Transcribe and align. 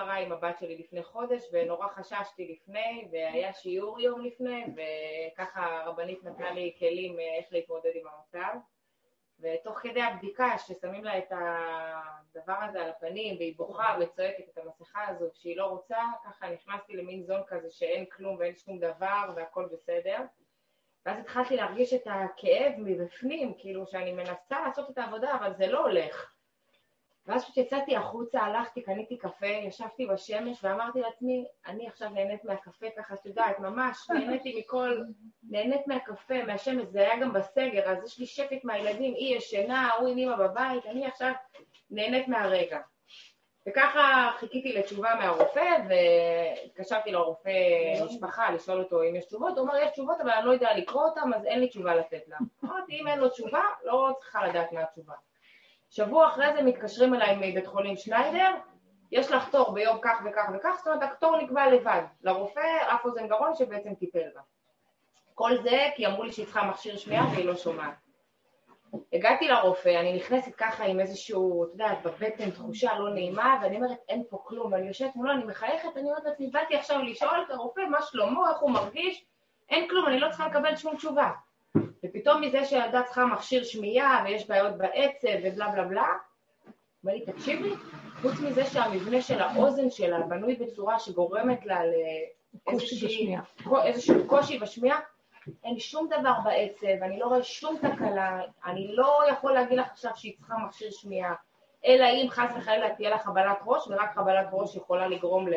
MRI 0.00 0.18
עם 0.18 0.32
הבת 0.32 0.58
שלי 0.58 0.78
לפני 0.78 1.02
חודש, 1.02 1.42
ונורא 1.52 1.88
חששתי 1.88 2.48
לפני, 2.52 3.08
והיה 3.12 3.52
שיעור 3.52 4.00
יום 4.00 4.20
לפני, 4.20 4.64
וככה 4.76 5.80
הרבנית 5.80 6.24
נתנה 6.24 6.50
לי 6.50 6.74
כלים 6.78 7.20
אה, 7.20 7.36
איך 7.38 7.46
להתמודד 7.52 7.90
עם 7.94 8.06
המצב. 8.06 8.58
ותוך 9.40 9.78
כדי 9.78 10.02
הבדיקה, 10.02 10.58
ששמים 10.58 11.04
לה 11.04 11.18
את 11.18 11.32
הדבר 11.32 12.56
הזה 12.68 12.82
על 12.82 12.90
הפנים, 12.90 13.36
והיא 13.36 13.56
בוכה 13.56 13.96
וצועקת 14.00 14.48
את 14.48 14.58
המסכה 14.58 15.08
הזו 15.08 15.26
שהיא 15.34 15.56
לא 15.56 15.66
רוצה, 15.66 15.98
ככה 16.24 16.50
נכנסתי 16.50 16.96
למין 16.96 17.22
זון 17.22 17.40
כזה 17.46 17.70
שאין 17.70 18.04
כלום 18.06 18.36
ואין 18.38 18.56
שום 18.56 18.78
דבר 18.78 19.32
והכל 19.36 19.68
בסדר. 19.72 20.18
ואז 21.06 21.18
התחלתי 21.18 21.56
להרגיש 21.56 21.94
את 21.94 22.06
הכאב 22.06 22.72
מבפנים, 22.78 23.54
כאילו 23.58 23.86
שאני 23.86 24.12
מנסה 24.12 24.60
לעשות 24.60 24.90
את 24.90 24.98
העבודה, 24.98 25.34
אבל 25.34 25.54
זה 25.54 25.66
לא 25.66 25.82
הולך. 25.82 26.32
ואז 27.26 27.44
כשיצאתי 27.44 27.96
החוצה, 27.96 28.40
הלכתי, 28.40 28.82
קניתי 28.82 29.18
קפה, 29.18 29.46
ישבתי 29.46 30.06
בשמש 30.06 30.64
ואמרתי 30.64 31.00
לעצמי, 31.00 31.44
אני 31.66 31.88
עכשיו 31.88 32.08
נהנית 32.08 32.44
מהקפה 32.44 32.86
ככה, 32.96 33.14
את 33.14 33.26
יודעת, 33.26 33.58
ממש 33.58 34.10
נהניתי 34.10 34.58
מכל, 34.58 35.02
נהנית 35.50 35.86
מהקפה, 35.86 36.44
מהשמש, 36.46 36.86
זה 36.86 37.00
היה 37.00 37.20
גם 37.20 37.32
בסגר, 37.32 37.90
אז 37.90 38.04
יש 38.04 38.18
לי 38.18 38.26
שקט 38.26 38.64
מהילדים, 38.64 39.14
היא 39.14 39.36
ישנה, 39.36 39.90
הוא 39.94 40.08
עם 40.08 40.18
אמא 40.18 40.36
בבית, 40.36 40.86
אני 40.86 41.06
עכשיו 41.06 41.32
נהנית 41.90 42.28
מהרגע. 42.28 42.78
וככה 43.68 44.30
חיכיתי 44.38 44.72
לתשובה 44.72 45.14
מהרופא, 45.14 45.76
והתקשרתי 45.88 47.12
לרופא 47.12 47.50
משפחה 48.06 48.50
לשאול 48.50 48.80
אותו 48.80 49.02
אם 49.02 49.16
יש 49.16 49.24
תשובות, 49.24 49.58
הוא 49.58 49.66
אמר, 49.66 49.76
יש 49.76 49.90
תשובות, 49.90 50.20
אבל 50.20 50.30
אני 50.30 50.46
לא 50.46 50.52
יודע 50.52 50.76
לקרוא 50.76 51.02
אותן, 51.02 51.34
אז 51.34 51.44
אין 51.44 51.60
לי 51.60 51.68
תשובה 51.68 51.94
לתת 51.94 52.28
לה. 52.28 52.36
אמרתי, 52.64 53.00
אם 53.00 53.08
אין 53.08 53.18
לו 53.18 53.28
תשובה, 53.28 53.62
לא 53.84 54.10
צריכה 54.20 54.46
לדעת 54.46 54.72
מה 54.72 54.80
התשובה. 54.82 55.14
שבוע 55.90 56.28
אחרי 56.28 56.52
זה 56.52 56.62
מתקשרים 56.62 57.14
אליי 57.14 57.36
מבית 57.36 57.66
חולים 57.66 57.96
שניידר, 57.96 58.54
יש 59.12 59.30
לך 59.32 59.48
תור 59.50 59.72
ביום 59.72 59.98
כך 60.02 60.20
וכך 60.24 60.50
וכך, 60.54 60.74
זאת 60.78 60.86
אומרת, 60.86 61.02
התור 61.02 61.36
נקבע 61.36 61.70
לבד, 61.70 62.02
לרופא 62.22 62.94
אף 62.94 63.04
אוזן 63.04 63.28
גרון 63.28 63.54
שבעצם 63.54 63.94
טיפל 63.94 64.28
בה. 64.34 64.40
כל 65.34 65.62
זה 65.62 65.88
כי 65.96 66.06
אמרו 66.06 66.22
לי 66.22 66.32
שהיא 66.32 66.46
צריכה 66.46 66.62
מכשיר 66.62 66.96
שמיעה 66.96 67.26
והיא 67.32 67.44
לא 67.44 67.56
שומעת. 67.56 67.94
הגעתי 69.12 69.48
לרופא, 69.48 70.00
אני 70.00 70.16
נכנסת 70.16 70.54
ככה 70.54 70.84
עם 70.84 71.00
איזשהו, 71.00 71.64
את 71.64 71.68
יודעת, 71.72 72.02
בבטן 72.02 72.50
תחושה 72.50 72.98
לא 72.98 73.10
נעימה, 73.10 73.58
ואני 73.62 73.76
אומרת, 73.76 73.98
אין 74.08 74.24
פה 74.30 74.38
כלום, 74.44 74.72
ואני 74.72 74.88
יושבת 74.88 75.16
מולו, 75.16 75.32
אני 75.32 75.44
מחייכת, 75.44 75.96
אני 75.96 76.08
אומרת 76.10 76.24
לעצמי, 76.24 76.46
באתי 76.46 76.76
עכשיו 76.76 77.02
לשאול 77.02 77.44
את 77.46 77.50
הרופא 77.50 77.80
מה 77.80 78.02
שלמה, 78.02 78.50
איך 78.50 78.58
הוא 78.58 78.70
מרגיש, 78.70 79.24
אין 79.68 79.88
כלום, 79.88 80.06
אני 80.06 80.20
לא 80.20 80.28
צריכה 80.28 80.48
לקבל 80.48 80.76
שום 80.76 80.96
תשובה. 80.96 81.30
ופתאום 82.04 82.40
מזה 82.40 82.64
שהילדה 82.64 83.02
צריכה 83.02 83.26
מכשיר 83.26 83.64
שמיעה 83.64 84.22
ויש 84.24 84.48
בעיות 84.48 84.78
בעצב 84.78 85.28
ובלה 85.44 85.68
בלה 85.68 85.84
בלה, 85.84 86.08
אומר 87.04 87.14
לי, 87.14 87.24
תקשיבי, 87.24 87.70
חוץ 88.22 88.40
מזה 88.40 88.64
שהמבנה 88.64 89.22
של 89.22 89.40
האוזן 89.40 89.90
שלה 89.90 90.20
בנוי 90.20 90.56
בצורה 90.56 90.98
שגורמת 90.98 91.66
לה 91.66 91.80
לאיזשהו 92.66 94.26
קושי 94.26 94.58
בשמיעה, 94.58 95.00
אין 95.64 95.78
שום 95.78 96.08
דבר 96.08 96.32
בעצב, 96.44 97.02
אני 97.02 97.18
לא 97.18 97.26
רואה 97.26 97.42
שום 97.42 97.76
תקלה, 97.76 98.40
אני 98.64 98.88
לא 98.92 99.20
יכול 99.30 99.52
להגיד 99.52 99.78
לך 99.78 99.90
עכשיו 99.90 100.12
שהיא 100.14 100.36
צריכה 100.36 100.54
מכשיר 100.66 100.90
שמיעה, 100.90 101.34
אלא 101.86 102.04
אם 102.04 102.26
חס 102.30 102.50
וחלילה 102.56 102.94
תהיה 102.94 103.10
לה 103.10 103.18
חבלת 103.18 103.58
ראש, 103.66 103.88
ורק 103.88 104.14
חבלת 104.14 104.46
ראש 104.52 104.76
יכולה 104.76 105.08
לגרום 105.08 105.48
ל... 105.48 105.54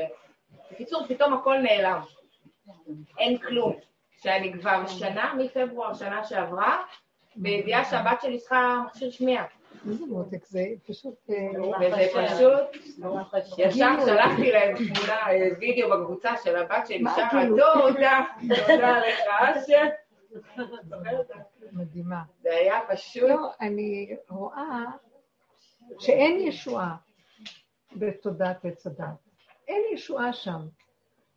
בקיצור, 0.71 1.07
פתאום 1.07 1.33
הכל 1.33 1.57
נעלם. 1.57 2.01
אין 3.19 3.37
כלום. 3.37 3.73
שאני 4.23 4.53
כבר 4.53 4.87
שנה, 4.87 5.33
מפברואר 5.37 5.93
שנה 5.93 6.23
שעברה, 6.23 6.83
בידיעה 7.35 7.85
שהבת 7.85 8.21
שלי 8.21 8.39
צריכה 8.39 8.81
מכשיר 8.85 9.11
שמיעה. 9.11 9.45
איזה 9.89 10.05
מותק 10.05 10.45
זה, 10.45 10.63
פשוט... 10.87 11.29
אה, 11.29 11.35
וזה 11.81 12.07
פשוט, 12.13 12.83
ישר 13.57 14.05
שלחתי 14.05 14.51
להם 14.51 14.75
תמונה, 14.75 15.27
אה, 15.27 15.49
וידאו 15.59 15.89
בקבוצה 15.89 16.31
של 16.43 16.55
הבת 16.55 16.87
שלי, 16.87 17.03
שרה, 17.15 17.43
תודה, 17.81 18.21
תודה 18.67 18.99
לך, 18.99 19.19
אשר. 19.39 19.81
מדהימה. 21.71 22.21
זה 22.41 22.49
היה 22.49 22.79
פשוט... 22.89 23.29
לא, 23.29 23.51
אני 23.61 24.15
רואה 24.29 24.83
שאין 25.99 26.39
ישועה 26.39 26.95
בתודעת 27.95 28.65
עץ 28.65 28.87
הדת. 28.87 29.07
אין 29.67 29.81
ישועה 29.93 30.33
שם. 30.33 30.59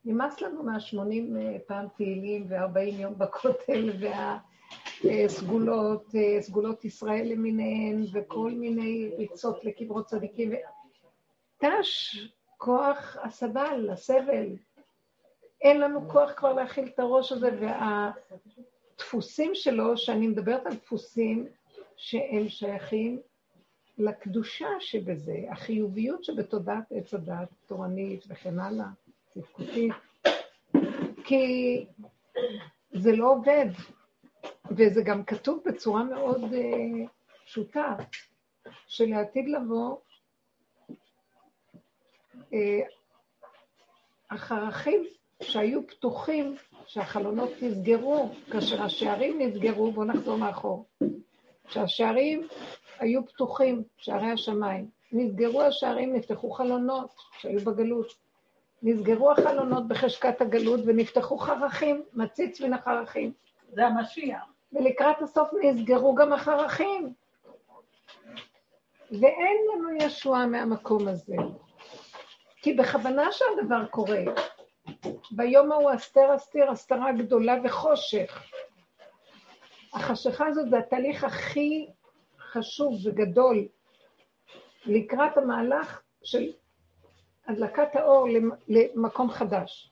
נמאס 0.06 0.40
לנו 0.40 0.62
מהשמונים 0.62 1.36
אה, 1.36 1.56
פעם 1.66 1.86
תהילים 1.96 2.46
וארבעים 2.48 3.00
יום 3.00 3.18
בכותל 3.18 3.92
והסגולות, 5.04 6.14
אה, 6.14 6.42
סגולות 6.42 6.84
ישראל 6.84 7.28
למיניהן 7.32 8.04
וכל 8.12 8.50
מיני 8.50 9.10
ריצות 9.18 9.64
לקברות 9.64 10.06
צדיקים. 10.06 10.52
תש 11.58 12.18
כוח 12.56 13.16
הסבל, 13.22 13.90
הסבל. 13.92 14.46
אין 15.60 15.80
לנו 15.80 16.08
כוח 16.08 16.32
כבר 16.36 16.52
להכיל 16.52 16.86
את 16.86 16.98
הראש 16.98 17.32
הזה, 17.32 17.50
והדפוסים 17.60 19.54
שלו, 19.54 19.96
שאני 19.96 20.26
מדברת 20.26 20.66
על 20.66 20.74
דפוסים 20.74 21.46
שהם 21.96 22.48
שייכים 22.48 23.20
לקדושה 23.98 24.68
שבזה, 24.80 25.36
החיוביות 25.50 26.24
שבתודעת 26.24 26.84
עץ 26.90 27.14
הדת, 27.14 27.48
תורנית 27.66 28.24
וכן 28.28 28.58
הלאה. 28.58 28.86
תפקודית, 29.40 29.92
כי 31.24 31.86
זה 32.92 33.12
לא 33.12 33.30
עובד, 33.30 33.66
וזה 34.70 35.02
גם 35.02 35.24
כתוב 35.24 35.60
בצורה 35.64 36.04
מאוד 36.04 36.42
uh, 36.42 37.08
פשוטה, 37.46 37.96
שלעתיד 38.86 39.48
לבוא, 39.48 39.96
uh, 42.38 42.54
החרכים 44.30 45.04
שהיו 45.42 45.86
פתוחים, 45.86 46.56
שהחלונות 46.86 47.50
נסגרו, 47.62 48.30
כאשר 48.50 48.82
השערים 48.82 49.38
נסגרו, 49.38 49.92
בואו 49.92 50.06
נחזור 50.06 50.38
מאחור, 50.38 50.86
שהשערים 51.68 52.48
היו 52.98 53.26
פתוחים, 53.26 53.82
שערי 53.96 54.30
השמיים, 54.30 54.90
נסגרו 55.12 55.62
השערים, 55.62 56.16
נפתחו 56.16 56.50
חלונות 56.50 57.10
שהיו 57.38 57.60
בגלות. 57.60 58.25
נסגרו 58.86 59.32
החלונות 59.32 59.88
בחשקת 59.88 60.40
הגלות 60.40 60.80
ונפתחו 60.86 61.38
חרכים, 61.38 62.02
מציץ 62.12 62.60
מן 62.60 62.72
החרכים. 62.72 63.32
זה 63.72 63.86
המשיח. 63.86 64.42
ולקראת 64.72 65.22
הסוף 65.22 65.48
נסגרו 65.62 66.14
גם 66.14 66.32
החרכים. 66.32 67.12
ואין 69.10 69.56
לנו 69.74 69.88
ישועה 70.00 70.46
מהמקום 70.46 71.08
הזה. 71.08 71.36
כי 72.56 72.74
בכוונה 72.74 73.32
שהדבר 73.32 73.86
קורה. 73.86 74.20
ביום 75.30 75.72
ההוא 75.72 75.94
אסתר 75.94 76.36
אסתיר, 76.36 76.70
הסתרה 76.70 77.12
גדולה 77.12 77.54
וחושך. 77.64 78.42
החשיכה 79.94 80.46
הזאת 80.46 80.70
זה 80.70 80.78
התהליך 80.78 81.24
הכי 81.24 81.86
חשוב 82.38 82.92
וגדול 83.04 83.68
לקראת 84.86 85.36
המהלך 85.36 86.02
של 86.24 86.52
הדלקת 87.48 87.96
האור 87.96 88.28
למקום 88.68 89.30
חדש. 89.30 89.90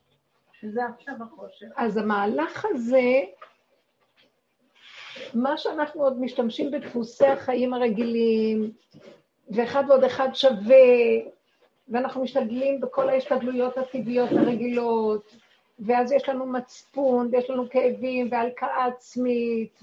שזה 0.61 0.81
עכשיו 0.87 1.15
החושך. 1.21 1.67
אז 1.77 1.97
המהלך 1.97 2.67
הזה, 2.71 3.21
מה 5.35 5.59
שאנחנו 5.59 6.03
עוד 6.03 6.21
משתמשים 6.21 6.71
בדפוסי 6.71 7.27
החיים 7.27 7.75
הרגילים, 7.75 8.71
ואחד 9.51 9.85
ועוד 9.89 10.05
אחד 10.05 10.35
שווה, 10.35 10.77
ואנחנו 11.89 12.23
משתדלים 12.23 12.81
בכל 12.81 13.09
ההשתדלויות 13.09 13.79
הטבעיות 13.79 14.31
הרגילות, 14.33 15.37
ואז 15.79 16.13
יש 16.13 16.29
לנו 16.29 16.47
מצפון, 16.47 17.29
ויש 17.33 17.51
לנו 17.51 17.71
כאבים, 17.71 18.29
והלקאה 18.31 18.87
עצמית, 18.87 19.81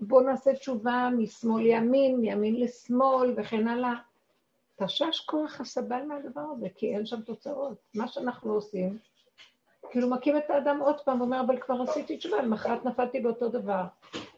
ובואו 0.00 0.20
נעשה 0.22 0.54
תשובה 0.54 1.08
משמאל 1.18 1.62
לימין, 1.62 2.16
מימין 2.16 2.60
לשמאל, 2.60 3.34
וכן 3.36 3.68
הלאה. 3.68 3.94
תשש 4.78 5.20
כוח 5.20 5.60
הסבל 5.60 6.02
מהדבר 6.02 6.40
הזה, 6.56 6.66
כי 6.76 6.94
אין 6.94 7.06
שם 7.06 7.20
תוצאות. 7.20 7.76
מה 7.94 8.08
שאנחנו 8.08 8.52
עושים, 8.52 8.98
כאילו 9.90 10.10
מכים 10.10 10.36
את 10.36 10.50
האדם 10.50 10.80
עוד 10.80 11.00
פעם, 11.00 11.20
ואומר, 11.20 11.40
אבל 11.40 11.60
כבר 11.60 11.82
עשיתי 11.82 12.16
תשובה, 12.16 12.42
למחרת 12.42 12.84
נפלתי 12.84 13.20
באותו 13.20 13.48
דבר. 13.48 13.82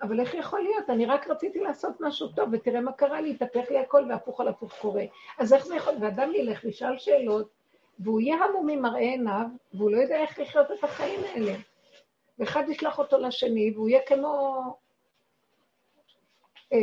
אבל 0.03 0.21
איך 0.21 0.35
יכול 0.35 0.61
להיות? 0.61 0.91
אני 0.91 1.07
רק 1.07 1.29
רציתי 1.29 1.61
לעשות 1.61 2.01
משהו 2.01 2.29
טוב, 2.29 2.49
ותראה 2.53 2.81
מה 2.81 2.93
קרה 2.93 3.21
לי, 3.21 3.31
התהפך 3.31 3.71
לי 3.71 3.79
הכל 3.79 4.05
והפוך 4.09 4.41
על 4.41 4.49
הפוך 4.49 4.73
קורה. 4.81 5.05
אז 5.39 5.53
איך 5.53 5.67
זה 5.67 5.77
יכול? 5.77 5.95
ואדם 6.01 6.35
ילך 6.35 6.61
וישאל 6.65 6.99
שאלות, 6.99 7.49
והוא 7.99 8.21
יהיה 8.21 8.37
המום 8.37 8.67
ממראה 8.67 9.01
עיניו, 9.01 9.47
והוא 9.75 9.91
לא 9.91 9.97
יודע 9.97 10.17
איך 10.17 10.39
לחיות 10.39 10.71
את 10.71 10.85
החיים 10.85 11.21
האלה. 11.25 11.55
ואחד 12.39 12.65
ישלח 12.69 12.99
אותו 12.99 13.19
לשני, 13.19 13.71
והוא 13.75 13.89
יהיה 13.89 14.01
כמו... 14.07 14.63
אה, 16.73 16.79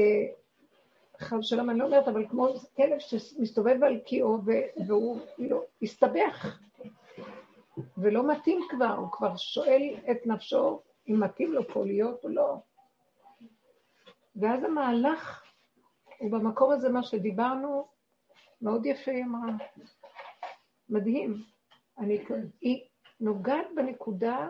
חס 1.20 1.34
ושלום, 1.34 1.70
אני 1.70 1.80
לא 1.80 1.86
אומרת, 1.86 2.08
אבל 2.08 2.28
כמו 2.28 2.48
כלב 2.76 3.00
שמסתובב 3.00 3.84
על 3.84 4.00
קיאו 4.00 4.40
והוא 4.88 5.20
לא, 5.38 5.64
הסתבך 5.82 6.60
ולא 7.98 8.32
מתאים 8.32 8.62
כבר, 8.70 8.94
הוא 8.94 9.12
כבר 9.12 9.36
שואל 9.38 9.96
את 10.12 10.28
נפשו 10.28 10.82
אם 11.10 11.24
מתאים 11.24 11.54
לו 11.54 11.68
פה 11.68 11.86
להיות 11.86 12.24
או 12.24 12.30
לא. 12.30 12.56
ואז 14.36 14.64
המהלך 14.64 15.44
הוא 16.20 16.32
במקום 16.32 16.72
הזה, 16.72 16.90
מה 16.90 17.04
שדיברנו, 17.04 17.88
מאוד 18.62 18.86
יפה 18.86 19.12
היא 19.12 19.24
אמרה. 19.24 19.52
מדהים. 20.90 21.44
אני, 21.98 22.26
היא 22.62 22.84
נוגעת 23.20 23.68
בנקודה 23.76 24.48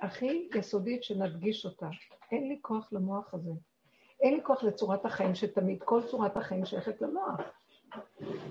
הכי 0.00 0.48
יסודית 0.54 1.04
שנדגיש 1.04 1.66
אותה. 1.66 1.88
אין 2.32 2.48
לי 2.48 2.58
כוח 2.62 2.92
למוח 2.92 3.34
הזה. 3.34 3.50
אין 4.22 4.34
לי 4.34 4.40
כוח 4.42 4.62
לצורת 4.62 5.04
החיים 5.04 5.34
שתמיד, 5.34 5.82
כל 5.82 6.02
צורת 6.06 6.36
החיים 6.36 6.64
שייכת 6.64 7.02
למוח. 7.02 7.40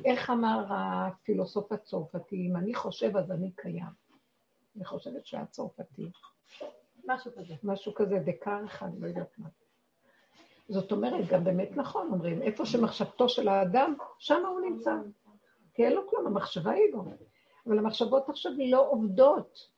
איך 0.06 0.30
אמר 0.30 0.66
הפילוסוף 0.70 1.72
הצרפתי, 1.72 2.48
אם 2.50 2.58
אני 2.58 2.74
חושב 2.74 3.18
אז 3.18 3.32
אני 3.32 3.52
קיים. 3.56 4.02
אני 4.76 4.86
חושבת 4.86 5.26
שהיה 5.26 5.46
צרפתי. 5.46 6.12
משהו 7.06 7.32
כזה. 7.38 7.54
משהו 7.64 7.94
כזה, 7.96 8.20
דקר 8.20 8.66
אחד, 8.66 8.90
לא 9.00 9.08
יודעת 9.08 9.38
מה. 9.38 9.48
זאת 10.70 10.92
אומרת, 10.92 11.28
גם 11.28 11.44
באמת 11.44 11.70
נכון, 11.76 12.08
אומרים, 12.12 12.42
איפה 12.42 12.66
שמחשבתו 12.66 13.30
של 13.30 13.48
האדם, 13.48 13.96
שם 14.20 14.46
הוא 14.46 14.62
נמצא. 14.62 14.96
כי 15.74 15.86
אין 15.86 15.94
לו 15.94 16.08
כלום, 16.08 16.28
המחשבה 16.28 16.72
היא 16.72 16.94
בו. 16.94 17.04
אבל 17.68 17.78
המחשבות 17.78 18.30
עכשיו 18.30 18.52
לא 18.58 18.90
עובדות. 18.90 19.70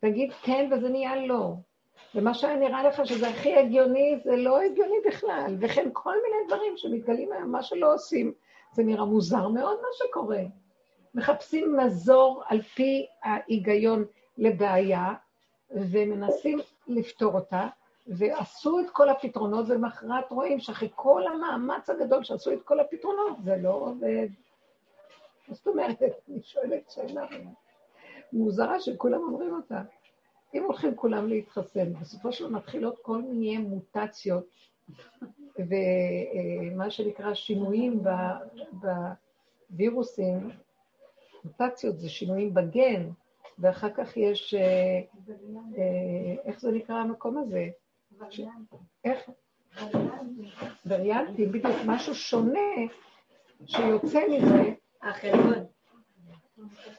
תגיד 0.00 0.32
כן 0.32 0.70
וזה 0.72 0.88
נהיה 0.88 1.26
לא. 1.26 1.54
ומה 2.14 2.34
שהיה 2.34 2.56
נראה 2.56 2.82
לך 2.82 3.06
שזה 3.06 3.28
הכי 3.28 3.56
הגיוני, 3.56 4.18
זה 4.24 4.36
לא 4.36 4.60
הגיוני 4.60 4.96
בכלל. 5.06 5.56
וכן 5.60 5.88
כל 5.92 6.14
מיני 6.14 6.46
דברים 6.46 6.76
שמתגלים 6.76 7.32
היום, 7.32 7.52
מה 7.52 7.62
שלא 7.62 7.94
עושים, 7.94 8.32
זה 8.72 8.82
נראה 8.82 9.04
מוזר 9.04 9.48
מאוד 9.48 9.76
מה 9.82 9.88
שקורה. 9.92 10.42
מחפשים 11.14 11.76
מזור 11.76 12.42
על 12.46 12.62
פי 12.62 13.06
ההיגיון 13.22 14.04
לבעיה, 14.38 15.14
ומנסים 15.70 16.58
לפתור 16.88 17.34
אותה, 17.34 17.68
ועשו 18.06 18.80
את 18.80 18.90
כל 18.90 19.08
הפתרונות, 19.08 19.64
ולמחרת 19.68 20.30
רואים 20.30 20.60
שאחרי 20.60 20.88
כל 20.94 21.22
המאמץ 21.26 21.90
הגדול 21.90 22.24
שעשו 22.24 22.52
את 22.52 22.62
כל 22.62 22.80
הפתרונות, 22.80 23.36
זה 23.44 23.56
לא 23.56 23.70
עובד. 23.70 24.28
זאת 25.50 25.66
אומרת, 25.66 26.02
אני 26.02 26.42
שואלת 26.42 26.90
שאלה 26.90 27.26
מוזרה 28.32 28.80
שכולם 28.80 29.20
אומרים 29.20 29.54
אותה. 29.54 29.82
אם 30.54 30.64
הולכים 30.64 30.96
כולם 30.96 31.28
להתחסן, 31.28 31.92
בסופו 31.92 32.32
של 32.32 32.48
דבר 32.48 32.56
מתחילות 32.58 32.98
כל 33.02 33.22
מיני 33.22 33.58
מוטציות 33.58 34.44
ומה 35.58 36.90
שנקרא 36.90 37.34
שינויים 37.34 38.02
בווירוסים, 39.70 40.50
מוטציות 41.44 41.98
זה 41.98 42.08
שינויים 42.08 42.54
בגן, 42.54 43.10
ואחר 43.58 43.90
כך 43.90 44.16
יש, 44.16 44.54
אה, 44.54 45.00
אה, 45.78 46.34
איך 46.44 46.60
זה 46.60 46.70
נקרא 46.72 46.94
המקום 46.94 47.38
הזה? 47.38 47.68
איך? 49.04 49.30
וריאנטים, 50.86 51.52
בדיוק, 51.52 51.76
משהו 51.86 52.14
שונה 52.14 52.58
שיוצא 53.66 54.20
מזה. 54.28 54.72
החלבון. 55.02 55.64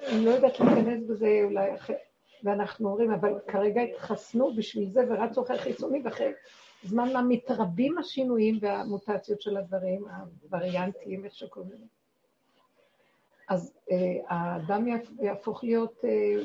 אני 0.07 0.25
לא 0.25 0.29
יודעת 0.31 0.59
להיכנס 0.59 1.03
בזה 1.09 1.41
אולי 1.43 1.75
אחרי, 1.75 1.95
ואנחנו 2.43 2.89
אומרים, 2.89 3.11
אבל 3.11 3.39
כרגע 3.47 3.81
התחסנו 3.81 4.55
בשביל 4.55 4.89
זה 4.89 5.01
ורצו 5.09 5.43
אחרי 5.43 5.59
חיצוני 5.59 6.01
ואחרי 6.03 6.31
זמן 6.83 7.13
מה 7.13 7.21
מתרבים 7.21 7.97
השינויים 7.97 8.57
והמוטציות 8.61 9.41
של 9.41 9.57
הדברים, 9.57 10.05
הווריאנטים, 10.43 11.25
איך 11.25 11.35
שקוראים 11.35 11.71
לזה. 11.71 11.85
אז 13.49 13.73
אה, 13.91 13.97
האדם 14.27 14.87
יהפוך 15.21 15.63
להיות 15.63 16.05
אה, 16.05 16.35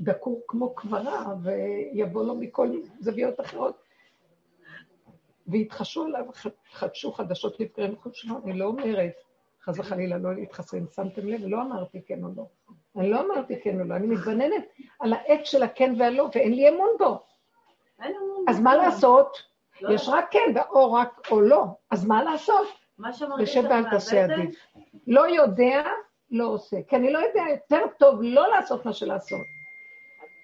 דקור 0.00 0.42
כמו 0.46 0.74
קברה, 0.74 1.34
ויבוא 1.42 2.24
לו 2.24 2.34
מכל 2.34 2.80
זוויות 3.00 3.40
אחרות. 3.40 3.84
ויתחשו 5.46 6.04
עליו, 6.04 6.24
חדשו 6.72 7.12
חדשות 7.12 7.60
לבקרים 7.60 7.96
חודשו, 7.96 8.38
אני 8.44 8.58
לא 8.58 8.64
אומרת, 8.64 9.12
חס 9.62 9.78
וחלילה 9.78 10.18
לא 10.18 10.34
להתחסן, 10.34 10.84
שמתם 10.94 11.26
לב? 11.26 11.40
לא 11.44 11.62
אמרתי 11.62 12.02
כן 12.06 12.24
או 12.24 12.28
לא. 12.36 12.46
אני 12.96 13.10
לא 13.10 13.20
אמרתי 13.20 13.60
כן 13.60 13.80
או 13.80 13.84
לא, 13.84 13.94
אני 13.94 14.06
מתבננת 14.06 14.64
על 15.00 15.12
העט 15.12 15.46
של 15.46 15.62
הכן 15.62 15.94
והלא, 15.98 16.28
ואין 16.34 16.52
לי 16.52 16.68
אמון 16.68 16.88
בו. 16.98 17.22
אז 18.48 18.60
מה 18.60 18.76
לעשות? 18.76 19.36
לא 19.80 19.94
יש 19.94 20.08
רק 20.08 20.30
כן, 20.30 20.60
או 20.70 20.92
רק 20.92 21.30
או 21.30 21.40
לא. 21.40 21.64
אז 21.90 22.06
מה 22.06 22.22
לעשות? 22.22 22.68
מה 22.98 23.12
שאמרתי 23.12 23.60
ואל 23.68 23.90
תעשה 23.90 24.24
עדיף. 24.24 24.66
לא 25.06 25.28
יודע, 25.28 25.82
לא 26.30 26.46
עושה. 26.46 26.76
כי 26.88 26.96
אני 26.96 27.12
לא 27.12 27.18
יודע, 27.18 27.42
יותר 27.50 27.86
טוב 27.98 28.18
לא 28.22 28.48
לעשות 28.48 28.86
מה 28.86 28.92
שלעשות. 28.92 29.40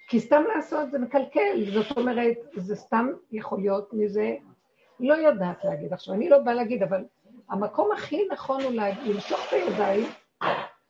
כי 0.07 0.19
סתם 0.19 0.43
לעשות 0.55 0.91
זה 0.91 0.99
מקלקל, 0.99 1.65
זאת 1.73 1.97
אומרת, 1.97 2.37
זה 2.55 2.75
סתם 2.75 3.11
יכול 3.31 3.59
להיות 3.59 3.93
מזה, 3.93 4.35
לא 4.99 5.13
יודעת 5.13 5.63
להגיד. 5.63 5.93
עכשיו, 5.93 6.15
אני 6.15 6.29
לא 6.29 6.37
באה 6.37 6.53
להגיד, 6.53 6.83
אבל 6.83 7.03
המקום 7.49 7.91
הכי 7.91 8.27
נכון 8.31 8.61
הוא 8.61 8.71
למשוך 9.05 9.39
את 9.47 9.53
הידיים 9.53 10.05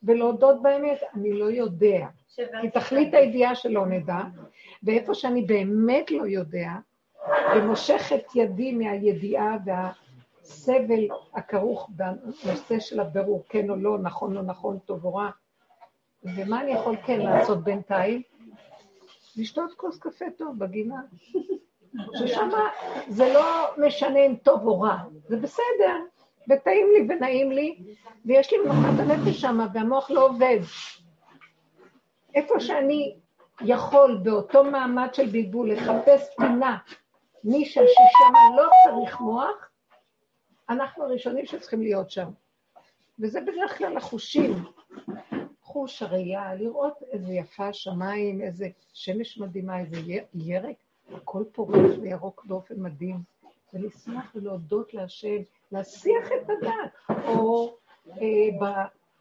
ולהודות 0.03 0.61
באמת, 0.61 0.99
אני 1.13 1.33
לא 1.33 1.45
יודע. 1.45 2.07
כי 2.61 2.69
תכלית 2.73 3.13
הידיעה 3.13 3.55
שלא 3.55 3.85
נדע, 3.85 4.21
ואיפה 4.83 5.13
שאני 5.13 5.41
באמת 5.41 6.11
לא 6.11 6.27
יודע, 6.27 6.69
ומושך 7.55 8.11
את 8.15 8.35
ידי 8.35 8.71
מהידיעה 8.71 9.57
והסבל 9.65 11.07
הכרוך 11.33 11.89
בנושא 11.89 12.79
של 12.79 12.99
הבירור, 12.99 13.43
כן 13.49 13.69
או 13.69 13.75
לא, 13.75 13.97
נכון 13.99 14.37
או 14.37 14.41
נכון, 14.41 14.79
טוב 14.85 15.05
או 15.05 15.15
רע, 15.15 15.29
ומה 16.23 16.61
אני 16.61 16.71
יכול 16.71 16.95
כן 17.05 17.19
לעשות 17.19 17.63
בינתיים? 17.63 18.21
לשתות 19.37 19.73
כוס 19.73 19.99
קפה 19.99 20.25
טוב 20.37 20.59
בגינה. 20.59 21.01
ששם 22.13 22.49
זה 23.07 23.33
לא 23.33 23.75
משנה 23.77 24.19
אם 24.19 24.35
טוב 24.43 24.67
או 24.67 24.81
רע, 24.81 24.97
זה 25.27 25.37
בסדר, 25.37 25.95
וטעים 26.49 26.87
לי 26.93 27.15
ונעים 27.15 27.51
לי, 27.51 27.77
ויש 28.25 28.53
לי 28.53 28.57
מנוחת 28.57 28.99
הנפש 28.99 29.41
שם, 29.41 29.59
והמוח 29.73 30.11
לא 30.11 30.25
עובד. 30.25 30.59
איפה 32.35 32.59
שאני 32.59 33.15
יכול 33.61 34.19
באותו 34.23 34.63
מעמד 34.63 35.09
של 35.13 35.25
בלבול 35.25 35.71
לחפש 35.71 36.27
פינה, 36.37 36.77
נישה 37.43 37.81
ששם 37.87 38.55
לא 38.57 38.69
צריך 38.83 39.19
מוח, 39.19 39.69
אנחנו 40.69 41.03
הראשונים 41.03 41.45
שצריכים 41.45 41.81
להיות 41.81 42.11
שם. 42.11 42.29
וזה 43.19 43.41
בדרך 43.41 43.77
כלל 43.77 43.97
החושים, 43.97 44.63
חוש 45.61 46.01
הראייה, 46.01 46.55
לראות 46.55 47.03
איזה 47.11 47.33
יפה 47.33 47.67
השמיים, 47.67 48.41
איזה 48.41 48.67
שמש 48.93 49.37
מדהימה, 49.37 49.79
איזה 49.79 49.97
ירק, 50.33 50.75
הכל 51.13 51.43
פורש 51.51 51.97
וירוק 52.01 52.45
באופן 52.45 52.75
מדהים, 52.77 53.17
ולשמח 53.73 54.31
ולהודות 54.35 54.93
להשם, 54.93 55.41
להסיח 55.71 56.27
את 56.27 56.49
הדעת, 56.49 57.19
או 57.27 57.77
אה, 58.09 58.75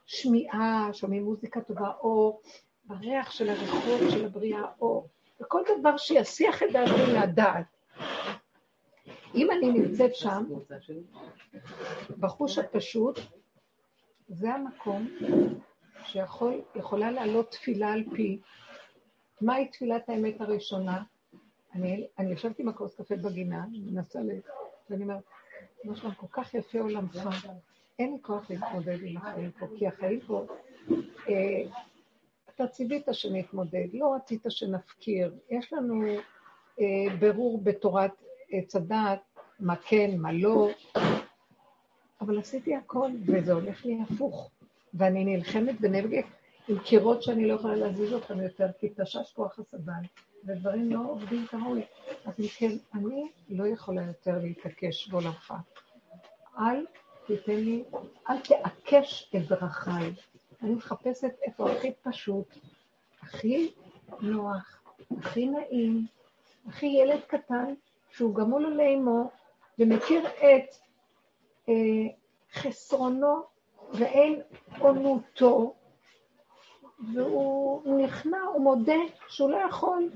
בשמיעה, 0.07 0.89
שומעים 0.93 1.25
מוזיקה 1.25 1.61
טובה, 1.61 1.93
או 2.01 2.41
בריח 2.85 3.31
של 3.31 3.51
הריחות 3.51 4.01
של 4.11 4.25
הבריאה, 4.25 4.63
או 4.81 5.07
בכל 5.41 5.63
דבר 5.81 5.97
שיסיח 5.97 6.63
את 6.63 6.69
דעתי 6.73 7.13
מהדעת. 7.13 7.67
אם 9.35 9.51
אני 9.51 9.73
נמצאת 9.73 10.15
שם, 10.15 10.45
בחוש 12.19 12.59
הפשוט, 12.59 13.21
זה 14.29 14.55
המקום 14.55 15.09
שיכולה 16.05 17.11
לעלות 17.11 17.51
תפילה 17.51 17.93
על 17.93 18.05
פי. 18.15 18.41
מהי 19.41 19.69
תפילת 19.69 20.09
האמת 20.09 20.41
הראשונה? 20.41 21.03
אני, 21.75 22.07
אני 22.19 22.31
יושבת 22.31 22.59
עם 22.59 22.69
הכוס 22.69 22.95
קפה 22.95 23.17
בגינה, 23.17 23.65
מנסה 23.73 24.21
ל... 24.21 24.31
ואני 24.91 25.03
אומרת, 25.03 25.23
כמו 25.83 25.97
שלום, 25.97 26.15
כל 26.15 26.27
כך 26.31 26.55
יפה 26.55 26.81
עולמך, 26.81 27.29
אין 27.99 28.13
לי 28.13 28.19
כוח 28.23 28.51
להתמודד 28.51 28.99
עם 29.03 29.17
החיים 29.17 29.51
פה, 29.59 29.67
כי 29.79 29.87
החיים 29.87 30.21
פה, 30.21 30.47
אה, 31.29 31.63
אתה 32.55 32.67
ציווית 32.67 33.07
שנתמודד, 33.13 33.87
לא 33.93 34.15
רצית 34.15 34.43
שנפקיר. 34.49 35.35
יש 35.51 35.73
לנו 35.73 36.05
אה, 36.81 37.17
ברור 37.19 37.61
בתורת 37.63 38.11
עץ 38.51 38.77
הדעת, 38.77 39.21
מה 39.61 39.77
כן, 39.77 40.11
מה 40.17 40.33
לא, 40.33 40.69
אבל 42.21 42.39
עשיתי 42.39 42.75
הכל, 42.75 43.11
וזה 43.27 43.53
הולך 43.53 43.85
לי 43.85 43.99
הפוך. 44.03 44.51
ואני 44.95 45.25
נלחמת 45.25 45.75
ונאבקת 45.81 46.25
עם 46.69 46.79
קירות 46.79 47.23
שאני 47.23 47.49
לא 47.49 47.55
יכולה 47.55 47.77
להזיז 47.77 48.13
אותם 48.13 48.41
יותר, 48.41 48.67
כי 48.79 48.89
תשש 48.97 49.33
כוח 49.35 49.59
הסבל, 49.59 50.03
ודברים 50.45 50.91
לא 50.93 51.01
עובדים 51.09 51.47
כראוי. 51.47 51.83
אז 52.25 52.35
אם 52.41 52.49
כן, 52.59 52.77
אני 52.95 53.31
לא 53.49 53.67
יכולה 53.67 54.03
יותר 54.03 54.39
להתעקש 54.43 55.09
בעולמך. 55.09 55.55
אל 56.59 56.87
תיתן 57.27 57.57
לי, 57.57 57.85
אל 58.31 58.41
תעקש 58.41 59.31
את 59.37 59.49
דרכיי. 59.49 60.13
אני 60.63 60.75
מחפשת 60.75 61.35
איפה 61.43 61.71
הכי 61.73 61.93
פשוט, 62.03 62.47
הכי 63.23 63.73
נוח, 64.21 64.83
הכי 65.19 65.47
נעים, 65.47 66.07
הכי 66.69 66.87
ילד 66.87 67.21
קטן, 67.27 67.75
שהוא 68.11 68.35
גמול 68.35 68.65
עולה 68.65 68.89
עמו, 68.89 69.31
ומכיר 69.79 70.27
את 70.27 70.75
אה, 71.69 71.75
חסרונו 72.53 73.43
ואין 73.93 74.41
עונותו, 74.79 75.75
והוא 77.15 77.99
נכנע, 77.99 78.41
הוא 78.43 78.63
מודה 78.63 79.01
שהוא 79.29 79.51
לא 79.51 79.57
יכול. 79.57 80.11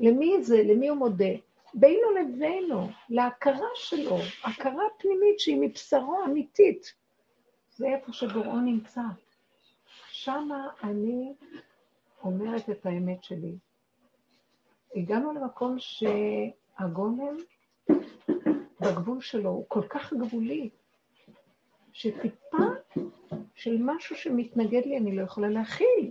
למי 0.00 0.42
זה? 0.42 0.62
למי 0.62 0.88
הוא 0.88 0.98
מודה? 0.98 1.34
בינו 1.74 2.10
לבינו, 2.10 2.88
להכרה 3.08 3.68
שלו, 3.74 4.16
הכרה 4.44 4.84
פנימית 4.98 5.40
שהיא 5.40 5.60
מבשרו 5.60 6.24
אמיתית. 6.24 6.94
זה 7.76 7.86
איפה 7.86 8.12
שבוראו 8.12 8.60
נמצא. 8.60 9.00
שמה 10.10 10.68
אני 10.82 11.34
אומרת 12.24 12.70
את 12.70 12.86
האמת 12.86 13.24
שלי. 13.24 13.54
הגענו 14.96 15.32
למקום 15.32 15.76
שהגולם, 15.78 17.36
בגבול 18.80 19.20
שלו, 19.20 19.50
הוא 19.50 19.64
כל 19.68 19.82
כך 19.88 20.12
גבולי, 20.12 20.70
שטיפה 21.98 22.56
של 23.54 23.76
משהו 23.80 24.16
שמתנגד 24.16 24.86
לי 24.86 24.96
אני 24.96 25.16
לא 25.16 25.22
יכולה 25.22 25.48
להכיל. 25.48 26.10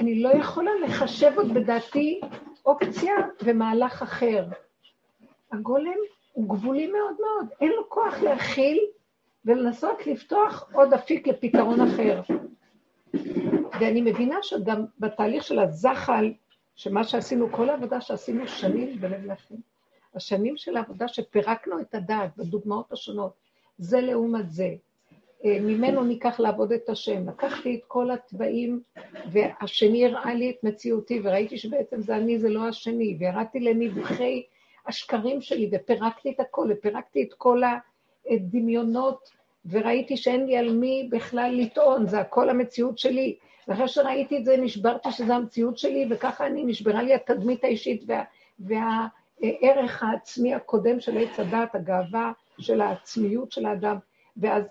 אני 0.00 0.22
לא 0.22 0.28
יכולה 0.28 0.70
לחשב 0.84 1.32
עוד 1.36 1.54
בדעתי 1.54 2.20
אופציה 2.66 3.14
ומהלך 3.42 4.02
אחר. 4.02 4.46
הגולם 5.52 5.96
הוא 6.32 6.48
גבולי 6.48 6.86
מאוד 6.86 7.14
מאוד, 7.20 7.48
אין 7.60 7.72
לו 7.72 7.88
כוח 7.88 8.22
להכיל 8.22 8.78
ולנסות 9.44 10.06
לפתוח 10.06 10.70
עוד 10.72 10.92
אפיק 10.92 11.26
לפתרון 11.26 11.80
אחר. 11.80 12.20
ואני 13.80 14.00
מבינה 14.00 14.36
שגם 14.42 14.84
בתהליך 14.98 15.44
של 15.44 15.58
הזחל, 15.58 16.32
שמה 16.76 17.04
שעשינו, 17.04 17.52
כל 17.52 17.70
העבודה 17.70 18.00
שעשינו 18.00 18.48
שנים 18.48 19.00
בלב 19.00 19.24
לחם, 19.26 19.54
השנים 20.14 20.56
של 20.56 20.76
העבודה 20.76 21.08
שפירקנו 21.08 21.80
את 21.80 21.94
הדעת 21.94 22.36
בדוגמאות 22.36 22.92
השונות, 22.92 23.41
זה 23.78 24.00
לעומת 24.00 24.50
זה. 24.50 24.74
אה, 25.44 25.58
ממנו 25.60 26.04
ניקח 26.04 26.40
לעבוד 26.40 26.72
את 26.72 26.88
השם. 26.88 27.28
לקחתי 27.28 27.74
את 27.74 27.84
כל 27.86 28.10
התוואים, 28.10 28.80
והשני 29.32 30.06
הראה 30.06 30.34
לי 30.34 30.50
את 30.50 30.64
מציאותי, 30.64 31.20
וראיתי 31.24 31.58
שבעצם 31.58 32.02
זה 32.02 32.16
אני, 32.16 32.38
זה 32.38 32.48
לא 32.48 32.68
השני, 32.68 33.16
וירדתי 33.20 33.60
לנבחי 33.60 34.42
השקרים 34.86 35.40
שלי, 35.40 35.70
ופירקתי 35.72 36.30
את 36.30 36.40
הכל, 36.40 36.68
ופירקתי 36.70 37.22
את 37.22 37.34
כל 37.34 37.62
הדמיונות, 38.30 39.30
וראיתי 39.70 40.16
שאין 40.16 40.46
לי 40.46 40.56
על 40.56 40.72
מי 40.72 41.08
בכלל 41.10 41.54
לטעון, 41.54 42.06
זה 42.06 42.20
הכל 42.20 42.50
המציאות 42.50 42.98
שלי. 42.98 43.36
ואחרי 43.68 43.88
שראיתי 43.88 44.38
את 44.38 44.44
זה, 44.44 44.56
נשברתי 44.56 45.12
שזו 45.12 45.32
המציאות 45.32 45.78
שלי, 45.78 46.06
וככה 46.10 46.46
אני, 46.46 46.64
נשברה 46.64 47.02
לי 47.02 47.14
התדמית 47.14 47.64
האישית 47.64 48.04
וה, 48.06 48.24
והערך 48.60 50.02
העצמי 50.02 50.54
הקודם 50.54 51.00
של 51.00 51.18
עץ 51.18 51.40
הדת, 51.40 51.74
הגאווה 51.74 52.32
של 52.58 52.80
העצמיות 52.80 53.52
של 53.52 53.66
האדם. 53.66 53.96
ואז 54.36 54.64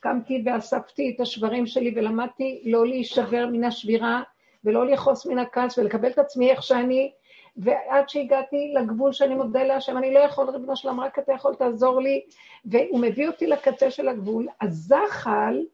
קמתי 0.00 0.42
ואספתי 0.46 1.12
את 1.14 1.20
השברים 1.20 1.66
שלי 1.66 1.92
ולמדתי 1.96 2.62
לא 2.66 2.86
להישבר 2.86 3.46
מן 3.52 3.64
השבירה 3.64 4.22
ולא 4.64 4.86
לכעוס 4.86 5.26
מן 5.26 5.38
הכעס 5.38 5.78
ולקבל 5.78 6.10
את 6.10 6.18
עצמי 6.18 6.50
איך 6.50 6.62
שאני, 6.62 7.12
ועד 7.56 8.08
שהגעתי 8.08 8.74
לגבול 8.74 9.12
שאני 9.12 9.34
מודה 9.34 9.62
להשם, 9.62 9.98
אני 9.98 10.14
לא 10.14 10.18
יכול, 10.18 10.50
ריבונו 10.50 10.76
שלם, 10.76 11.00
רק 11.00 11.18
אתה 11.18 11.32
יכול, 11.32 11.54
תעזור 11.54 12.00
לי, 12.00 12.24
והוא 12.64 13.00
מביא 13.00 13.28
אותי 13.28 13.46
לקצה 13.46 13.90
של 13.90 14.08
הגבול. 14.08 14.46
הזחל, 14.60 15.64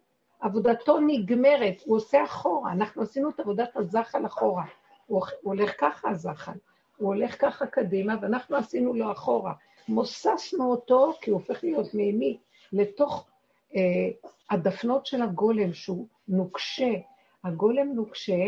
עבודתו 0.40 0.98
נגמרת, 1.06 1.82
הוא 1.84 1.96
עושה 1.96 2.24
אחורה, 2.24 2.72
אנחנו 2.72 3.02
עשינו 3.02 3.28
את 3.28 3.40
עבודת 3.40 3.76
הזחל 3.76 4.26
אחורה. 4.26 4.64
הוא, 5.06 5.22
הולך 5.42 5.72
ככה, 5.80 6.10
הזחל. 6.10 6.52
הוא 6.96 7.14
הולך 7.14 7.40
ככה 7.40 7.66
קדימה, 7.66 8.14
ואנחנו 8.20 8.56
עשינו 8.56 8.94
לו 8.94 9.12
אחורה. 9.12 9.52
מוססנו 9.88 10.70
אותו, 10.70 11.12
כי 11.20 11.30
הוא 11.30 11.40
הופך 11.40 11.64
להיות 11.64 11.94
מימי, 11.94 12.38
לתוך 12.72 13.26
אה, 13.76 14.08
הדפנות 14.50 15.06
של 15.06 15.22
הגולם, 15.22 15.74
שהוא 15.74 16.06
נוקשה. 16.28 16.92
הגולם 17.44 17.92
נוקשה, 17.94 18.44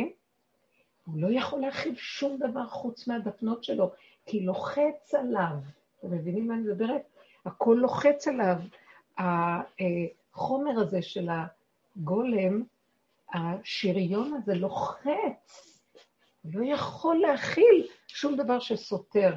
הוא 1.06 1.20
לא 1.20 1.28
יכול 1.30 1.60
להכיל 1.60 1.94
שום 1.96 2.38
דבר 2.38 2.66
חוץ 2.66 3.06
מהדפנות 3.06 3.64
שלו, 3.64 3.90
כי 4.26 4.40
לוחץ 4.40 5.14
עליו. 5.14 5.56
אתם 5.98 6.10
מבינים 6.10 6.48
מה 6.48 6.54
אני 6.54 6.62
מדברת? 6.62 7.02
הכל 7.44 7.76
לוחץ 7.80 8.28
עליו. 8.28 8.56
החומר 9.18 10.80
הזה 10.80 11.02
של 11.02 11.28
הגולם, 11.96 12.62
השריון 13.34 14.34
הזה 14.34 14.54
לוחץ, 14.54 15.80
לא 16.44 16.64
יכול 16.64 17.16
להכיל 17.16 17.86
שום 18.06 18.36
דבר 18.36 18.58
שסותר. 18.58 19.34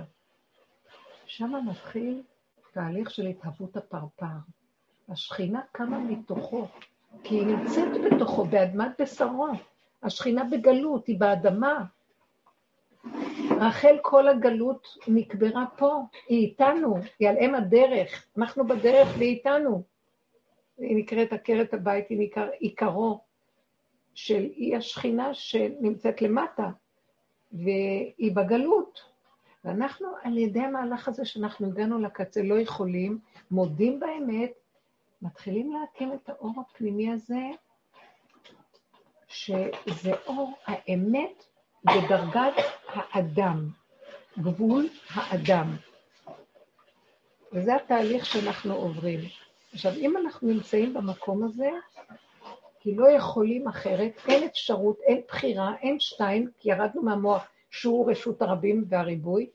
שם 1.27 1.53
מתחיל 1.69 2.22
תהליך 2.74 3.12
של 3.12 3.27
התהוות 3.27 3.77
הפרפר. 3.77 4.25
השכינה 5.10 5.62
קמה 5.72 6.00
מתוכו, 6.00 6.67
כי 7.24 7.36
היא 7.36 7.46
נמצאת 7.46 7.88
בתוכו, 8.05 8.46
באדמת 8.46 9.01
בשרו. 9.01 9.48
השכינה 10.03 10.43
בגלות, 10.43 11.07
היא 11.07 11.19
באדמה. 11.19 11.86
רחל 13.60 13.98
כל 14.01 14.27
הגלות 14.27 14.88
נקברה 15.07 15.65
פה, 15.77 16.01
היא 16.27 16.48
איתנו, 16.48 16.96
היא 17.19 17.29
על 17.29 17.38
אם 17.38 17.55
הדרך, 17.55 18.25
אנחנו 18.38 18.67
בדרך 18.67 19.07
והיא 19.17 19.36
איתנו. 19.36 19.84
היא 20.77 20.98
נקראת 20.98 21.34
עקרת 21.34 21.74
הבית, 21.74 22.10
היא 22.10 22.19
נקרא 22.19 22.48
עיקרו 22.60 23.19
של 24.13 24.43
אי 24.55 24.75
השכינה 24.75 25.34
שנמצאת 25.34 26.22
למטה, 26.22 26.69
והיא 27.51 28.36
בגלות. 28.36 29.16
ואנחנו 29.67 30.07
על 30.24 30.38
ידי 30.38 30.59
המהלך 30.59 31.07
הזה 31.07 31.25
שאנחנו 31.25 31.67
הגענו 31.67 32.00
לקצה 32.00 32.41
לא 32.41 32.59
יכולים, 32.59 33.19
מודים 33.51 34.00
באמת, 34.00 34.51
מתחילים 35.21 35.74
להקים 35.74 36.13
את 36.13 36.29
האור 36.29 36.53
הפנימי 36.62 37.12
הזה, 37.12 37.41
שזה 39.27 40.12
אור 40.27 40.53
האמת 40.65 41.43
בדרגת 41.83 42.53
האדם, 42.88 43.69
גבול 44.39 44.89
האדם. 45.09 45.75
וזה 47.53 47.75
התהליך 47.75 48.25
שאנחנו 48.25 48.74
עוברים. 48.74 49.19
עכשיו, 49.74 49.91
אם 49.93 50.17
אנחנו 50.17 50.47
נמצאים 50.47 50.93
במקום 50.93 51.43
הזה, 51.43 51.69
כי 52.79 52.95
לא 52.95 53.09
יכולים 53.09 53.67
אחרת, 53.67 54.12
אין 54.27 54.43
אפשרות, 54.43 55.00
אין 55.01 55.21
בחירה, 55.27 55.75
אין 55.81 56.00
שתיים, 56.00 56.50
כי 56.59 56.71
ירדנו 56.71 57.01
מהמוח 57.01 57.47
שהוא 57.71 58.12
רשות 58.12 58.41
הרבים 58.41 58.86
והריבוי, 58.89 59.50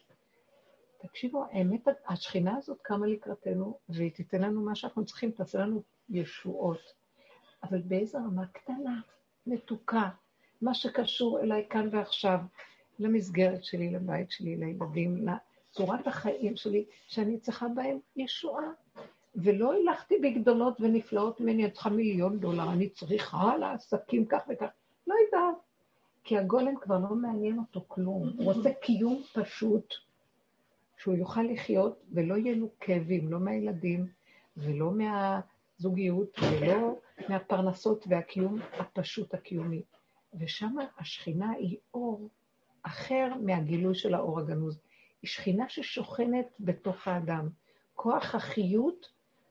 תקשיבו, 1.03 1.45
האמת, 1.53 1.89
השכינה 2.09 2.57
הזאת 2.57 2.79
קמה 2.83 3.07
לקראתנו, 3.07 3.79
והיא 3.89 4.11
תיתן 4.11 4.43
לנו 4.43 4.63
מה 4.63 4.75
שאנחנו 4.75 5.05
צריכים, 5.05 5.31
תעשה 5.31 5.59
לנו 5.59 5.83
ישועות. 6.09 6.81
אבל 7.63 7.83
באיזו 7.83 8.19
רמה 8.19 8.47
קטנה, 8.47 9.01
מתוקה, 9.47 10.09
מה 10.63 10.75
שקשור 10.75 11.41
אליי 11.41 11.67
כאן 11.71 11.89
ועכשיו, 11.93 12.39
למסגרת 12.99 13.65
שלי, 13.65 13.91
לבית 13.91 14.31
שלי, 14.31 14.57
לילדים, 14.57 15.27
לצורת 15.29 16.07
החיים 16.07 16.57
שלי, 16.57 16.85
שאני 17.07 17.41
צריכה 17.41 17.69
בהם 17.69 17.99
ישועה. 18.17 18.65
ולא 19.35 19.75
הלכתי 19.75 20.19
בגדולות 20.19 20.81
ונפלאות 20.81 21.41
ממני, 21.41 21.67
את 21.67 21.73
צריכה 21.73 21.91
מיליון 21.91 22.39
דולר, 22.39 22.73
אני 22.73 22.89
צריכה 22.89 23.57
לעסקים 23.57 24.27
כך 24.27 24.43
וכך. 24.49 24.69
לא 25.07 25.15
יודעת. 25.27 25.57
כי 26.25 26.39
הגולם 26.39 26.75
כבר 26.81 26.99
לא 26.99 27.15
מעניין 27.17 27.59
אותו 27.59 27.85
כלום, 27.89 28.29
הוא 28.37 28.53
רוצה 28.53 28.73
קיום 28.73 29.23
פשוט. 29.35 29.95
שהוא 31.03 31.15
יוכל 31.15 31.43
לחיות 31.43 32.03
ולא 32.13 32.35
יהיו 32.35 32.61
לו 32.61 32.69
כאבים, 32.81 33.29
לא 33.29 33.39
מהילדים 33.39 34.07
ולא 34.57 34.93
מהזוגיות 34.93 36.39
ולא 36.43 36.99
מהפרנסות 37.29 38.05
והקיום 38.09 38.59
הפשוט 38.73 39.35
הקיומי. 39.35 39.83
ושם 40.35 40.77
השכינה 40.99 41.51
היא 41.51 41.77
אור 41.95 42.29
אחר 42.83 43.29
מהגילוי 43.41 43.95
של 43.95 44.15
האור 44.15 44.39
הגנוז. 44.39 44.81
היא 45.23 45.29
שכינה 45.29 45.69
ששוכנת 45.69 46.47
בתוך 46.61 47.09
האדם. 47.09 47.49
כוח 47.95 48.35
החיות, 48.35 49.09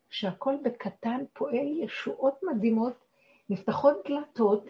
שהכל 0.10 0.56
בקטן 0.64 1.24
פועל 1.34 1.68
ישועות 1.84 2.40
מדהימות, 2.44 2.94
נפתחות 3.50 3.98
דלתות, 4.08 4.70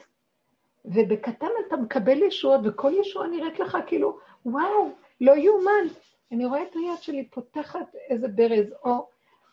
ובקטן 0.85 1.49
אתה 1.67 1.77
מקבל 1.77 2.23
ישועות, 2.23 2.61
וכל 2.63 2.91
ישועה 2.99 3.27
נראית 3.27 3.59
לך 3.59 3.77
כאילו, 3.87 4.17
וואו, 4.45 4.89
לא 5.21 5.31
יאומן, 5.31 5.87
אני 6.31 6.45
רואה 6.45 6.63
את 6.63 6.75
היד 6.75 7.01
שלי 7.01 7.27
פותחת 7.27 7.95
איזה 8.09 8.27
ברז, 8.27 8.73
או 8.83 9.07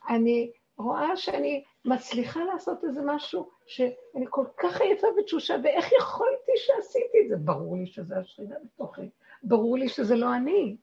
אני 0.08 0.50
רואה 0.78 1.16
שאני 1.16 1.64
מצליחה 1.84 2.44
לעשות 2.44 2.84
איזה 2.84 3.00
משהו 3.04 3.50
שאני 3.66 4.26
כל 4.30 4.44
כך 4.56 4.80
עייפה 4.80 5.06
ותשושה, 5.18 5.56
ואיך 5.64 5.92
יכולתי 5.92 6.52
שעשיתי 6.56 7.18
את 7.24 7.28
זה? 7.28 7.36
ברור 7.36 7.76
לי 7.76 7.86
שזה 7.86 8.18
השכינה 8.18 8.56
בתוכי, 8.64 9.08
ברור 9.42 9.78
לי 9.78 9.88
שזה 9.88 10.16
לא 10.16 10.34
אני. 10.34 10.76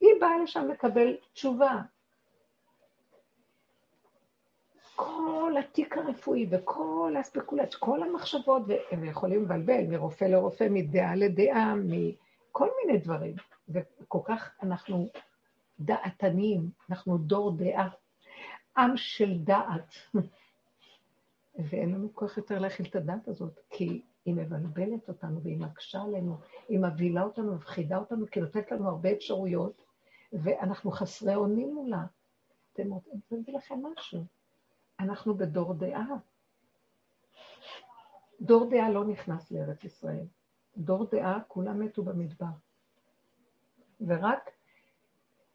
היא 0.00 0.10
באה 0.20 0.38
לשם 0.38 0.68
לקבל 0.68 1.16
תשובה. 1.32 1.80
כל 4.96 5.54
התיק 5.58 5.98
הרפואי 5.98 6.46
וכל 6.50 7.14
הספקולציות, 7.20 7.74
כל 7.74 8.02
המחשבות, 8.02 8.62
והם 8.66 9.04
יכולים 9.04 9.42
לבלבל 9.42 9.86
מרופא 9.88 10.24
לרופא, 10.24 10.66
מדעה 10.70 11.14
לדעה, 11.14 11.74
מכל 11.74 12.68
מיני 12.84 12.98
דברים. 12.98 13.34
וכל 13.68 14.20
כך 14.24 14.50
אנחנו 14.62 15.08
דעתניים, 15.80 16.70
אנחנו 16.90 17.18
דור 17.18 17.56
דעה, 17.56 17.88
עם 18.76 18.96
של 18.96 19.38
דעת. 19.38 19.94
ואין 21.70 21.94
לנו 21.94 22.14
כוח 22.14 22.36
יותר 22.36 22.58
להכיל 22.58 22.86
את 22.86 22.96
הדעת 22.96 23.28
הזאת, 23.28 23.58
כי 23.70 24.02
היא 24.24 24.34
מבלבלת 24.34 25.08
אותנו 25.08 25.42
והיא 25.42 25.58
מקשה 25.58 26.02
עלינו, 26.02 26.36
היא 26.68 26.78
מבהילה 26.78 27.22
אותנו, 27.22 27.54
מפחידה 27.54 27.96
אותנו, 27.96 28.26
כי 28.30 28.40
נותנת 28.40 28.72
לנו 28.72 28.88
הרבה 28.88 29.12
אפשרויות, 29.12 29.82
ואנחנו 30.32 30.90
חסרי 30.90 31.34
אונים 31.34 31.74
מולה. 31.74 32.04
אתם 32.72 32.92
רוצים 32.92 33.20
להגיד 33.30 33.54
לכם 33.54 33.74
משהו? 33.86 34.24
אנחנו 35.00 35.34
בדור 35.34 35.74
דעה. 35.74 36.06
דור 38.40 38.70
דעה 38.70 38.90
לא 38.90 39.04
נכנס 39.04 39.50
לארץ 39.50 39.84
ישראל. 39.84 40.26
דור 40.76 41.06
דעה, 41.10 41.38
כולם 41.48 41.80
מתו 41.80 42.02
במדבר. 42.02 42.46
ורק 44.00 44.50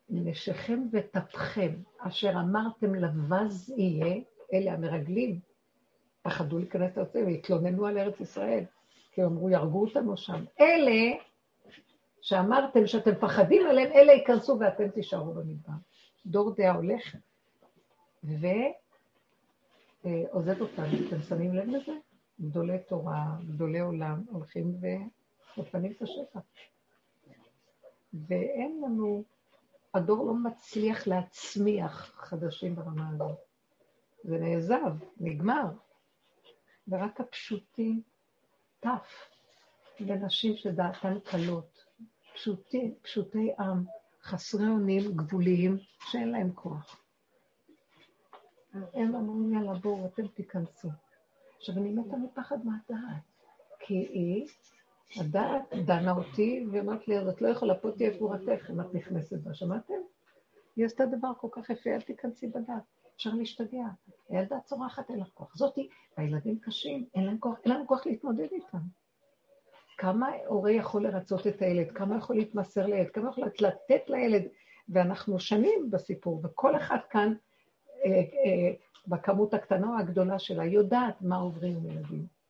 נשיכם 0.09 0.83
וטפכם, 0.91 1.71
אשר 1.97 2.31
אמרתם 2.31 2.95
לבז 2.95 3.73
יהיה, 3.77 4.21
אלה 4.53 4.73
המרגלים, 4.73 5.39
פחדו 6.21 6.57
להיכנס 6.59 6.97
לארץ 6.97 7.15
והתלוננו 7.15 7.85
על 7.85 7.97
ארץ 7.97 8.19
ישראל, 8.19 8.63
כי 9.11 9.23
אמרו, 9.23 9.49
יהרגו 9.49 9.81
אותנו 9.81 10.17
שם. 10.17 10.45
אלה 10.59 11.17
שאמרתם 12.21 12.87
שאתם 12.87 13.15
פחדים 13.19 13.67
עליהם, 13.69 13.91
אלה 13.91 14.11
ייכנסו 14.11 14.57
ואתם 14.59 14.89
תישארו 14.89 15.33
במדבר. 15.33 15.73
דור 16.25 16.55
דעה 16.55 16.75
הולך 16.75 17.15
ועוזב 20.03 20.61
אותנו. 20.61 21.07
אתם 21.07 21.21
שמים 21.21 21.55
לב 21.55 21.69
לזה? 21.69 21.91
גדולי 22.41 22.77
תורה, 22.87 23.35
גדולי 23.47 23.79
עולם, 23.79 24.23
הולכים 24.29 24.75
ומפנים 25.57 25.91
את 25.91 26.01
השטח. 26.01 26.39
ואין 28.13 28.81
לנו, 28.85 29.23
הדור 29.93 30.25
לא 30.25 30.33
מצליח 30.33 31.07
להצמיח 31.07 32.13
חדשים 32.15 32.75
ברמה 32.75 33.09
הזאת. 33.09 33.37
זה 34.23 34.37
נעזב, 34.37 34.95
נגמר. 35.17 35.65
ורק 36.87 37.21
הפשוטים 37.21 38.01
טף, 38.79 39.29
ונשים 39.99 40.55
שדעתן 40.55 41.19
קלות, 41.19 41.85
פשוטים, 42.33 42.95
פשוטי 43.01 43.51
עם, 43.59 43.85
חסרי 44.23 44.67
אונים, 44.67 45.15
גבוליים, 45.15 45.77
שאין 45.99 46.31
להם 46.31 46.51
כוח. 46.53 47.01
הם 48.73 49.15
אמרו, 49.15 49.51
יאללה, 49.51 49.73
בואו, 49.73 50.05
אתם 50.05 50.27
תיכנסו. 50.27 50.89
עכשיו, 51.57 51.77
אני 51.77 51.91
מתה 51.91 52.17
מפחד 52.17 52.57
מהדעת, 52.65 53.23
כי 53.79 53.93
היא, 53.93 54.47
הדעת 55.17 55.73
דנה 55.85 56.11
אותי, 56.11 56.65
ואמרת 56.71 57.07
לי, 57.07 57.17
אז 57.17 57.27
את 57.27 57.41
לא 57.41 57.47
יכולה, 57.47 57.75
פה 57.75 57.91
תהיה 57.91 58.09
גבורתך 58.09 58.69
אם 58.69 58.81
את 58.81 58.93
נכנסת 58.93 59.39
בה. 59.39 59.53
שמעתם? 59.53 59.93
היא 60.75 60.85
עשתה 60.85 61.05
דבר 61.05 61.31
כל 61.37 61.47
כך 61.51 61.69
יפה, 61.69 61.89
אל 61.89 62.01
תיכנסי 62.01 62.47
בדעת. 62.47 62.83
אפשר 63.15 63.29
להשתגע. 63.33 63.85
הילדה 64.29 64.59
צורחת, 64.65 65.09
אין 65.09 65.19
לך 65.19 65.27
כוח. 65.33 65.57
זאתי, 65.57 65.89
והילדים 66.17 66.59
קשים, 66.59 67.05
אין 67.15 67.25
להם 67.25 67.37
כוח, 67.37 67.55
אין 67.65 67.73
להם 67.73 67.85
כוח 67.85 68.05
להתמודד 68.05 68.47
איתם. 68.51 68.77
כמה 69.97 70.29
הורה 70.47 70.71
יכול 70.71 71.03
לרצות 71.03 71.47
את 71.47 71.61
הילד, 71.61 71.91
כמה 71.91 72.17
יכול 72.17 72.35
להתמסר 72.35 72.85
לילד, 72.85 73.09
כמה 73.09 73.29
יכול 73.29 73.43
לתת 73.59 74.09
לילד, 74.09 74.43
ואנחנו 74.89 75.39
שנים 75.39 75.91
בסיפור, 75.91 76.41
וכל 76.43 76.75
אחד 76.75 76.97
כאן, 77.09 77.33
אה, 78.05 78.11
אה, 78.11 78.73
בכמות 79.07 79.53
הקטנה 79.53 79.87
או 79.87 79.97
הגדולה 79.97 80.39
שלה, 80.39 80.65
יודעת 80.65 81.21
מה 81.21 81.35
עוברים 81.37 81.85
ילדים. 81.85 82.40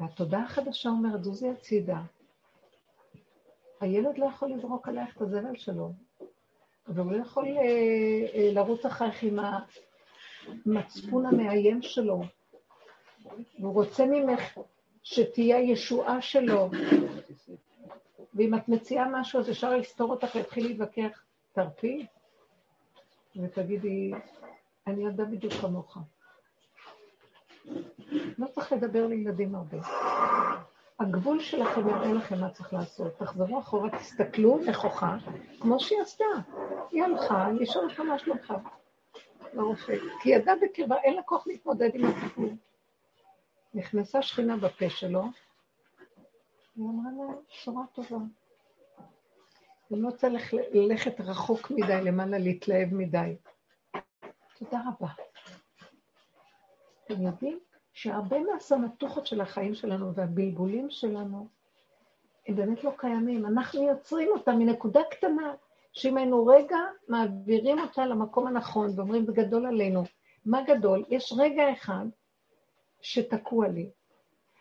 והתודעה 0.00 0.44
החדשה 0.44 0.88
אומרת, 0.88 1.24
זוזי 1.24 1.48
הצידה. 1.48 2.02
הילד 3.80 4.18
לא 4.18 4.26
יכול 4.26 4.52
לזרוק 4.52 4.88
עלייך 4.88 5.16
את 5.16 5.22
הזבל 5.22 5.56
שלו, 5.56 5.92
והוא 6.86 7.12
לא 7.12 7.22
יכול 7.22 7.44
אה, 7.44 7.62
אה, 8.34 8.52
לרוץ 8.52 8.86
אחריך 8.86 9.22
עם 9.22 9.38
המצפון 10.66 11.26
המאיים 11.26 11.82
שלו, 11.82 12.22
והוא 13.60 13.74
רוצה 13.74 14.06
ממך 14.06 14.58
שתהיה 15.02 15.56
הישועה 15.56 16.22
שלו. 16.22 16.70
ואם 18.34 18.54
את 18.54 18.68
מציעה 18.68 19.08
משהו, 19.12 19.40
אז 19.40 19.50
אפשר 19.50 19.76
לסתור 19.76 20.10
אותך 20.10 20.34
ולהתחיל 20.34 20.66
להתווכח. 20.66 21.22
תרפי 21.52 22.06
ותגידי, 23.36 24.12
אני 24.86 25.04
ילדה 25.04 25.24
בדיוק 25.24 25.52
כמוך. 25.52 25.98
לא 28.38 28.46
צריך 28.46 28.72
לדבר 28.72 29.06
לילדים 29.06 29.54
הרבה. 29.54 29.78
הגבול 31.00 31.40
שלכם 31.40 31.88
יראה 31.88 32.12
לכם 32.12 32.40
מה 32.40 32.50
צריך 32.50 32.72
לעשות. 32.72 33.18
תחזרו 33.18 33.58
אחורה, 33.58 33.90
תסתכלו 33.90 34.58
נכוחה, 34.66 35.16
כמו 35.60 35.80
שהיא 35.80 36.00
עשתה. 36.00 36.24
היא 36.90 37.02
הלכה, 37.02 37.50
לשאול 37.50 37.84
אותך 37.84 38.00
מה 38.00 38.18
שלומך. 38.18 38.54
לרופא. 39.54 39.94
כי 40.22 40.30
ידע 40.30 40.52
בקרבה, 40.62 40.96
אין 40.96 41.14
לה 41.14 41.22
כוח 41.22 41.46
להתמודד 41.46 41.90
עם 41.94 42.04
הסיפור. 42.04 42.50
נכנסה 43.74 44.22
שכינה 44.22 44.56
בפה 44.56 44.90
שלו, 44.90 45.22
היא 46.76 46.84
אמרה 46.84 47.10
לה, 47.18 47.34
בשורה 47.48 47.82
טובה. 47.92 48.18
היא 49.90 50.02
לא 50.02 50.10
צריך 50.10 50.54
ללכת 50.72 51.20
רחוק 51.20 51.70
מדי, 51.70 52.00
למעלה 52.04 52.38
להתלהב 52.38 52.94
מדי. 52.94 53.36
תודה 54.58 54.80
רבה. 54.88 55.08
אתם 57.04 57.22
יודעים 57.22 57.58
שהרבה 57.92 58.38
מהסמטוחות 58.40 59.26
של 59.26 59.40
החיים 59.40 59.74
שלנו 59.74 60.14
והבלבולים 60.14 60.90
שלנו, 60.90 61.46
הם 62.46 62.56
באמת 62.56 62.84
לא 62.84 62.92
קיימים. 62.96 63.46
אנחנו 63.46 63.82
יוצרים 63.82 64.28
אותם 64.28 64.58
מנקודה 64.58 65.00
קטנה, 65.10 65.54
שאם 65.92 66.16
היינו 66.16 66.46
רגע 66.46 66.78
מעבירים 67.08 67.78
אותה 67.78 68.06
למקום 68.06 68.46
הנכון 68.46 68.90
ואומרים, 68.96 69.26
זה 69.26 69.32
גדול 69.32 69.66
עלינו. 69.66 70.02
מה 70.44 70.62
גדול? 70.62 71.04
יש 71.08 71.34
רגע 71.38 71.72
אחד 71.72 72.06
שתקוע 73.00 73.68
לי. 73.68 73.90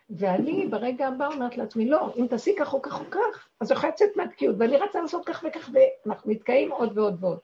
ואני 0.10 0.68
ברגע 0.68 1.08
הבא 1.08 1.28
אומרת 1.28 1.58
לעצמי, 1.58 1.90
לא, 1.90 2.14
אם 2.18 2.28
תעשי 2.28 2.56
כך 2.58 2.74
או 2.74 2.82
כך 2.82 3.00
או 3.00 3.06
כך, 3.12 3.50
אז 3.60 3.72
יכולה 3.72 3.90
לצאת 3.90 4.10
מהתקיעות, 4.16 4.56
ואני 4.60 4.78
רצה 4.78 5.02
לעשות 5.02 5.26
כך 5.26 5.44
וכך, 5.48 5.70
ואנחנו 5.74 6.32
נתקעים 6.32 6.72
עוד 6.72 6.98
ועוד 6.98 7.24
ועוד. 7.24 7.40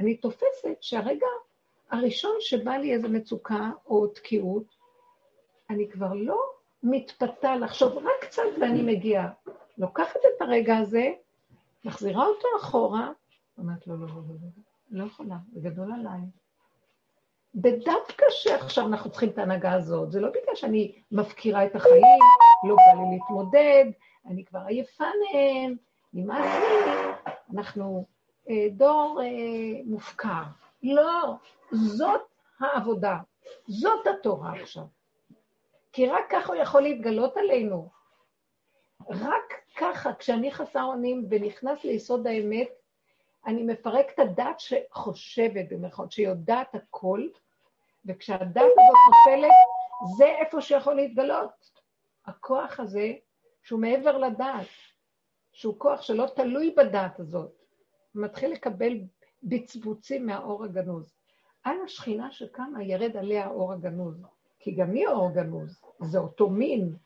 אני 0.00 0.16
תופסת 0.16 0.76
שהרגע 0.80 1.26
הראשון 1.90 2.36
שבא 2.40 2.72
לי 2.72 2.92
איזו 2.92 3.08
מצוקה 3.08 3.70
או 3.86 4.06
תקיעות, 4.06 4.64
אני 5.70 5.90
כבר 5.90 6.12
לא 6.14 6.40
מתפתה 6.82 7.56
לחשוב 7.56 7.96
רק 7.96 8.20
קצת 8.20 8.42
ואני 8.60 8.82
מגיעה. 8.82 9.30
לוקחת 9.78 10.16
את 10.16 10.42
הרגע 10.42 10.76
הזה, 10.76 11.12
מחזירה 11.84 12.26
אותו 12.26 12.48
אחורה, 12.60 13.10
אומרת, 13.58 13.86
לא, 13.86 13.94
לא, 13.94 14.06
לא, 14.06 14.14
לא, 14.14 14.34
לא, 14.42 14.48
לא 14.90 15.04
יכולה, 15.04 15.36
זה 15.52 15.60
גדול 15.60 15.92
עליי. 15.92 16.20
ודווקא 17.54 18.26
שעכשיו 18.30 18.86
אנחנו 18.86 19.10
צריכים 19.10 19.28
את 19.28 19.38
ההנהגה 19.38 19.72
הזאת, 19.72 20.12
זה 20.12 20.20
לא 20.20 20.28
בגלל 20.28 20.54
שאני 20.54 21.02
מפקירה 21.12 21.66
את 21.66 21.76
החיים, 21.76 22.20
לא 22.68 22.76
בא 22.76 23.02
לי 23.02 23.16
להתמודד, 23.16 23.84
אני 24.26 24.44
כבר 24.44 24.60
עייפה 24.66 25.04
מהם, 25.04 25.76
נמאס 26.12 26.62
לי, 26.62 26.92
אנחנו 27.54 28.06
אה, 28.50 28.66
דור 28.70 29.20
אה, 29.22 29.80
מופקר. 29.84 30.42
לא, 30.82 31.34
זאת 31.72 32.20
העבודה, 32.60 33.16
זאת 33.68 34.06
התורה 34.06 34.52
עכשיו. 34.52 34.84
כי 35.94 36.06
רק 36.06 36.24
ככה 36.30 36.52
הוא 36.52 36.62
יכול 36.62 36.82
להתגלות 36.82 37.36
עלינו. 37.36 37.90
רק 39.08 39.52
ככה, 39.76 40.14
כשאני 40.14 40.52
חסר 40.52 40.82
אונים 40.82 41.26
ונכנס 41.30 41.84
ליסוד 41.84 42.26
האמת, 42.26 42.68
אני 43.46 43.62
מפרק 43.62 44.06
את 44.14 44.18
הדת 44.18 44.60
שחושבת, 44.60 45.64
במירכאות, 45.70 46.12
שיודעת 46.12 46.74
הכל, 46.74 47.28
וכשהדת 48.06 48.56
הזאת 48.56 48.96
נופלת, 49.08 49.50
זה 50.18 50.24
איפה 50.24 50.60
שיכול 50.60 50.94
להתגלות. 50.94 51.70
הכוח 52.26 52.80
הזה, 52.80 53.12
שהוא 53.62 53.80
מעבר 53.80 54.18
לדעת, 54.18 54.66
שהוא 55.52 55.78
כוח 55.78 56.02
שלא 56.02 56.26
תלוי 56.36 56.74
בדעת 56.76 57.20
הזאת, 57.20 57.62
מתחיל 58.14 58.52
לקבל 58.52 59.00
בצבוצים 59.42 60.26
מהאור 60.26 60.64
הגנוז. 60.64 61.14
על 61.62 61.76
השכינה 61.84 62.30
שקמה 62.30 62.82
ירד 62.82 63.16
עליה 63.16 63.44
האור 63.44 63.72
הגנוז, 63.72 64.26
כי 64.64 64.70
גם 64.70 64.90
היא 64.90 65.08
האור 65.08 65.30
גנוז, 65.30 65.80
זה 66.00 66.18
אותו 66.18 66.50
מין, 66.50 66.96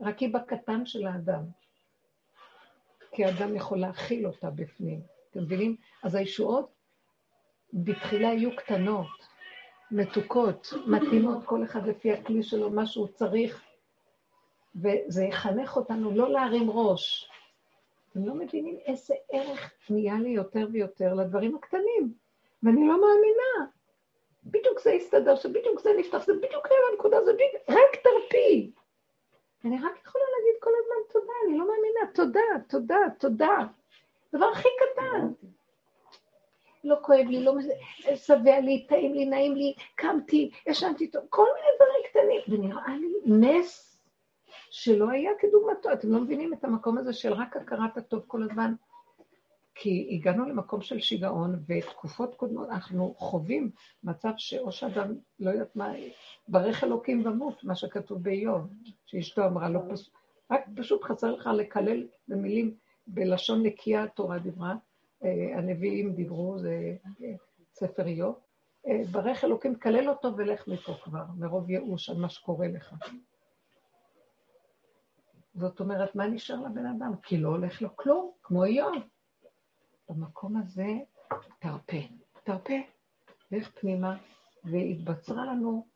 רק 0.00 0.18
היא 0.18 0.34
בקטן 0.34 0.86
של 0.86 1.06
האדם. 1.06 1.42
כי 3.12 3.24
האדם 3.24 3.56
יכול 3.56 3.78
להכיל 3.78 4.26
אותה 4.26 4.50
בפנים. 4.50 5.00
אתם 5.30 5.40
מבינים? 5.40 5.76
אז 6.02 6.14
הישועות 6.14 6.70
בתחילה 7.72 8.28
יהיו 8.28 8.56
קטנות, 8.56 9.06
מתוקות, 9.90 10.72
מתאימות, 10.86 11.44
כל 11.44 11.64
אחד 11.64 11.86
לפי 11.86 12.12
הכלי 12.12 12.42
שלו, 12.42 12.70
מה 12.70 12.86
שהוא 12.86 13.08
צריך, 13.08 13.62
וזה 14.76 15.24
יחנך 15.24 15.76
אותנו 15.76 16.10
לא 16.10 16.30
להרים 16.30 16.70
ראש. 16.70 17.30
אתם 18.10 18.26
לא 18.26 18.34
מבינים 18.34 18.78
איזה 18.86 19.14
ערך 19.32 19.72
נהיה 19.90 20.14
לי 20.14 20.30
יותר 20.30 20.68
ויותר 20.72 21.14
לדברים 21.14 21.56
הקטנים, 21.56 22.14
ואני 22.62 22.88
לא 22.88 23.00
מאמינה. 23.00 23.77
בדיוק 24.50 24.80
זה 24.80 24.90
יסתדר, 24.90 25.36
שבדיוק 25.36 25.80
זה 25.80 25.90
נפתח, 25.98 26.26
זה 26.26 26.32
בדיוק 26.34 26.66
היה 26.66 26.78
בנקודה, 26.90 27.24
זה 27.24 27.32
בדיוק, 27.32 27.54
רק 27.68 27.96
תרפי. 28.02 28.72
אני 29.64 29.76
רק 29.76 30.00
יכולה 30.06 30.24
להגיד 30.38 30.60
כל 30.60 30.70
הזמן 30.82 31.12
תודה, 31.12 31.32
אני 31.46 31.58
לא 31.58 31.66
מאמינה, 31.68 32.12
תודה, 32.14 32.40
תודה, 32.68 32.98
תודה. 33.18 33.58
דבר 34.32 34.46
הכי 34.46 34.68
קטן. 34.80 35.32
לא 36.84 36.96
כואב 37.02 37.26
לי, 37.26 37.44
לא 37.44 37.54
שבע 38.14 38.60
לי, 38.60 38.86
טעים 38.88 39.14
לי, 39.14 39.24
נעים 39.24 39.54
לי, 39.54 39.74
קמתי, 39.94 40.50
ישנתי 40.66 41.10
טוב, 41.10 41.22
כל 41.28 41.46
מיני 41.54 41.66
דברים 41.76 42.02
קטנים. 42.10 42.40
ונראה 42.48 42.96
לי 42.96 43.08
נס 43.26 44.00
שלא 44.70 45.10
היה 45.10 45.30
כדוגמתו. 45.38 45.92
אתם 45.92 46.12
לא 46.12 46.20
מבינים 46.20 46.54
את 46.54 46.64
המקום 46.64 46.98
הזה 46.98 47.12
של 47.12 47.32
רק 47.32 47.56
הכרת 47.56 47.96
הטוב 47.96 48.22
כל 48.26 48.42
הזמן? 48.42 48.74
כי 49.80 50.08
הגענו 50.12 50.48
למקום 50.48 50.80
של 50.80 51.00
שיגעון, 51.00 51.64
ותקופות 51.68 52.34
קודמות 52.34 52.68
אנחנו 52.68 53.14
חווים 53.18 53.70
מצב 54.04 54.32
שאו 54.36 54.72
שאדם, 54.72 55.14
לא 55.40 55.50
יודעת 55.50 55.76
מה, 55.76 55.92
ברך 56.48 56.84
אלוקים 56.84 57.26
ומות, 57.26 57.64
מה 57.64 57.74
שכתוב 57.74 58.22
באיוב, 58.22 58.68
שאשתו 59.06 59.46
אמרה 59.46 59.68
לו, 59.68 59.80
פשוט, 59.90 60.14
רק 60.50 60.64
פשוט 60.76 61.04
חסר 61.04 61.32
לך 61.32 61.46
לקלל 61.46 62.06
במילים, 62.28 62.74
בלשון 63.06 63.62
נקייה 63.62 64.02
התורה 64.02 64.38
דיברה, 64.38 64.74
אה, 65.24 65.58
הנביאים 65.58 66.14
דיברו, 66.14 66.58
זה 66.58 66.96
אה, 67.22 67.34
ספר 67.72 68.06
איוב, 68.06 68.38
אה, 68.86 69.02
ברך 69.10 69.44
אלוקים, 69.44 69.78
כלל 69.78 70.08
אותו 70.08 70.36
ולך 70.36 70.68
מפה 70.68 70.94
כבר, 71.02 71.24
מרוב 71.36 71.70
ייאוש 71.70 72.10
על 72.10 72.16
מה 72.16 72.28
שקורה 72.28 72.68
לך. 72.68 72.94
זאת 75.54 75.80
אומרת, 75.80 76.14
מה 76.14 76.26
נשאר 76.26 76.56
לבן 76.56 76.86
אדם? 76.86 77.12
כי 77.22 77.36
לא 77.36 77.48
הולך 77.48 77.82
לו 77.82 77.96
כלום, 77.96 78.30
כמו 78.42 78.64
איוב. 78.64 78.94
במקום 80.08 80.56
הזה, 80.56 80.86
תרפה, 81.58 81.96
תרפה, 82.44 82.74
לך 83.52 83.70
פנימה, 83.80 84.16
והתבצרה 84.64 85.44
לנו 85.44 85.86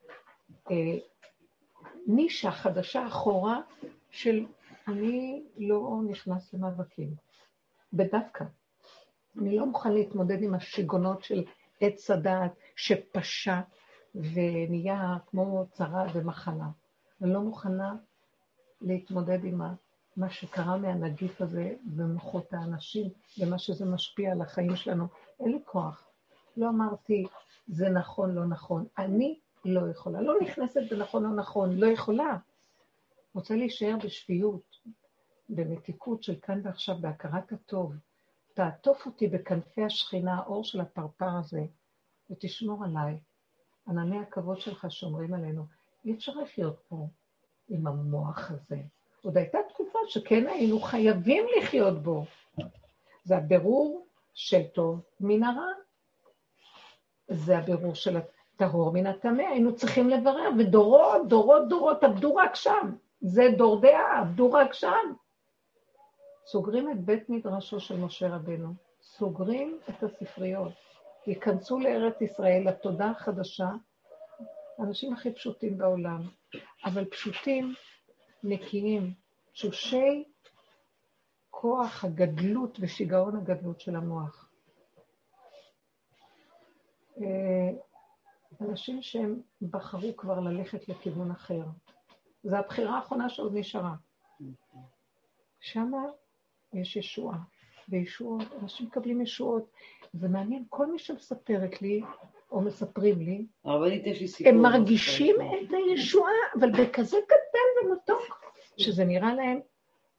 אה, 0.70 0.96
נישה 2.07 2.51
חדשה 2.51 3.07
אחורה 3.07 3.61
של 4.11 4.46
אני 4.88 5.44
לא 5.57 6.01
נכנס 6.09 6.55
למאבקים, 6.55 7.14
בדווקא. 7.92 8.44
אני 9.38 9.57
לא 9.57 9.66
מוכן 9.66 9.92
להתמודד 9.92 10.42
עם 10.42 10.55
השיגונות 10.55 11.25
של 11.25 11.44
עץ 11.81 12.11
הדעת 12.11 12.53
שפשע 12.77 13.61
ונהיה 14.14 15.16
כמו 15.27 15.66
צרה 15.72 16.05
ומחלה. 16.14 16.66
אני 17.22 17.33
לא 17.33 17.40
מוכנה 17.40 17.94
להתמודד 18.81 19.44
עם 19.44 19.61
מה 20.16 20.31
שקרה 20.31 20.77
מהנגיף 20.77 21.40
הזה 21.40 21.75
במוחות 21.85 22.53
האנשים 22.53 23.11
ומה 23.38 23.59
שזה 23.59 23.85
משפיע 23.85 24.33
על 24.33 24.40
החיים 24.40 24.77
שלנו. 24.77 25.07
אין 25.40 25.53
לי 25.53 25.59
כוח. 25.64 26.09
לא 26.57 26.68
אמרתי, 26.68 27.25
זה 27.68 27.88
נכון, 27.88 28.35
לא 28.35 28.44
נכון. 28.44 28.87
אני 28.98 29.38
לא 29.64 29.90
יכולה. 29.90 30.20
לא 30.20 30.35
נכנסת 30.42 30.81
בנכון, 30.90 31.22
לא 31.22 31.31
נכון. 31.31 31.79
לא 31.79 31.87
יכולה. 31.87 32.37
רוצה 33.35 33.57
להישאר 33.57 33.96
בשפיות, 34.05 34.77
במתיקות 35.48 36.22
של 36.22 36.35
כאן 36.42 36.61
ועכשיו, 36.64 36.96
בהכרת 37.01 37.53
הטוב. 37.53 37.94
תעטוף 38.55 39.07
אותי 39.07 39.29
בכנפי 39.29 39.85
השכינה, 39.85 40.35
האור 40.35 40.64
של 40.64 40.81
הפרפר 40.81 41.38
הזה, 41.38 41.64
ותשמור 42.31 42.85
עליי. 42.85 43.18
ענני 43.88 44.18
הכבוד 44.18 44.61
שלך 44.61 44.87
שומרים 44.90 45.35
עלינו. 45.35 45.66
אי 46.05 46.14
אפשר 46.14 46.33
לחיות 46.33 46.81
פה 46.88 47.09
עם 47.68 47.87
המוח 47.87 48.51
הזה. 48.51 48.83
עוד 49.23 49.37
הייתה 49.37 49.59
תקופה 49.69 49.99
שכן 50.09 50.47
היינו 50.47 50.81
חייבים 50.81 51.45
לחיות 51.59 52.03
בו. 52.03 52.25
זה 53.25 53.37
הבירור 53.37 54.07
של 54.35 54.63
טוב 54.75 55.01
מן 55.21 55.43
הרע. 55.43 55.73
זה 57.29 57.59
הבירור 57.59 57.95
של 57.95 58.17
הטהור 58.17 58.93
מן 58.93 59.07
הטמא. 59.07 59.43
היינו 59.43 59.77
צריכים 59.77 60.11
לברר, 60.11 60.51
ודורות, 60.59 61.29
דורות, 61.29 61.69
דורות 61.69 62.05
עבדו 62.05 62.35
רק 62.37 62.55
שם. 62.55 62.93
זה 63.21 63.43
דור 63.57 63.81
דעה, 63.81 64.21
עבדו 64.21 64.53
רק 64.53 64.73
שם. 64.73 65.15
סוגרים 66.47 66.91
את 66.91 67.01
בית 67.01 67.29
מדרשו 67.29 67.81
של 67.81 67.97
משה 67.97 68.29
רבנו, 68.29 68.75
סוגרים 69.03 69.79
את 69.89 70.03
הספריות, 70.03 70.73
ייכנסו 71.27 71.79
לארץ 71.79 72.21
ישראל, 72.21 72.69
לתודה 72.69 73.11
החדשה, 73.11 73.69
האנשים 74.79 75.13
הכי 75.13 75.33
פשוטים 75.33 75.79
בעולם, 75.79 76.21
אבל 76.85 77.05
פשוטים, 77.05 77.75
נקיים, 78.44 79.14
תשושי 79.52 80.24
כוח 81.50 82.05
הגדלות 82.05 82.78
ושיגעון 82.81 83.37
הגדלות 83.37 83.81
של 83.81 83.96
המוח. 83.96 84.48
אה, 87.20 87.70
אנשים 88.61 89.02
שהם 89.02 89.40
בחרו 89.62 90.16
כבר 90.16 90.40
ללכת 90.40 90.88
לכיוון 90.88 91.31
אחר. 91.31 91.62
זו 92.44 92.57
הבחירה 92.57 92.96
האחרונה 92.96 93.28
שעוד 93.28 93.52
נשארה. 93.55 93.94
שמה 95.61 96.02
יש 96.72 96.96
ישועה, 96.96 97.38
וישועות, 97.88 98.52
אנשים 98.62 98.87
מקבלים 98.87 99.20
ישועות. 99.20 99.70
זה 100.12 100.28
מעניין, 100.28 100.64
כל 100.68 100.92
מי 100.92 100.98
שמספרת 100.98 101.83
לי, 101.83 102.02
או 102.53 102.61
מספרים 102.61 103.19
לי, 103.19 103.47
הם 104.47 104.62
מרגישים 104.62 105.37
את 105.41 105.73
הישועה, 105.73 106.33
אבל 106.61 106.71
בכזה 106.71 107.17
קטן 107.27 107.87
ומתוק, 107.87 108.53
שזה 108.77 109.05
נראה 109.05 109.35
להם 109.35 109.61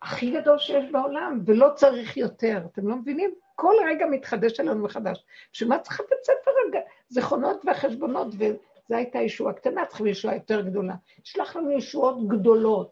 הכי 0.02 0.32
גדול 0.32 0.58
שיש 0.58 0.91
בעולם, 0.91 1.39
ולא 1.46 1.67
צריך 1.76 2.17
יותר. 2.17 2.62
אתם 2.72 2.88
לא 2.88 2.96
מבינים? 2.96 3.34
כל 3.56 3.74
רגע 3.86 4.06
מתחדש 4.06 4.60
עלינו 4.60 4.84
מחדש. 4.84 5.26
בשביל 5.54 5.69
מה 5.69 5.80
צריך 5.80 6.00
בית 6.00 6.24
ספר 6.24 6.52
הזיכרונות 7.10 7.62
והחשבונות, 7.65 8.28
וזו 8.38 8.56
הייתה 8.96 9.19
ישועה 9.19 9.54
קטנה, 9.54 9.86
צריכים 9.86 10.08
ישועה 10.08 10.36
יותר 10.36 10.62
גדולה. 10.62 10.93
ישלח 11.26 11.56
לנו 11.56 11.72
ישועות 11.72 12.28
גדולות. 12.28 12.91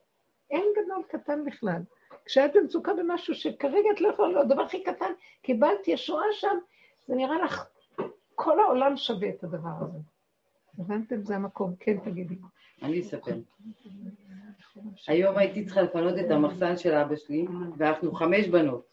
אין 0.51 0.65
גדול 0.73 1.03
קטן 1.07 1.45
בכלל. 1.45 1.81
כשאת 2.25 2.51
במצוקה 2.55 2.93
במשהו 2.93 3.35
שכרגע 3.35 3.89
את 3.95 4.01
לא 4.01 4.07
יכולה 4.07 4.27
להיות, 4.27 4.45
הדבר 4.45 4.61
הכי 4.61 4.83
קטן, 4.83 5.11
קיבלת 5.41 5.87
ישועה 5.87 6.25
שם, 6.31 6.57
זה 7.07 7.15
נראה 7.15 7.43
לך, 7.43 7.65
כל 8.43 8.59
העולם 8.59 8.97
שווה 8.97 9.29
את 9.29 9.43
הדבר 9.43 9.69
הזה. 9.81 9.97
הבנתם? 10.79 11.23
זה 11.23 11.35
המקום. 11.35 11.73
כן, 11.79 11.97
תגידי. 12.03 12.35
אני 12.81 13.01
אספר. 13.01 13.35
היום 15.07 15.37
הייתי 15.37 15.65
צריכה 15.65 15.81
לפנות 15.81 16.13
את 16.19 16.31
המחסן 16.31 16.77
של 16.77 16.93
אבא 16.93 17.15
שלי, 17.15 17.45
ואנחנו 17.77 18.11
חמש 18.11 18.47
בנות. 18.47 18.85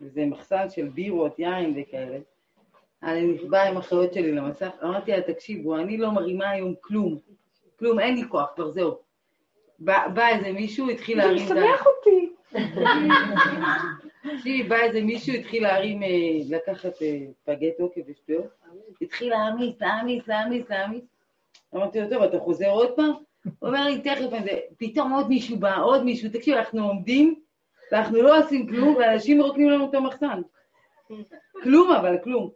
וזה 0.00 0.26
מחסן 0.26 0.70
של 0.70 0.88
בירות, 0.88 1.38
יין 1.38 1.74
וכאלה. 1.76 2.18
אני 3.02 3.26
נקבע 3.26 3.62
עם 3.62 3.76
אחיות 3.76 4.12
שלי 4.12 4.32
למסך, 4.32 4.70
אמרתי 4.82 5.10
לה, 5.10 5.22
תקשיבו, 5.22 5.76
אני 5.76 5.96
לא 5.98 6.10
מרימה 6.10 6.50
היום 6.50 6.74
כלום. 6.80 7.18
כלום, 7.78 8.00
אין 8.00 8.14
לי 8.14 8.28
כוח, 8.28 8.50
כבר 8.54 8.70
זהו. 8.70 8.98
בא, 9.78 10.08
בא 10.08 10.28
איזה 10.28 10.52
מישהו, 10.52 10.90
התחיל 10.90 11.18
להרים... 11.18 11.46
זה 11.46 11.54
משמח 11.54 11.86
אותי. 11.86 12.32
תקשיבי, 14.32 14.62
בא 14.62 14.76
איזה 14.76 15.02
מישהו, 15.02 15.34
התחיל 15.34 15.62
להרים, 15.62 16.02
אה, 16.02 16.08
לקחת 16.50 16.92
פגי 17.44 17.70
תוקף 17.78 18.00
ושטויות, 18.06 18.46
התחיל 19.02 19.30
להעמיס, 19.30 19.80
להעמיס, 19.80 20.28
להעמיס, 20.28 20.70
להעמיס. 20.70 21.04
אמרתי 21.74 22.00
לו, 22.00 22.08
טוב, 22.10 22.22
אתה 22.22 22.38
חוזר 22.38 22.70
עוד 22.70 22.96
פעם? 22.96 23.12
הוא 23.58 23.68
אומר 23.68 23.84
לי, 23.84 24.00
תכף, 24.00 24.26
פתאום 24.78 25.12
עוד 25.12 25.28
מישהו 25.28 25.56
בא, 25.56 25.82
עוד 25.82 26.04
מישהו, 26.04 26.30
תקשיב, 26.32 26.56
אנחנו 26.56 26.88
עומדים, 26.88 27.40
ואנחנו 27.92 28.22
לא 28.22 28.38
עושים 28.38 28.68
כלום, 28.68 28.96
ואנשים 28.96 29.38
מרוקנים 29.38 29.70
לנו 29.70 29.90
את 29.90 29.94
המחסן. 29.94 30.42
כלום 31.62 31.92
אבל, 31.92 32.16
כלום. 32.24 32.50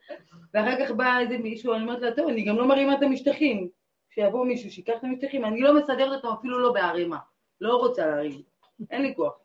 ואחר 0.54 0.84
כך 0.84 0.90
בא 0.90 1.18
איזה 1.18 1.38
מישהו, 1.38 1.72
אני 1.74 1.82
אומרת 1.82 2.02
לה, 2.02 2.12
טוב, 2.12 2.28
אני 2.28 2.44
גם 2.44 2.56
לא 2.56 2.68
מרימה 2.68 2.94
את 2.94 3.02
המשטחים. 3.02 3.68
שיבוא 4.10 4.46
מישהו, 4.46 4.70
שיקח 4.70 4.94
את 4.98 5.04
המשטחים, 5.04 5.44
אני 5.44 5.60
לא 5.60 5.78
מסדרת 5.78 6.12
אותם 6.12 6.28
אפילו 6.38 6.58
לא 6.58 6.72
בערימה. 6.72 7.18
לא 7.60 7.76
רוצה 7.76 8.06
להרים, 8.06 8.42
אין 8.90 9.02
לי 9.02 9.14
כוח. 9.14 9.38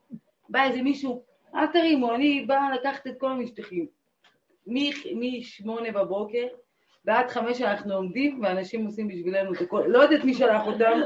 בא 0.49 0.63
איזה 0.63 0.81
מישהו, 0.81 1.23
אל 1.55 1.67
תרימו, 1.67 2.15
אני 2.15 2.45
באה 2.47 2.75
לקחת 2.75 3.07
את 3.07 3.19
כל 3.19 3.31
המשטחים. 3.31 3.85
משמונה 5.15 5.91
בבוקר 5.91 6.47
ועד 7.05 7.29
חמש 7.29 7.61
אנחנו 7.61 7.93
עומדים, 7.93 8.39
ואנשים 8.43 8.85
עושים 8.85 9.07
בשבילנו 9.07 9.53
את 9.53 9.61
הכל. 9.61 9.83
לא 9.87 9.99
יודעת 9.99 10.23
מי 10.23 10.33
שלח 10.33 10.67
אותם, 10.67 10.99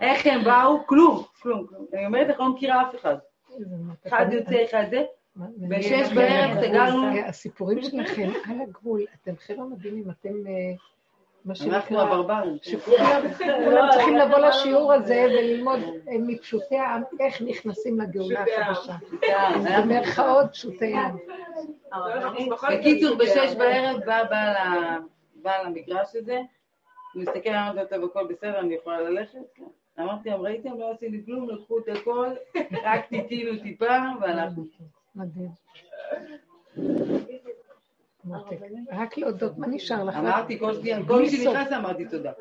איך 0.00 0.26
הם 0.26 0.44
באו, 0.44 0.86
כלום, 0.86 1.24
כלום. 1.42 1.66
אני 1.94 2.06
אומרת 2.06 2.28
לך, 2.28 2.40
לא 2.40 2.48
מכירה 2.48 2.82
אף 2.82 2.94
אחד. 2.94 3.16
אחד 4.06 4.26
יוצא, 4.32 4.64
אחד 4.64 4.84
זה. 4.90 5.04
בשש 5.68 6.12
בערב 6.14 6.60
סגרנו... 6.60 7.20
הסיפורים 7.26 7.82
שלכם 7.82 8.28
על 8.50 8.60
הגבול, 8.60 9.04
אתם 9.22 9.32
חבר'ה 9.36 9.64
מדהימים, 9.64 10.10
אתם... 10.10 10.34
אה, 11.50 11.66
מה. 11.68 11.76
אנחנו 11.76 12.00
הברברים. 12.00 12.58
שכולם 12.62 13.22
צריכים 13.92 14.16
לבוא 14.16 14.38
לשיעור 14.38 14.92
הזה 14.92 15.26
וללמוד 15.28 15.78
אה, 16.08 16.14
מפשוטי 16.18 16.78
העם 16.78 17.02
איך 17.20 17.42
נכנסים 17.42 18.00
לגאולה 18.00 18.44
החדשה. 18.62 18.94
במרכאות 19.82 20.50
פשוטי 20.52 20.94
העם. 20.94 21.16
בקיצור, 22.72 23.16
בשש 23.16 23.54
בערב 23.58 24.00
בא 25.42 25.62
למגרש 25.64 26.16
הזה, 26.16 26.40
הוא 27.14 27.22
מסתכל, 27.22 27.50
אמרתי 27.50 27.78
לו, 27.78 27.86
טוב, 27.86 28.04
הכל 28.04 28.26
בסדר, 28.26 28.60
אני 28.60 28.74
יכולה 28.74 29.00
ללכת? 29.00 29.38
אמרתי 29.98 30.30
להם, 30.30 30.40
ראיתם, 30.40 30.78
לא 30.78 30.92
עשיתי 30.92 31.22
כלום, 31.26 31.50
לקחו 31.50 31.78
את 31.78 31.88
הכל, 31.88 32.28
רק 32.84 33.06
תטילו 33.14 33.62
טיפה, 33.62 33.98
והלכנו. 34.20 34.64
מדהים. 35.16 35.50
רק 38.92 39.18
להודות, 39.18 39.58
מה 39.58 39.66
נשאר 39.66 40.04
לך? 40.04 40.16
אמרתי, 40.16 40.58
כל 40.58 41.20
מי 41.20 41.30
שנכנס 41.30 41.72
אמרתי 41.72 42.04
תודה. 42.04 42.32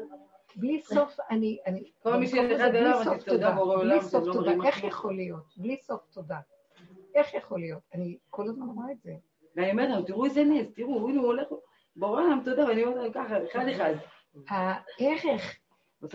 בלי 0.55 0.81
סוף, 0.81 1.17
אני... 1.29 1.57
כל 2.03 2.17
מי 2.17 2.27
שנכנס 2.27 2.61
אליו 2.61 3.01
אמרתי 3.01 3.25
תודה, 3.25 3.51
בורא 3.51 3.75
עולם, 3.75 3.89
בלי 3.89 4.01
סוף 4.01 4.23
תודה, 4.23 4.51
איך 4.65 4.83
יכול 4.83 5.15
להיות? 5.15 5.53
בלי 5.57 5.77
סוף 5.77 6.01
תודה. 6.13 6.37
איך 7.15 7.33
יכול 7.33 7.59
להיות? 7.59 7.81
אני 7.93 8.17
כל 8.29 8.47
הזמן 8.47 8.65
רואה 8.75 8.91
את 8.91 9.01
זה. 9.01 9.13
ואני 9.55 9.71
אומרת 9.71 9.89
להם, 9.89 10.03
תראו 10.03 10.25
איזה 10.25 10.43
נס, 10.43 10.67
תראו, 10.75 11.09
הנה 11.09 11.19
הוא 11.19 11.27
הולך, 11.27 11.47
בורא 11.95 12.21
עולם, 12.21 12.41
תודה, 12.45 12.65
ואני 12.65 12.83
אומרת 12.83 13.01
להם 13.01 13.11
ככה, 13.11 13.37
אחד 13.51 13.65
אחד. 13.67 13.93
הערך, 14.49 15.57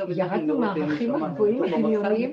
ירדנו 0.08 0.58
מהערכים 0.58 1.24
הגבוהים 1.24 1.62
העליונים, 1.62 2.32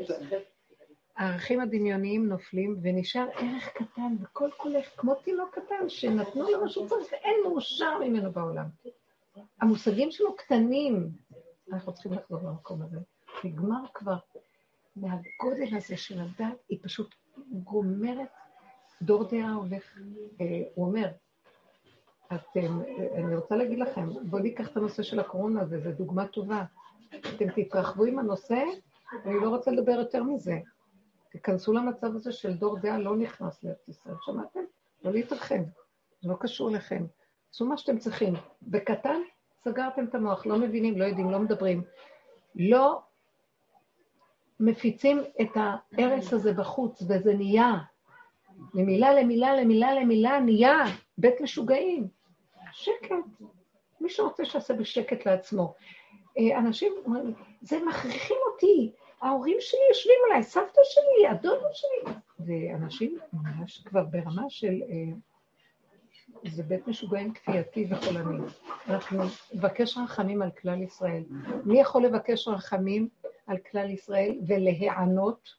הערכים 1.18 1.60
הדמיוניים 1.60 2.28
נופלים, 2.28 2.78
ונשאר 2.82 3.28
ערך 3.34 3.70
קטן, 3.74 4.16
וכל 4.22 4.50
כולך 4.58 4.86
כמו 4.98 5.16
תינוק 5.16 5.56
קטן, 5.56 5.90
שנתנו 5.90 6.50
לו 6.52 6.62
מה 6.62 6.70
שהוא 6.70 6.88
צריך, 6.88 7.14
אין 7.14 7.36
מאושר 7.44 8.00
ממנו 8.00 8.32
בעולם. 8.32 8.66
המושגים 9.62 10.12
שלו 10.12 10.36
קטנים. 10.36 11.10
אנחנו 11.72 11.94
צריכים 11.94 12.14
לחזור 12.14 12.40
למקום 12.44 12.82
הזה. 12.82 12.98
נגמר 13.44 13.82
כבר 13.94 14.18
מהגודל 14.96 15.78
הזה 15.78 15.98
של 15.98 16.20
הדת, 16.20 16.58
היא 16.70 16.80
פשוט 16.82 17.16
גומרת. 17.52 18.30
דור 19.02 19.24
דעה 19.24 19.54
הולך, 19.54 19.98
אה, 20.42 20.62
הוא 20.76 20.86
אומר, 20.86 21.08
אתם, 22.28 22.80
אני 23.16 23.36
רוצה 23.36 23.56
להגיד 23.56 23.80
לכם, 23.80 24.10
בואו 24.30 24.42
ניקח 24.42 24.72
את 24.72 24.78
הנושא 24.78 25.04
של 25.04 25.20
הקורונה, 25.20 25.64
וזו 25.70 25.92
דוגמה 25.92 26.28
טובה. 26.28 26.64
אתם 27.10 27.46
תתרחבו 27.56 28.04
עם 28.04 28.20
הנושא, 28.20 28.64
אני 29.26 29.36
לא 29.42 29.50
רוצה 29.50 29.72
לדבר 29.72 29.92
יותר 29.92 30.24
מזה. 30.24 30.60
תיכנסו 31.32 31.74
למצב 31.74 32.16
הזה 32.16 32.32
של 32.32 32.54
דור 32.54 32.80
דעה 32.80 32.98
לא 32.98 33.18
נכנס 33.18 33.64
לארץ 33.64 33.88
ישראל, 33.88 34.16
שמעתם? 34.26 34.60
לא 35.04 35.12
להתרחב, 35.12 35.64
זה 36.22 36.30
לא 36.30 36.36
קשור 36.40 36.72
לכם. 36.72 37.06
עשו 37.52 37.66
מה 37.66 37.78
שאתם 37.78 37.98
צריכים. 37.98 38.34
בקטן, 38.62 39.22
סגרתם 39.64 40.06
את 40.06 40.16
המוח, 40.16 40.46
לא 40.46 40.60
מבינים, 40.60 41.00
לא 41.00 41.06
יודעים, 41.06 41.32
לא 41.32 41.40
מדברים. 41.40 41.84
לא 42.56 43.02
מפיצים 44.60 45.22
את 45.42 45.50
ההרס 45.56 46.34
הזה 46.34 46.54
בחוץ, 46.54 47.02
וזה 47.02 47.34
נהיה. 47.34 47.74
ממילה 48.74 49.14
למילה 49.14 49.56
למילה 49.56 49.94
למילה 49.94 50.40
נהיה 50.40 50.84
בית 51.18 51.42
משוגעים. 51.42 52.08
שקט. 52.72 53.16
מי 54.02 54.10
שרוצה 54.10 54.46
שיעשה 54.46 54.74
בשקט 54.74 55.26
לעצמו. 55.26 55.74
אה, 56.38 56.60
אנשים 56.60 56.94
אומרים, 57.06 57.34
זה 57.62 57.80
מכריחים 57.86 58.38
אותי, 58.54 58.92
ההורים 59.22 59.58
שלי 59.60 59.80
יושבים 59.90 60.16
עליי, 60.30 60.44
סבתא 60.44 60.82
שלי, 60.84 61.28
הדודו 61.28 61.68
שלי. 61.74 62.14
ואנשים 62.40 63.20
ממש 63.34 63.82
כבר 63.86 64.04
ברמה 64.04 64.50
של... 64.50 64.82
אה, 64.90 65.14
זה 66.52 66.64
בית 66.64 66.88
משוגעים 66.88 67.34
כפייתי 67.34 67.88
וחולני. 67.90 68.44
אנחנו 68.90 69.24
נבקש 69.54 69.98
רחמים 69.98 70.42
על 70.42 70.50
כלל 70.52 70.82
ישראל. 70.82 71.24
מי 71.66 71.80
יכול 71.80 72.04
לבקש 72.04 72.48
רחמים 72.48 73.10
על 73.48 73.58
כלל 73.72 73.90
ישראל 73.90 74.40
ולהיענות? 74.48 75.50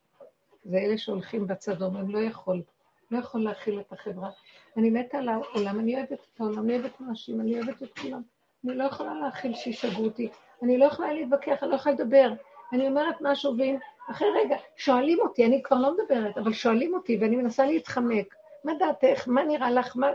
זה 0.64 0.79
אלה 0.79 0.99
שהולכים 0.99 1.47
בצד 1.47 1.83
ואומרים, 1.83 2.11
לא 2.11 2.18
יכול, 2.18 2.62
לא 3.11 3.18
יכול 3.18 3.44
להכיל 3.44 3.81
את 3.81 3.92
החברה. 3.92 4.31
אני 4.77 4.90
מתה 4.90 5.18
על 5.18 5.29
העולם, 5.29 5.81
אני 5.81 5.97
אוהבת 5.97 6.12
את 6.12 6.40
העולם, 6.40 6.59
אני 6.59 6.79
אוהבת 6.79 7.01
אנשים, 7.01 7.40
אני 7.40 7.61
אוהבת 7.61 7.83
את 7.83 7.99
כולם. 7.99 8.23
אני 8.64 8.77
לא 8.77 8.85
יכולה 8.85 9.14
להכיל 9.14 9.55
שישגעו 9.55 10.05
אותי, 10.05 10.29
אני 10.62 10.79
לא 10.79 10.85
יכולה 10.85 11.12
להתווכח, 11.12 11.62
אני 11.62 11.71
לא 11.71 11.77
יכולה 11.77 11.94
לדבר. 11.94 12.33
אני 12.73 12.89
אומרת 12.89 13.15
משהו, 13.21 13.55
ואם 13.59 13.77
אחרי 14.11 14.29
רגע 14.45 14.57
שואלים 14.77 15.19
אותי, 15.21 15.45
אני 15.45 15.63
כבר 15.63 15.77
לא 15.77 15.95
מדברת, 15.97 16.39
אבל 16.39 16.53
שואלים 16.53 16.95
אותי 16.95 17.19
ואני 17.21 17.37
מנסה 17.37 17.67
להתחמק. 17.67 18.35
מה 18.65 18.73
דעתך? 18.79 19.29
מה 19.29 19.45
נראה 19.45 19.71
לך? 19.71 19.97
מה... 19.97 20.07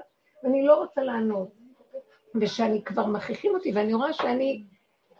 ואני 0.43 0.65
לא 0.65 0.75
רוצה 0.75 1.01
לענות. 1.01 1.47
ושאני 2.35 2.83
כבר 2.83 3.05
מכריחים 3.05 3.51
אותי, 3.55 3.71
ואני 3.75 3.93
רואה 3.93 4.13
שאני 4.13 4.63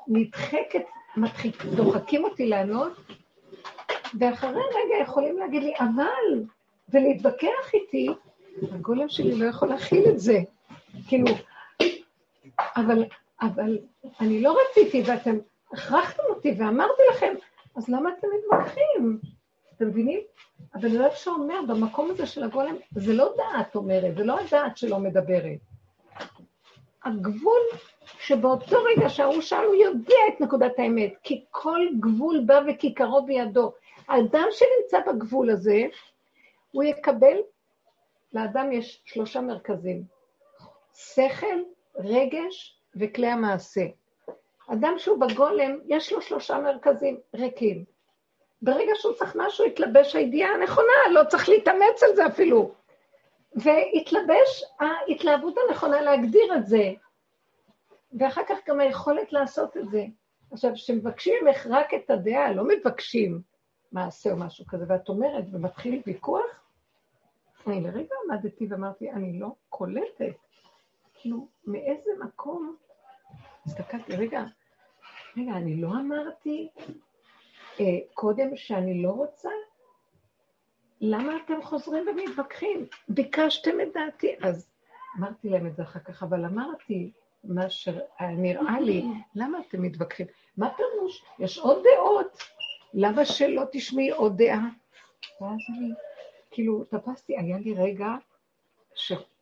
נדחקת, 0.08 0.84
מדחיק, 1.18 1.66
דוחקים 1.66 2.24
אותי 2.24 2.46
לענות, 2.46 2.94
ואחרי 4.20 4.62
רגע 4.62 5.04
יכולים 5.04 5.38
להגיד 5.38 5.64
לי, 5.64 5.74
אבל, 5.80 6.44
ולהתווכח 6.90 7.74
איתי, 7.74 8.10
הגולם 8.72 9.10
שלי 9.10 9.36
לא 9.36 9.46
יכול 9.46 9.68
להכיל 9.68 10.10
את 10.10 10.20
זה. 10.20 10.40
כאילו, 11.08 11.28
אבל, 12.76 13.04
אבל 13.42 13.80
אני 14.20 14.42
לא 14.42 14.58
רציתי, 14.62 15.04
ואתם 15.06 15.38
הכרחתם 15.74 16.24
אותי 16.30 16.56
ואמרתי 16.58 17.02
לכם, 17.12 17.34
אז 17.76 17.90
למה 17.90 18.10
אתם 18.20 18.28
מתווכחים? 18.38 19.20
אתם 19.76 19.88
מבינים? 19.88 20.20
אבל 20.76 20.90
לא 20.90 21.10
שאומר, 21.10 21.60
במקום 21.68 22.12
הזה 22.12 22.26
של 22.26 22.44
הגולם, 22.44 22.76
זה 22.92 23.14
לא 23.14 23.34
דעת 23.38 23.76
אומרת, 23.76 24.16
זה 24.18 24.24
לא 24.24 24.40
הדעת 24.40 24.78
שלא 24.78 25.00
מדברת. 25.00 25.60
הגבול 27.04 27.62
שבאותו 28.20 28.78
רגע 28.84 29.10
שההוא 29.10 29.42
שאל, 29.42 29.66
הוא 29.66 29.76
יודע 29.76 30.16
את 30.28 30.42
נקודת 30.42 30.80
האמת, 30.80 31.14
כי 31.24 31.46
כל 31.52 31.80
גבול 32.00 32.44
בא 32.46 32.60
וכיכרו 32.68 33.26
בידו. 33.26 33.74
האדם 34.08 34.48
שנמצא 34.52 35.12
בגבול 35.12 35.50
הזה, 35.50 35.82
הוא 36.72 36.84
יקבל, 36.84 37.38
לאדם 38.34 38.72
יש 38.72 39.02
שלושה 39.06 39.42
מרכזים, 39.42 40.04
שכל, 40.94 41.60
רגש 41.96 42.80
וכלי 42.96 43.28
המעשה. 43.28 43.86
אדם 44.68 44.94
שהוא 44.98 45.18
בגולם, 45.18 45.80
יש 45.86 46.14
לו 46.14 46.22
שלושה 46.22 46.58
מרכזים 46.58 47.20
ריקים. 47.36 47.86
ברגע 48.62 48.92
שהוא 48.96 49.14
צריך 49.14 49.36
משהו, 49.36 49.66
יתלבש 49.66 50.16
הידיעה 50.16 50.54
הנכונה, 50.54 50.94
לא 51.12 51.22
צריך 51.24 51.50
להתאמץ 51.50 52.04
על 52.04 52.16
זה 52.16 52.28
אפילו. 52.28 52.74
והתלבש 53.56 54.64
ההתלהבות 54.80 55.56
הנכונה 55.68 56.02
להגדיר 56.02 56.56
את 56.56 56.68
זה, 56.68 56.92
ואחר 58.20 58.42
כך 58.50 58.58
גם 58.68 58.80
היכולת 58.80 59.34
לעשות 59.34 59.78
את 59.78 59.90
זה. 59.90 60.06
עכשיו, 60.52 60.74
כשמבקשים 60.74 61.34
ממך 61.46 61.68
רק 61.70 61.94
את 61.94 62.10
הדעה, 62.10 62.54
לא 62.54 62.64
מבקשים 62.68 63.42
מעשה 63.92 64.32
או 64.32 64.38
משהו 64.38 64.66
כזה, 64.66 64.86
ואת 64.88 65.10
אומרת, 65.10 65.44
ומתחיל 65.52 66.02
ויכוח, 66.08 66.64
אני 67.68 67.82
לרגע 67.82 68.16
עמדתי 68.30 68.68
ואמרתי, 68.70 69.12
אני 69.12 69.40
לא 69.40 69.48
קולטת. 69.70 70.36
כאילו, 71.14 71.48
מאיזה 71.66 72.12
מקום 72.26 72.76
הסתכלתי, 73.66 74.16
רגע, 74.16 74.44
רגע, 75.38 75.52
אני 75.52 75.82
לא 75.82 75.88
אמרתי 75.88 76.70
אה, 77.80 77.86
קודם 78.14 78.56
שאני 78.56 79.02
לא 79.02 79.10
רוצה? 79.10 79.50
למה 81.02 81.34
אתם 81.46 81.62
חוזרים 81.64 82.06
ומתווכחים? 82.08 82.86
ביקשתם 83.10 83.82
את 83.82 83.88
דעתי. 83.94 84.36
אז 84.42 84.70
אמרתי 85.20 85.50
להם 85.50 85.68
את 85.68 85.76
זה 85.76 85.84
אחר 85.84 86.00
כך, 86.00 86.24
אבל 86.24 86.46
אמרתי 86.46 87.12
מה 87.44 87.70
שנראה 87.70 88.80
לי, 88.80 89.06
למה 89.36 89.58
אתם 89.68 89.82
מתווכחים? 89.82 90.28
מה 90.58 90.70
פירוש? 90.76 91.26
יש 91.40 91.58
עוד 91.58 91.84
דעות, 91.84 92.38
למה 92.94 93.26
שלא 93.26 93.64
תשמעי 93.72 94.12
עוד 94.12 94.38
דעה? 94.38 94.70
ואז 95.42 95.60
אני, 95.70 95.94
כאילו, 96.52 96.84
תפסתי, 96.84 97.38
היה 97.38 97.58
לי 97.58 97.74
רגע 97.74 98.08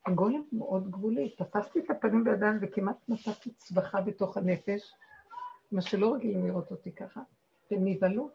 שהגולם 0.05 0.43
מאוד 0.51 0.91
גבולי, 0.91 1.29
תפסתי 1.29 1.79
את 1.79 1.89
הפנים 1.89 2.23
בידיים 2.23 2.57
וכמעט 2.61 2.97
נתתי 3.07 3.53
צווחה 3.53 4.01
בתוך 4.01 4.37
הנפש, 4.37 4.93
מה 5.71 5.81
שלא 5.81 6.13
רגילים 6.13 6.47
לראות 6.47 6.71
אותי 6.71 6.91
ככה. 6.91 7.21
והם 7.71 7.85
נבהלו. 7.85 8.29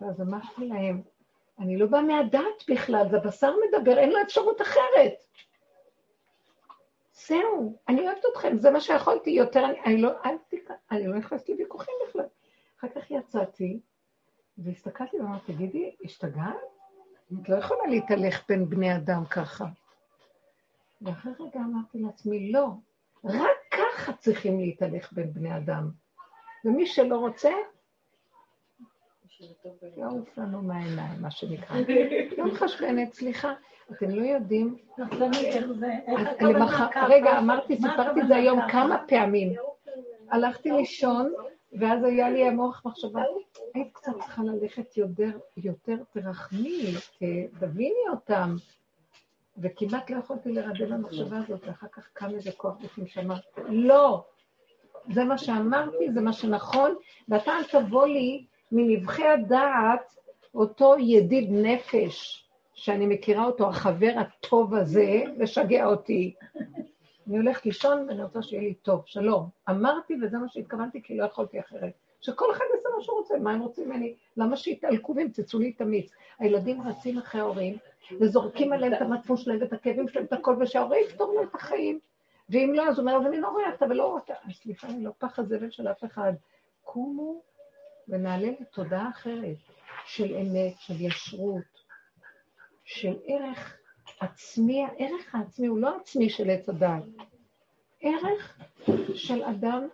ואז 0.00 0.20
אמרתי 0.20 0.68
להם, 0.68 1.02
אני 1.58 1.76
לא 1.76 1.86
באה 1.86 2.02
מהדת 2.02 2.70
בכלל, 2.70 3.06
זה 3.10 3.18
בשר 3.18 3.54
מדבר, 3.68 3.98
אין 3.98 4.10
לו 4.10 4.22
אפשרות 4.22 4.62
אחרת. 4.62 5.14
זהו, 7.26 7.76
אני 7.88 8.00
אוהבת 8.00 8.24
אתכם, 8.32 8.58
זה 8.58 8.70
מה 8.70 8.80
שיכולתי 8.80 9.30
יותר, 9.30 9.64
אני, 9.64 9.80
אני 9.84 10.02
לא, 10.02 10.10
אל 10.24 10.36
תקרא, 10.48 10.76
אני 10.90 11.06
לא 11.06 11.16
נכנסתי 11.16 11.52
לוויכוחים 11.52 11.94
בכלל. 12.08 12.24
אחר 12.78 12.88
כך 12.88 13.10
יצאתי, 13.10 13.80
והסתכלתי 14.58 15.20
ואמרתי, 15.20 15.52
תגידי, 15.52 15.96
השתגעת? 16.04 16.56
את 17.42 17.48
לא 17.48 17.56
יכולה 17.56 17.86
להתהלך 17.86 18.44
בין 18.48 18.68
בני 18.70 18.96
אדם 18.96 19.24
ככה. 19.30 19.64
ואחרי 21.02 21.32
רגע 21.40 21.60
אמרתי 21.60 21.98
לעצמי, 21.98 22.52
לא, 22.52 22.68
רק 23.24 23.56
ככה 23.70 24.12
צריכים 24.12 24.60
להתהלך 24.60 25.12
בין 25.12 25.32
בני 25.32 25.56
אדם. 25.56 25.90
ומי 26.64 26.86
שלא 26.86 27.16
רוצה, 27.16 27.50
יעוף 29.96 30.38
לנו 30.38 30.62
מהעיניים, 30.62 31.22
מה 31.22 31.30
שנקרא. 31.30 31.76
לא 32.38 32.44
מחשבנת, 32.44 33.14
סליחה, 33.14 33.54
אתם 33.90 34.10
לא 34.10 34.22
יודעים... 34.22 34.76
רגע, 37.08 37.38
אמרתי, 37.38 37.76
סיפרתי 37.76 38.20
את 38.20 38.28
זה 38.28 38.36
היום 38.36 38.60
כמה 38.72 39.04
פעמים. 39.08 39.52
הלכתי 40.30 40.70
לישון, 40.70 41.32
ואז 41.72 42.04
היה 42.04 42.30
לי 42.30 42.48
המוח 42.48 42.82
מחשבה, 42.86 43.22
היית 43.74 43.88
קצת 43.92 44.12
צריכה 44.20 44.42
ללכת 44.42 44.96
יותר, 45.56 45.96
תרחמי, 46.12 46.94
תביני 47.60 48.08
אותם. 48.10 48.56
וכמעט 49.62 50.10
לא 50.10 50.16
יכולתי 50.16 50.52
לרדם 50.52 50.90
במחשבה 50.90 51.38
הזאת, 51.38 51.60
ואחר 51.66 51.86
כך 51.92 52.08
קם 52.12 52.34
איזה 52.34 52.52
כוח 52.52 52.74
בפנים 52.82 53.06
שאמר, 53.06 53.36
לא, 53.68 54.24
זה 55.12 55.24
מה 55.24 55.38
שאמרתי, 55.38 56.12
זה 56.12 56.20
מה 56.20 56.32
שנכון, 56.32 56.94
ואתה 57.28 57.50
אל 57.50 57.64
תבוא 57.64 58.06
לי 58.06 58.44
מנבחי 58.72 59.26
הדעת 59.26 60.14
אותו 60.54 60.94
ידיד 60.98 61.48
נפש, 61.52 62.44
שאני 62.74 63.06
מכירה 63.06 63.44
אותו, 63.44 63.68
החבר 63.68 64.12
הטוב 64.16 64.74
הזה, 64.74 65.22
לשגע 65.36 65.86
אותי. 65.86 66.34
אני 67.28 67.36
הולכת 67.36 67.66
לישון 67.66 68.06
ואני 68.08 68.22
רוצה 68.22 68.42
שיהיה 68.42 68.62
לי 68.62 68.74
טוב, 68.74 69.02
שלום. 69.06 69.48
אמרתי 69.70 70.14
וזה 70.22 70.38
מה 70.38 70.48
שהתכוונתי, 70.48 71.02
כי 71.02 71.16
לא 71.16 71.24
יכולתי 71.24 71.60
אחרת. 71.60 71.92
שכל 72.20 72.50
אחד 72.52 72.64
יעשה 72.74 72.88
מה 72.96 73.02
שהוא 73.02 73.18
רוצה, 73.18 73.38
מה 73.38 73.52
הם 73.52 73.60
רוצים 73.60 73.88
ממני? 73.88 74.14
למה 74.36 74.56
שיתעלקו 74.56 75.14
וימצצו 75.16 75.58
לי 75.58 75.72
את 75.76 75.80
המיץ? 75.80 76.10
הילדים 76.38 76.82
רצים 76.82 77.18
אחרי 77.18 77.40
ההורים 77.40 77.76
וזורקים 78.20 78.72
עליהם 78.72 78.94
את 78.94 79.00
המצפון 79.00 79.36
שלהם 79.36 79.58
ואת 79.60 79.72
הכאבים 79.72 80.08
שלהם, 80.08 80.24
את 80.24 80.32
הכל, 80.32 80.56
ושההורים 80.60 81.04
יפתור 81.04 81.34
לו 81.34 81.42
את 81.42 81.54
החיים. 81.54 81.98
ואם 82.50 82.72
לא, 82.74 82.88
אז 82.88 82.98
הוא 82.98 83.08
אומר, 83.08 83.18
אז 83.18 83.26
אני 83.26 83.40
לא 83.40 83.48
רואה 83.48 83.72
אותה 83.72 83.84
ולא 83.84 84.04
רואה 84.04 84.20
אותה. 84.20 84.34
סליחה, 84.52 84.88
אני 84.88 85.04
לא 85.04 85.10
פח 85.18 85.38
הזבל 85.38 85.70
של 85.70 85.88
אף 85.88 86.04
אחד. 86.04 86.32
קומו 86.84 87.42
ונעלה 88.08 88.48
לתודעה 88.60 89.10
אחרת, 89.10 89.56
של 90.06 90.36
אמת, 90.36 90.74
של 90.78 90.94
ישרות, 91.00 91.82
של 92.84 93.16
ערך 93.26 93.78
עצמי, 94.20 94.84
הערך 94.84 95.34
העצמי 95.34 95.66
הוא 95.66 95.78
לא 95.78 95.96
עצמי 95.96 96.30
של 96.30 96.50
עץ 96.50 96.68
הדעת, 96.68 97.02
ערך 98.00 98.58
של 99.14 99.42
אדם 99.42 99.88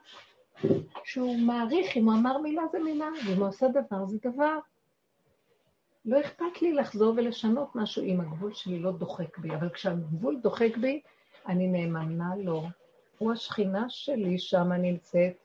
שהוא 1.05 1.37
מעריך, 1.39 1.97
אם 1.97 2.05
הוא 2.05 2.15
אמר 2.15 2.39
מילה 2.39 2.63
זה 2.73 2.79
מילה, 2.79 3.09
ואם 3.27 3.39
הוא 3.39 3.49
עושה 3.49 3.69
דבר 3.69 4.07
זה 4.07 4.19
דבר. 4.23 4.59
לא 6.05 6.21
אכפת 6.21 6.63
לי 6.63 6.73
לחזור 6.73 7.15
ולשנות 7.17 7.69
משהו 7.75 8.03
אם 8.03 8.21
הגבול 8.21 8.53
שלי 8.53 8.79
לא 8.79 8.93
דוחק 8.93 9.39
בי, 9.39 9.55
אבל 9.55 9.69
כשהגבול 9.69 10.37
דוחק 10.43 10.77
בי, 10.77 11.01
אני 11.47 11.67
נאמנה 11.67 12.37
לו. 12.37 12.63
הוא 13.19 13.33
השכינה 13.33 13.85
שלי 13.89 14.39
שם 14.39 14.73
נמצאת, 14.73 15.37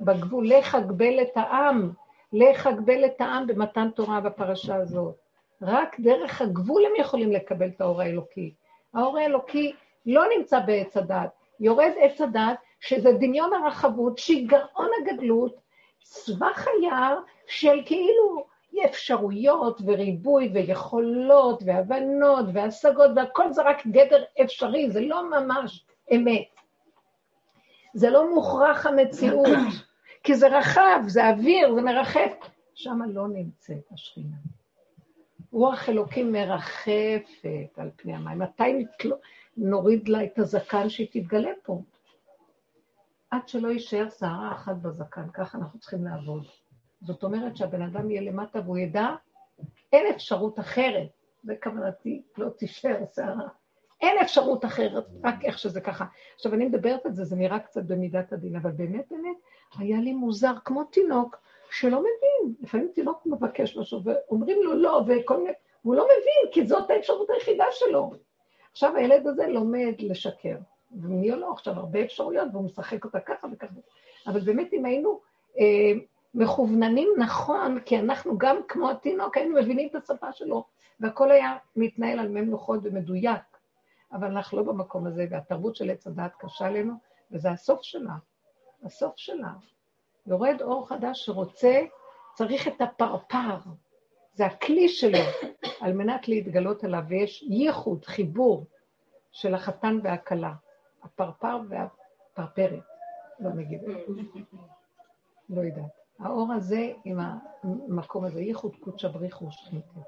בגבול. 0.00 0.48
לך 0.48 0.74
אגבל 0.74 1.22
את 1.22 1.36
העם, 1.36 1.90
לך 2.32 2.66
אגבל 2.66 3.04
את 3.04 3.20
העם 3.20 3.46
במתן 3.46 3.90
תורה 3.90 4.20
בפרשה 4.20 4.76
הזאת. 4.76 5.14
רק 5.62 6.00
דרך 6.00 6.42
הגבול 6.42 6.82
הם 6.86 6.92
יכולים 7.00 7.32
לקבל 7.32 7.68
את 7.68 7.80
האור 7.80 8.00
האלוקי. 8.00 8.54
האור 8.94 9.18
האלוקי 9.18 9.72
לא 10.06 10.24
נמצא 10.36 10.60
בעץ 10.60 10.96
הדת, 10.96 11.30
יורד 11.60 11.92
עץ 12.00 12.20
הדת, 12.20 12.58
שזה 12.80 13.12
דמיון 13.12 13.52
הרחבות, 13.52 14.18
שיגעון 14.18 14.88
הגדלות, 15.02 15.60
סבך 16.02 16.66
היער 16.68 17.18
של 17.46 17.82
כאילו 17.86 18.44
אפשרויות 18.84 19.80
וריבוי 19.84 20.50
ויכולות 20.54 21.62
והבנות 21.66 22.46
והשגות 22.52 23.10
והכל 23.16 23.52
זה 23.52 23.62
רק 23.62 23.86
גדר 23.86 24.24
אפשרי, 24.42 24.90
זה 24.90 25.00
לא 25.00 25.30
ממש 25.30 25.84
אמת. 26.14 26.48
זה 27.94 28.10
לא 28.10 28.34
מוכרח 28.34 28.86
המציאות, 28.86 29.58
כי 30.24 30.34
זה 30.34 30.48
רחב, 30.48 31.02
זה 31.06 31.28
אוויר, 31.28 31.74
זה 31.74 31.82
מרחף. 31.82 32.32
שם 32.74 32.98
לא 33.06 33.28
נמצאת 33.28 33.92
השכינה. 33.92 34.36
רוח 35.52 35.88
אלוקים 35.88 36.32
מרחפת 36.32 37.76
על 37.76 37.90
פני 37.96 38.14
המים. 38.14 38.38
מתי 38.38 38.86
נוריד 39.56 40.08
לה 40.08 40.24
את 40.24 40.38
הזקן 40.38 40.88
שהיא 40.88 41.08
תתגלה 41.12 41.50
פה? 41.62 41.82
עד 43.30 43.48
שלא 43.48 43.68
יישאר 43.68 44.08
שערה 44.18 44.52
אחת 44.52 44.76
בזקן, 44.76 45.30
ככה 45.34 45.58
אנחנו 45.58 45.78
צריכים 45.78 46.04
לעבוד. 46.04 46.46
זאת 47.00 47.22
אומרת 47.22 47.56
שהבן 47.56 47.82
אדם 47.82 48.10
יהיה 48.10 48.22
למטה 48.22 48.60
והוא 48.64 48.78
ידע, 48.78 49.08
אין 49.92 50.14
אפשרות 50.14 50.58
אחרת, 50.58 51.08
זה 51.42 51.54
כוונתי, 51.62 52.22
לא 52.38 52.48
תישאר 52.48 52.98
שערה. 53.14 53.48
אין 54.00 54.18
אפשרות 54.22 54.64
אחרת, 54.64 55.04
רק 55.24 55.44
איך 55.44 55.58
שזה 55.58 55.80
ככה. 55.80 56.04
עכשיו, 56.34 56.54
אני 56.54 56.64
מדברת 56.64 57.06
על 57.06 57.12
זה, 57.12 57.24
זה 57.24 57.36
נראה 57.36 57.58
קצת 57.58 57.82
במידת 57.82 58.32
הדין, 58.32 58.56
אבל 58.56 58.70
באמת, 58.70 59.04
באמת, 59.10 59.36
היה 59.78 60.00
לי 60.00 60.12
מוזר, 60.12 60.54
כמו 60.64 60.84
תינוק 60.84 61.36
שלא 61.70 62.00
מבין. 62.00 62.54
לפעמים 62.60 62.88
תינוק 62.94 63.26
מבקש 63.26 63.76
משהו, 63.76 64.00
ואומרים 64.04 64.62
לו 64.62 64.74
לא, 64.74 65.02
וכל 65.06 65.36
מיני... 65.36 65.52
והוא 65.84 65.94
לא 65.94 66.04
מבין, 66.04 66.52
כי 66.52 66.66
זאת 66.66 66.90
האפשרות 66.90 67.30
היחידה 67.30 67.64
שלו. 67.70 68.10
עכשיו, 68.72 68.96
הילד 68.96 69.26
הזה 69.26 69.46
לומד 69.46 69.94
לשקר. 69.98 70.56
ומי 70.92 71.30
לו 71.30 71.52
עכשיו 71.52 71.74
הרבה 71.74 72.04
אפשרויות, 72.04 72.48
והוא 72.52 72.64
משחק 72.64 73.04
אותה 73.04 73.20
ככה 73.20 73.46
וככה. 73.52 73.74
אבל 74.26 74.40
באמת, 74.40 74.72
אם 74.72 74.84
היינו 74.84 75.20
אה, 75.58 75.92
מכווננים 76.34 77.08
נכון, 77.18 77.80
כי 77.80 77.98
אנחנו 77.98 78.38
גם 78.38 78.56
כמו 78.68 78.90
התינוק, 78.90 79.36
היינו 79.36 79.60
מבינים 79.60 79.88
את 79.88 79.94
השפה 79.94 80.32
שלו, 80.32 80.64
והכל 81.00 81.30
היה 81.30 81.56
מתנהל 81.76 82.18
על 82.18 82.28
מי 82.28 82.40
מנוחות 82.40 82.80
ומדויק. 82.82 83.42
אבל 84.12 84.26
אנחנו 84.26 84.58
לא 84.58 84.64
במקום 84.64 85.06
הזה, 85.06 85.26
והתרבות 85.30 85.76
של 85.76 85.90
עץ 85.90 86.06
הדעת 86.06 86.32
קשה 86.38 86.66
עלינו, 86.66 86.94
וזה 87.30 87.50
הסוף 87.50 87.82
שלה. 87.82 88.14
הסוף 88.84 89.12
שלה. 89.16 89.52
יורד 90.26 90.62
אור 90.62 90.88
חדש 90.88 91.26
שרוצה, 91.26 91.80
צריך 92.34 92.68
את 92.68 92.80
הפרפר. 92.80 93.56
זה 94.34 94.46
הכלי 94.46 94.88
שלו 94.88 95.18
על 95.80 95.92
מנת 95.92 96.28
להתגלות 96.28 96.84
עליו, 96.84 97.02
ויש 97.08 97.42
ייחוד, 97.42 98.04
חיבור 98.04 98.66
של 99.32 99.54
החתן 99.54 99.98
והכלה. 100.02 100.52
הפרפר 101.02 101.58
והפרפרת, 101.68 102.82
לא 103.40 103.50
נגיד, 103.50 103.80
לא 105.50 105.60
יודעת. 105.60 105.90
האור 106.18 106.52
הזה 106.52 106.92
עם 107.04 107.18
המקום 107.62 108.24
הזה, 108.24 108.40
ייחוד 108.40 108.76
קודשא 108.76 109.08
בריחו 109.08 109.50
שכינתי. 109.50 110.00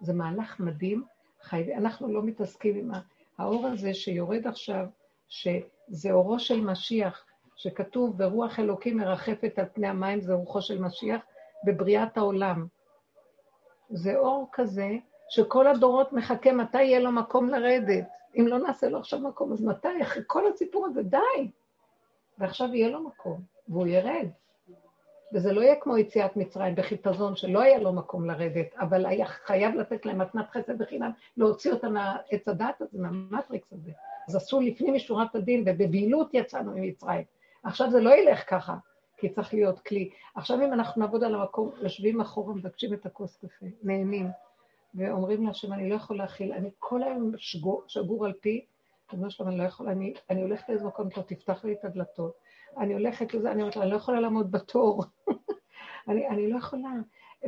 זה 0.00 0.12
מהלך 0.12 0.60
מדהים, 0.60 1.04
חייב, 1.42 1.68
אנחנו 1.68 2.12
לא 2.12 2.22
מתעסקים 2.22 2.76
עם 2.76 2.90
האור 3.38 3.66
הזה 3.66 3.94
שיורד 3.94 4.46
עכשיו, 4.46 4.86
שזה 5.28 6.12
אורו 6.12 6.38
של 6.38 6.60
משיח, 6.60 7.24
שכתוב 7.56 8.18
ברוח 8.18 8.58
אלוקים 8.58 8.96
מרחפת 8.96 9.58
על 9.58 9.66
פני 9.72 9.86
המים, 9.86 10.20
זה 10.20 10.34
רוחו 10.34 10.62
של 10.62 10.80
משיח, 10.80 11.22
בבריאת 11.64 12.16
העולם. 12.16 12.66
זה 13.90 14.16
אור 14.16 14.48
כזה 14.52 14.90
שכל 15.28 15.66
הדורות 15.66 16.12
מחכה 16.12 16.52
מתי 16.52 16.82
יהיה 16.82 17.00
לו 17.00 17.12
מקום 17.12 17.48
לרדת. 17.48 18.04
אם 18.38 18.46
לא 18.46 18.58
נעשה 18.58 18.88
לו 18.88 18.98
עכשיו 18.98 19.20
מקום, 19.20 19.52
אז 19.52 19.64
מתי? 19.64 20.02
אחרי 20.02 20.22
כל 20.26 20.46
הסיפור 20.46 20.86
הזה, 20.86 21.02
די. 21.02 21.48
ועכשיו 22.38 22.74
יהיה 22.74 22.88
לו 22.88 23.00
מקום, 23.00 23.40
והוא 23.68 23.86
ירד. 23.86 24.28
וזה 25.32 25.52
לא 25.52 25.60
יהיה 25.60 25.76
כמו 25.80 25.98
יציאת 25.98 26.36
מצרים 26.36 26.74
בחיפזון, 26.74 27.36
שלא 27.36 27.62
היה 27.62 27.78
לו 27.78 27.92
מקום 27.92 28.30
לרדת, 28.30 28.74
אבל 28.80 29.06
היה 29.06 29.26
חייב 29.26 29.74
לתת 29.74 30.06
להם 30.06 30.18
מתנת 30.18 30.50
חסד 30.50 30.78
בחינם, 30.78 31.10
להוציא 31.36 31.72
אותם 31.72 31.92
מעץ 31.92 32.48
הדת 32.48 32.80
הזה, 32.80 32.98
מהמטריקס 32.98 33.72
הזה. 33.72 33.90
אז 34.28 34.36
עשו 34.36 34.60
לפנים 34.60 34.94
משורת 34.94 35.34
הדין, 35.34 35.64
ובבהילות 35.66 36.34
יצאנו 36.34 36.72
ממצרים. 36.74 37.24
עכשיו 37.62 37.90
זה 37.90 38.00
לא 38.00 38.10
ילך 38.10 38.50
ככה, 38.50 38.74
כי 39.16 39.28
צריך 39.28 39.54
להיות 39.54 39.80
כלי. 39.80 40.10
עכשיו 40.34 40.64
אם 40.64 40.72
אנחנו 40.72 41.02
נעבוד 41.02 41.24
על 41.24 41.34
המקום, 41.34 41.70
יושבים 41.82 42.20
אחורה, 42.20 42.54
מבקשים 42.54 42.94
את 42.94 43.06
הכוס 43.06 43.36
קפה, 43.36 43.66
נהנים, 43.82 44.28
ואומרים 44.94 45.46
להשם, 45.46 45.72
אני 45.72 45.88
לא 45.88 45.94
יכול 45.94 46.18
להכיל, 46.18 46.52
אני 46.52 46.70
כל 46.78 47.02
היום 47.02 47.32
שגור, 47.36 47.84
שגור 47.86 48.26
על 48.26 48.32
פי, 48.32 48.66
אומר 49.12 49.28
שלום, 49.28 49.48
אני 49.48 49.58
לא 49.58 49.62
יכול, 49.62 49.88
אני, 49.88 50.14
אני 50.30 50.42
הולכת 50.42 50.68
לאיזה 50.68 50.84
מקום, 50.84 51.10
טוב, 51.10 51.24
תפתח 51.24 51.64
לי 51.64 51.72
את 51.72 51.84
הדלתות. 51.84 52.34
אני 52.78 52.94
הולכת 52.94 53.34
לזה, 53.34 53.52
אני 53.52 53.62
אומרת 53.62 53.76
לה, 53.76 53.82
אני 53.82 53.90
לא 53.90 53.96
יכולה 53.96 54.20
לעמוד 54.20 54.50
בתור. 54.50 55.04
אני, 56.08 56.28
אני 56.28 56.50
לא 56.50 56.58
יכולה. 56.58 56.90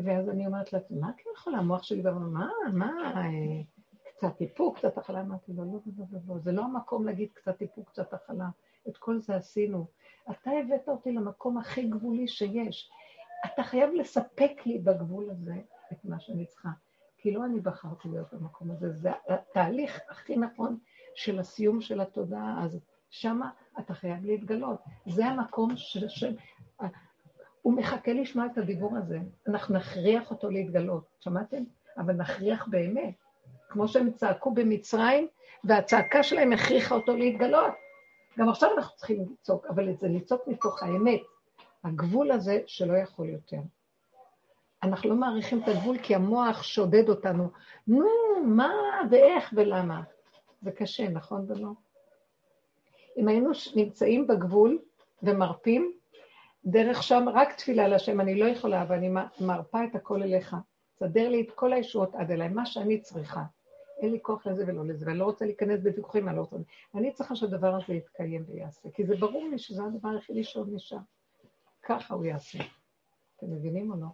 ואז 0.05 0.29
אני 0.29 0.47
אומרת 0.47 0.73
לה, 0.73 0.79
מה 0.91 1.11
את 1.11 1.27
לא 1.27 1.33
יכולה? 1.37 1.59
המוח 1.59 1.83
שלי 1.83 2.03
בא, 2.03 2.13
מה, 2.13 2.49
מה, 2.73 3.23
קצת 4.17 4.41
איפוק, 4.41 4.79
קצת 4.79 4.99
הכלה? 4.99 5.21
אמרתי 5.21 5.53
לו, 5.53 5.65
לא, 5.65 5.73
לא, 5.73 5.81
לא, 5.99 6.05
לא, 6.13 6.19
לא, 6.29 6.39
זה 6.39 6.53
לא 6.53 6.63
המקום 6.63 7.07
להגיד 7.07 7.29
קצת 7.33 7.63
איפוק, 7.63 7.89
קצת 7.89 8.15
הכלה. 8.15 8.49
את 8.89 8.97
כל 8.97 9.19
זה 9.19 9.37
עשינו. 9.37 9.87
אתה 10.31 10.51
הבאת 10.51 10.89
אותי 10.89 11.13
למקום 11.13 11.59
הכי 11.59 11.89
גבולי 11.89 12.29
שיש. 12.29 12.91
אתה 13.47 13.63
חייב 13.63 13.91
לספק 13.95 14.67
לי 14.67 14.79
בגבול 14.79 15.31
הזה 15.31 15.55
את 15.93 16.05
מה 16.05 16.21
שאני 16.21 16.47
צריכה. 16.47 16.69
כי 17.27 17.33
לא 17.33 17.45
אני 17.45 17.61
בחרתי 17.61 18.09
להיות 18.09 18.27
במקום 18.33 18.71
הזה, 18.71 18.91
זה 18.91 19.11
התהליך 19.29 20.01
הכי 20.09 20.37
נכון 20.37 20.79
של 21.15 21.39
הסיום 21.39 21.81
של 21.81 22.01
התודעה, 22.01 22.65
אז 22.65 22.79
שמה 23.11 23.51
אתה 23.79 23.95
חייב 23.95 24.25
להתגלות. 24.25 24.81
זה 25.07 25.27
המקום 25.27 25.77
ש... 25.77 25.99
ש... 26.09 26.25
הוא 27.63 27.77
מחכה 27.77 28.13
לשמוע 28.13 28.47
את 28.47 28.59
הדיבור 28.59 28.97
הזה. 28.97 29.19
אנחנו 29.49 29.75
נכריח 29.75 30.31
אותו 30.31 30.51
להתגלות, 30.51 31.05
שמעתם? 31.21 31.63
אבל 31.99 32.15
נכריח 32.15 32.69
באמת. 32.69 33.15
כמו 33.69 33.89
שהם 33.89 34.11
צעקו 34.13 34.55
במצרים, 34.55 35.29
והצעקה 35.65 36.23
שלהם 36.23 36.53
הכריחה 36.53 36.95
אותו 36.95 37.17
להתגלות. 37.17 37.73
גם 38.39 38.49
עכשיו 38.49 38.71
אנחנו 38.77 38.97
צריכים 38.97 39.25
לצעוק, 39.33 39.67
אבל 39.67 39.95
זה 40.01 40.09
לצעוק 40.09 40.43
מתוך 40.47 40.83
האמת. 40.83 41.21
הגבול 41.85 42.31
הזה 42.31 42.61
שלא 42.67 42.97
יכול 42.97 43.29
יותר. 43.29 43.61
אנחנו 44.83 45.11
לא 45.11 45.17
מעריכים 45.17 45.63
את 45.63 45.69
הגבול 45.69 45.99
כי 45.99 46.15
המוח 46.15 46.63
שודד 46.63 47.09
אותנו. 47.09 47.49
נו, 47.87 48.09
מה 48.45 48.73
ואיך 49.11 49.53
ולמה? 49.57 50.03
זה 50.63 50.71
קשה, 50.71 51.09
נכון 51.09 51.45
ולא? 51.49 51.69
אם 53.17 53.29
היינו 53.29 53.51
נמצאים 53.77 54.27
בגבול 54.27 54.79
ומרפים, 55.23 55.93
דרך 56.65 57.03
שם 57.03 57.25
רק 57.35 57.53
תפילה 57.53 57.89
להשם, 57.89 58.21
אני 58.21 58.35
לא 58.35 58.45
יכולה, 58.45 58.83
אבל 58.83 58.97
אני 58.97 59.11
מרפה 59.41 59.85
את 59.85 59.95
הכל 59.95 60.23
אליך. 60.23 60.57
תסדר 60.95 61.29
לי 61.29 61.41
את 61.41 61.51
כל 61.55 61.73
הישועות 61.73 62.15
עד 62.15 62.31
אליי, 62.31 62.49
מה 62.49 62.67
שאני 62.67 63.01
צריכה. 63.01 63.43
אין 63.99 64.13
לי 64.13 64.19
כוח 64.23 64.47
לזה 64.47 64.65
ולא 64.67 64.87
לזה, 64.87 65.07
ואני 65.07 65.19
לא 65.19 65.25
רוצה 65.25 65.45
להיכנס 65.45 65.81
בוויכוחים, 65.81 66.29
אני 66.29 66.37
לא 66.37 66.41
רוצה... 66.41 66.57
אני 66.95 67.13
צריכה 67.13 67.37
שהדבר 67.37 67.75
הזה 67.75 67.95
יתקיים 67.95 68.45
ויעשה, 68.49 68.91
כי 68.91 69.07
זה 69.07 69.17
ברור 69.17 69.49
לי 69.49 69.59
שזה 69.59 69.83
הדבר 69.85 70.09
היחידי 70.09 70.45
שעוד 70.45 70.69
נשאר. 70.73 70.99
ככה 71.83 72.15
הוא 72.15 72.25
יעשה. 72.25 72.59
אתם 73.37 73.51
מבינים 73.51 73.93
או 73.93 73.97
לא? 74.01 74.07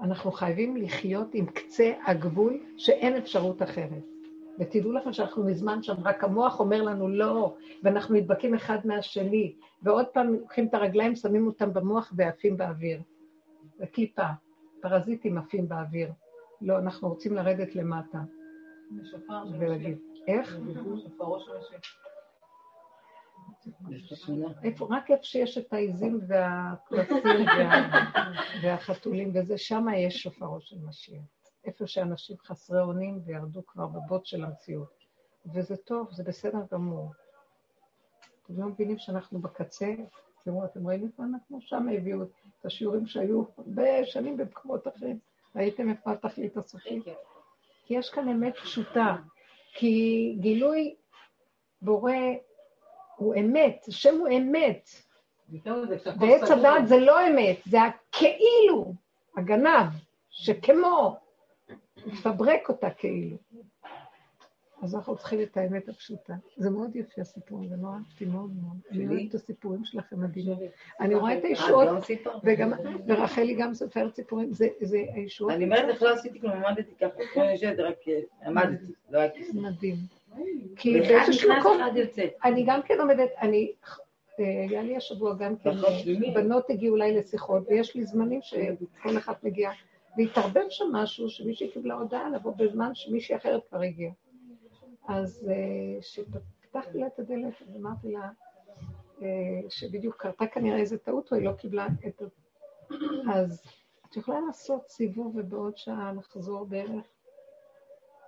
אנחנו 0.00 0.32
חייבים 0.32 0.76
לחיות 0.76 1.34
עם 1.34 1.46
קצה 1.46 1.92
הגבול 2.06 2.60
שאין 2.76 3.16
אפשרות 3.16 3.62
אחרת. 3.62 4.02
ותדעו 4.58 4.92
לכם 4.92 5.12
שאנחנו 5.12 5.44
מזמן 5.44 5.82
שם, 5.82 5.94
רק 6.02 6.24
המוח 6.24 6.60
אומר 6.60 6.82
לנו 6.82 7.08
לא, 7.08 7.56
ואנחנו 7.82 8.14
נדבקים 8.14 8.54
אחד 8.54 8.78
מהשני, 8.84 9.54
ועוד 9.82 10.06
פעם 10.06 10.32
לוקחים 10.32 10.66
את 10.66 10.74
הרגליים, 10.74 11.16
שמים 11.16 11.46
אותם 11.46 11.72
במוח 11.72 12.12
ועפים 12.16 12.56
באוויר. 12.56 13.00
זה 13.78 13.86
קליפה, 13.86 14.26
פרזיטים 14.80 15.38
עפים 15.38 15.68
באוויר. 15.68 16.08
לא, 16.60 16.78
אנחנו 16.78 17.08
רוצים 17.08 17.34
לרדת 17.34 17.74
למטה. 17.74 18.18
ולהגיד, 19.58 19.98
איך? 20.26 20.58
איפה, 24.62 24.88
רק 24.90 25.10
איפה 25.10 25.24
שיש 25.24 25.58
את 25.58 25.72
העיזים 25.72 26.20
והקלפים 26.28 27.46
והחתולים 28.62 29.32
וזה, 29.34 29.58
שם 29.58 29.86
יש 29.96 30.22
שופרו 30.22 30.60
של 30.60 30.76
משיח. 30.88 31.22
איפה 31.64 31.86
שאנשים 31.86 32.36
חסרי 32.38 32.80
אונים 32.80 33.20
וירדו 33.24 33.66
כבר 33.66 33.86
בבוט 33.86 34.26
של 34.26 34.44
המציאות. 34.44 34.96
וזה 35.54 35.76
טוב, 35.76 36.08
זה 36.12 36.24
בסדר 36.24 36.58
גמור. 36.72 37.12
אתם 38.44 38.60
לא 38.60 38.66
מבינים 38.66 38.98
שאנחנו 38.98 39.38
בקצה? 39.38 39.94
תראו, 40.44 40.64
אתם 40.64 40.82
רואים 40.82 41.04
איפה 41.06 41.22
אנחנו? 41.22 41.60
שם 41.60 41.88
הביאו 41.88 42.22
את 42.22 42.66
השיעורים 42.66 43.06
שהיו 43.06 43.44
הרבה 43.58 44.04
שנים 44.04 44.36
במקומות 44.36 44.88
אחרים. 44.88 45.18
ראיתם 45.56 45.90
איפה 45.90 46.12
התכלית 46.12 46.56
הסופית? 46.56 47.04
כי 47.84 47.94
יש 47.94 48.10
כאן 48.10 48.28
אמת 48.28 48.56
פשוטה. 48.56 49.16
כי 49.74 50.36
גילוי 50.40 50.94
בורא 51.82 52.12
הוא 53.16 53.34
אמת, 53.34 53.84
השם 53.88 54.14
הוא 54.18 54.28
אמת. 54.28 54.90
ועץ 56.20 56.50
הדעת 56.50 56.88
זה 56.88 56.96
לא 56.96 57.28
אמת, 57.28 57.56
זה 57.66 57.78
הכאילו, 57.82 58.94
הגנב, 59.36 59.86
שכמו, 60.30 61.16
מפברק 62.06 62.68
אותה 62.68 62.90
כאילו. 62.90 63.36
אז 64.82 64.94
אנחנו 64.94 65.16
צריכים 65.16 65.42
את 65.42 65.56
האמת 65.56 65.88
הפשוטה. 65.88 66.34
זה 66.56 66.70
מאוד 66.70 66.96
יפה 66.96 67.20
הסיפור, 67.20 67.66
זה 67.68 67.76
נורא 67.76 67.96
אהבתי 67.96 68.24
מאוד 68.24 68.50
מאוד. 68.62 68.76
אני 68.90 69.08
אוהבת 69.08 69.28
את 69.28 69.34
הסיפורים 69.34 69.84
שלכם 69.84 70.20
מדהימים. 70.20 70.58
אני 71.00 71.14
רואה 71.14 71.38
את 71.38 71.44
הישועות, 71.44 71.88
וגם, 72.44 72.72
ורחלי 73.06 73.54
גם 73.54 73.74
סופרת 73.74 74.14
סיפורים, 74.14 74.52
זה, 74.52 74.68
הישועות. 75.14 75.54
אני 75.54 75.64
אומרת 75.64 75.94
לך, 75.94 76.02
לא 76.02 76.14
עשיתי 76.14 76.40
כלום, 76.40 76.52
עמדתי 76.52 76.94
ככה, 77.00 77.44
יושבת, 77.52 77.78
רק 77.78 77.96
אה, 78.08 78.48
עמדתי, 78.48 78.92
לא 79.10 79.18
היה 79.18 79.30
כיסא. 79.30 79.52
מדהים. 79.56 79.96
כי 80.76 81.00
באיזשהו 81.00 81.50
מקום. 81.58 81.78
אני 82.44 82.64
גם 82.66 82.82
כן 82.82 83.00
עומדת, 83.00 83.30
אני, 83.40 83.72
אה, 84.40 84.66
היה 84.68 84.82
לי 84.82 84.96
השבוע 84.96 85.34
גם 85.34 85.56
כן, 85.56 85.70
נכון, 85.70 85.98
שלומי. 85.98 86.30
בנות 86.30 86.70
הגיעו 86.70 86.96
אליי 86.96 87.16
לשיחות, 87.16 87.62
ויש 87.68 87.94
לי 87.94 88.04
זמנים 88.04 88.40
שכל 88.42 89.18
אחת 89.18 89.44
מגיעה, 89.44 89.72
והתערבב 90.16 90.64
שם 90.68 90.84
משהו 90.92 91.28
שמישהי 91.28 91.70
קיבלה 91.70 91.94
הודעה 91.94 92.30
לבוא 92.30 92.52
בזמן 92.56 92.94
שמישהי 92.94 93.36
אחרת 93.36 93.68
כבר 93.68 93.80
הגיעה. 93.80 94.12
אז 95.08 95.48
אה, 95.50 96.00
כשפתחתי 96.00 96.98
לה 96.98 97.06
את 97.06 97.18
הדלת, 97.18 97.62
אמרתי 97.76 98.12
לה, 98.12 98.30
אה, 99.22 99.60
שבדיוק 99.68 100.16
קרתה 100.16 100.46
כנראה 100.46 100.78
איזה 100.78 100.98
טעות, 100.98 101.32
או 101.32 101.36
היא 101.36 101.44
לא 101.44 101.52
קיבלה 101.52 101.86
את 102.06 102.22
ה... 102.22 102.24
אז 103.32 103.62
את 104.10 104.16
יכולה 104.16 104.40
לעשות 104.46 104.88
סיבוב 104.88 105.36
ובעוד 105.36 105.76
שעה 105.76 106.12
לחזור 106.12 106.66
בערך? 106.66 107.06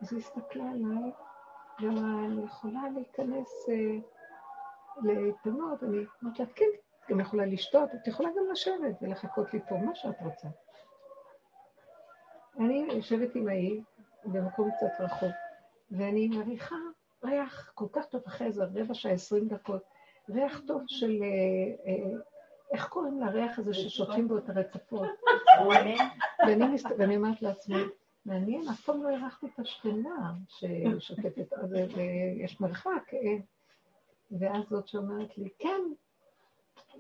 אז 0.01 0.13
היא 0.13 0.21
הסתכלה 0.21 0.71
עליי, 0.71 1.11
ואמרה, 1.81 2.27
אני 2.27 2.45
יכולה 2.45 2.81
להיכנס 2.95 3.69
אה, 3.69 3.99
להתפנות, 5.03 5.83
אני 5.83 6.05
אמרתי 6.23 6.43
לה, 6.43 6.49
כן, 6.55 6.65
את 7.05 7.11
גם 7.11 7.21
יכולה 7.21 7.47
לשתות, 7.47 7.95
את 7.95 8.07
יכולה 8.07 8.29
גם 8.29 8.53
לשבת 8.53 9.03
ולחכות 9.03 9.55
לי 9.55 9.61
פה, 9.69 9.77
מה 9.79 9.95
שאת 9.95 10.21
רוצה. 10.21 10.49
אני 12.59 12.87
יושבת 12.93 13.35
עם 13.35 13.49
ההיא 13.49 13.83
במקום 14.25 14.71
קצת 14.71 15.01
רחוק, 15.01 15.33
ואני 15.91 16.29
מריחה 16.29 16.77
ריח 17.25 17.73
כל 17.75 17.87
כך 17.93 18.07
טוב 18.07 18.23
אחרי 18.27 18.47
איזה 18.47 18.65
רבע 18.65 18.95
שעה, 18.95 19.13
עשרים 19.13 19.49
דקות, 19.49 19.83
ריח 20.29 20.61
טוב 20.67 20.83
של, 20.87 21.23
אה, 21.23 21.93
אה, 21.93 22.19
איך 22.73 22.89
קוראים 22.89 23.21
לריח 23.21 23.59
הזה 23.59 23.75
ששותים 23.75 24.29
בו 24.29 24.39
את 24.39 24.49
הרצפות? 24.49 25.09
ואני 26.99 27.17
אומרת 27.17 27.43
לעצמי, 27.43 27.83
מעניין, 28.27 28.69
אף 28.69 28.81
פעם 28.81 29.03
לא 29.03 29.09
אירחתי 29.09 29.47
את 29.47 29.59
השכנה 29.59 30.35
ששוטפת, 30.49 31.53
אז 31.53 31.75
אה, 31.75 32.33
יש 32.37 32.61
מרחק, 32.61 33.15
אה. 33.15 33.37
ואז 34.39 34.69
זאת 34.69 34.89
שאומרת 34.89 35.39
לי, 35.39 35.49
כן, 35.59 35.81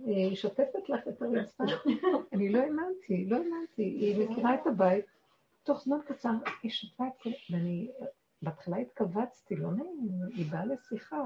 אה, 0.06 0.12
היא 0.12 0.36
שוטפת 0.36 0.88
לך 0.88 1.08
את 1.08 1.22
הרצפה. 1.22 1.64
אני 2.32 2.48
לא 2.48 2.58
האמנתי, 2.58 3.26
לא 3.26 3.36
האמנתי, 3.36 3.82
היא 3.82 4.28
מכירה 4.28 4.54
את 4.54 4.66
הבית, 4.66 5.04
תוך 5.62 5.82
זמן 5.82 5.98
קצר 6.06 6.30
היא 6.62 6.70
שוטפה 6.70 7.04
את 7.08 7.22
כל... 7.22 7.30
ואני 7.50 7.90
בהתחלה 8.42 8.76
התכווצתי, 8.76 9.56
לא 9.56 9.70
נעים, 9.72 10.08
היא 10.34 10.46
באה 10.50 10.64
לשיחה. 10.64 11.22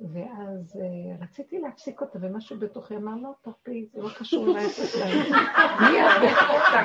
ואז 0.00 0.76
uh, 0.76 1.22
רציתי 1.22 1.58
להפסיק 1.58 2.00
אותה, 2.00 2.18
ומשהו 2.22 2.56
בתוכי 2.58 2.96
אמר, 2.96 3.12
לא, 3.22 3.30
תרפי, 3.42 3.88
זה 3.92 4.02
לא 4.02 4.08
קשור 4.18 4.44
אליי 4.44 4.66
בכלל. 4.66 5.08
מי 5.80 6.00
את 6.00 6.22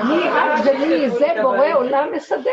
מי 0.03 0.27
את 0.27 0.75
ומי 0.75 1.09
זה 1.09 1.27
בורא 1.41 1.73
עולם 1.73 2.09
מסדר? 2.13 2.51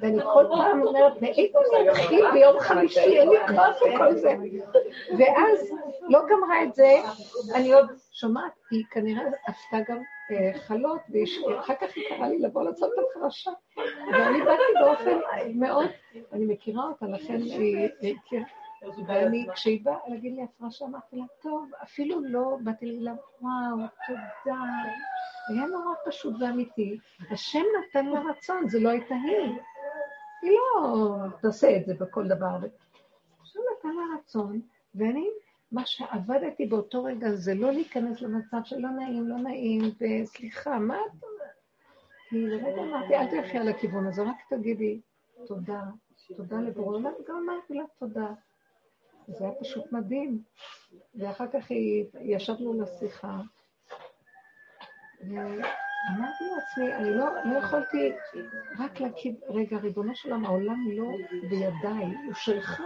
ואני 0.00 0.22
כל 0.22 0.44
פעם 0.48 0.82
אומרת, 0.82 1.22
מאיפה 1.22 1.58
זה 1.70 1.90
התחיל 1.90 2.24
ביום 2.32 2.60
חמישי, 2.60 3.00
אין 3.00 3.28
לי 3.28 3.36
כוח 3.48 3.76
וכל 3.82 4.14
זה. 4.14 4.34
ואז 5.18 5.70
לא 6.08 6.20
גמרה 6.30 6.62
את 6.62 6.74
זה, 6.74 6.94
אני 7.54 7.72
עוד 7.72 7.86
שומעת, 8.12 8.52
היא 8.70 8.84
כנראה 8.90 9.22
עשתה 9.46 9.76
גם 9.88 9.98
אה, 10.30 10.58
חלות, 10.58 11.00
ואחר 11.48 11.74
כך 11.80 11.96
היא 11.96 12.04
קראה 12.08 12.28
לי 12.28 12.38
לבוא 12.38 12.62
לעשות 12.62 12.90
הפרשה. 12.98 13.50
ואני 14.12 14.42
באתי 14.42 14.62
באופן 14.80 15.18
מאוד, 15.54 15.86
אני 16.32 16.44
מכירה 16.46 16.84
אותה, 16.84 17.06
לכן 17.06 17.42
היא. 17.42 17.88
ואני, 19.06 19.46
כשהיא 19.54 19.84
באה 19.84 19.98
להגיד 20.08 20.34
לי 20.36 20.42
הפרשה, 20.42 20.84
אמרתי 20.84 21.16
לה, 21.16 21.24
טוב, 21.42 21.70
אפילו 21.82 22.20
לא, 22.24 22.58
באתי 22.64 22.86
להגיד 22.86 23.02
לה, 23.02 23.12
וואו, 23.40 23.86
תודה. 24.06 24.60
היה 25.48 25.66
נורא 25.66 25.94
פשוט 26.06 26.34
ואמיתי. 26.40 26.98
השם 27.30 27.62
נתן 27.78 28.06
לה 28.06 28.20
רצון, 28.30 28.68
זה 28.68 28.80
לא 28.80 28.88
הייתה 28.88 29.14
היא. 29.14 29.58
היא 30.42 30.50
לא 30.52 31.16
תעשה 31.40 31.76
את 31.76 31.86
זה 31.86 31.94
בכל 31.94 32.28
דבר. 32.28 32.56
השם 33.42 33.60
נתן 33.78 33.88
לה 33.88 34.02
רצון, 34.18 34.60
ואני, 34.94 35.28
מה 35.72 35.86
שעבדתי 35.86 36.66
באותו 36.66 37.04
רגע 37.04 37.30
זה 37.30 37.54
לא 37.54 37.72
להיכנס 37.72 38.20
למצב 38.20 38.58
של 38.64 38.78
לא 38.78 38.88
נעים, 38.88 39.28
לא 39.28 39.36
נעים, 39.36 39.80
וסליחה, 40.00 40.78
מה 40.78 40.96
את 40.96 41.22
אומרת? 41.22 41.52
כי 42.28 42.46
לרגע 42.46 42.82
אמרתי, 42.82 43.16
אל 43.16 43.26
תלכי 43.26 43.58
על 43.58 43.68
הכיוון 43.68 44.06
הזה, 44.06 44.22
רק 44.22 44.36
תגידי 44.50 45.00
תודה, 45.46 45.82
תודה 46.36 46.56
לבורא 46.56 46.98
וגם 46.98 47.36
אמרתי 47.44 47.74
לה 47.74 47.84
תודה. 47.98 48.26
זה 49.38 49.44
היה 49.44 49.54
פשוט 49.60 49.92
מדהים. 49.92 50.42
ואחר 51.14 51.46
כך 51.52 51.70
היא, 51.70 52.04
ישבנו 52.20 52.82
לשיחה, 52.82 53.40
ואמרתי 55.20 56.44
לעצמי, 56.56 56.94
אני 56.94 57.14
לא, 57.14 57.26
לא 57.44 57.58
יכולתי 57.58 58.12
רק 58.78 59.00
להגיד, 59.00 59.40
רגע, 59.48 59.76
ריבונו 59.76 60.14
של 60.14 60.32
עולם, 60.32 60.44
העולם 60.44 60.90
לא 60.90 61.08
בידיי, 61.50 62.06
הוא 62.26 62.34
שלך. 62.34 62.82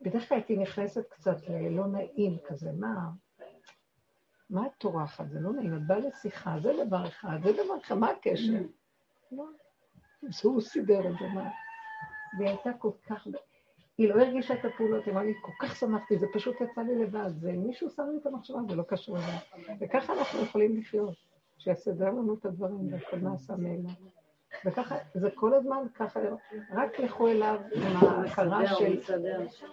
בדרך 0.00 0.28
כלל 0.28 0.38
הייתי 0.38 0.56
נכנסת 0.56 1.08
קצת 1.08 1.48
ללא 1.48 1.86
נעים 1.86 2.38
כזה, 2.46 2.70
מה? 2.72 3.10
מה 4.50 4.66
את 4.66 4.72
טורחת? 4.78 5.28
זה 5.28 5.40
לא 5.40 5.52
נעים, 5.52 5.76
את 5.76 5.86
באה 5.86 5.98
לשיחה, 5.98 6.56
זה 6.62 6.72
דבר 6.86 7.06
אחד, 7.08 7.38
זה 7.42 7.52
דבר 7.52 7.80
אחד, 7.82 7.94
מה 7.94 8.10
הקשר? 8.10 8.52
לא, 9.32 9.44
אז 10.28 10.40
הוא 10.44 10.60
סידר 10.60 11.00
את 11.00 11.14
זה, 11.20 11.26
מה? 11.34 11.50
והיא 12.38 12.48
הייתה 12.48 12.70
כל 12.78 12.90
כך... 13.06 13.26
היא 13.98 14.08
לא 14.08 14.20
הרגישה 14.20 14.54
את 14.54 14.64
הפעולות, 14.64 15.04
היא 15.04 15.12
אמרה 15.12 15.24
לי, 15.24 15.34
כל 15.42 15.52
כך 15.60 15.76
שמחתי, 15.76 16.18
זה 16.18 16.26
פשוט 16.32 16.60
יצא 16.60 16.80
לי 16.80 16.98
לבד, 16.98 17.30
זה 17.40 17.52
מישהו 17.52 17.90
שם 17.90 18.02
לי 18.12 18.18
את 18.20 18.26
המחשבה, 18.26 18.58
זה 18.68 18.76
לא 18.76 18.82
קשור 18.82 19.16
אליי. 19.16 19.38
וככה 19.80 20.12
אנחנו 20.12 20.42
יכולים 20.42 20.78
לחיות, 20.78 21.14
שיסדר 21.58 22.08
לנו 22.08 22.34
את 22.34 22.44
הדברים, 22.44 22.92
והכל 22.92 23.16
נעשה 23.16 23.56
מאליו. 23.56 23.90
וככה, 24.64 24.96
זה 25.14 25.30
כל 25.34 25.54
הזמן 25.54 25.86
ככה, 25.94 26.20
רק 26.72 26.98
לכו 27.00 27.28
אליו 27.28 27.60
עם 27.72 27.96
ההכרה 27.96 28.66
של... 28.66 29.00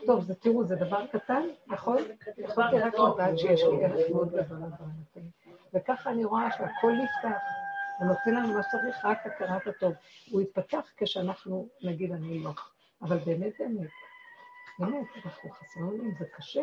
טוב, 0.05 0.23
זה 0.23 0.35
תראו, 0.35 0.63
זה 0.63 0.75
דבר 0.75 1.07
קטן, 1.07 1.43
נכון? 1.67 1.97
יכולתי 2.37 2.79
רק 2.79 2.93
לדעת 2.93 3.39
שיש 3.39 3.61
לי 3.63 3.85
ערך 3.85 4.09
מאוד 4.11 4.31
גדול. 4.35 4.59
וככה 5.73 6.09
אני 6.09 6.25
רואה 6.25 6.51
שהכל 6.51 6.91
נפתח, 6.91 7.37
הוא 7.99 8.07
נותן 8.07 8.35
לנו 8.35 8.53
מה 8.53 8.63
שצריך, 8.63 9.05
רק 9.05 9.25
הכרת 9.25 9.67
הטוב. 9.67 9.93
הוא 10.31 10.41
יתפתח 10.41 10.91
כשאנחנו 10.97 11.67
נגיד 11.83 12.11
אני 12.11 12.43
לא. 12.43 12.51
אבל 13.01 13.17
באמת 13.17 13.53
באמת, 13.59 13.89
באמת, 14.79 15.07
אנחנו 15.25 15.49
חסרי 15.49 15.83
אונים, 15.83 16.13
זה 16.19 16.25
קשה. 16.25 16.61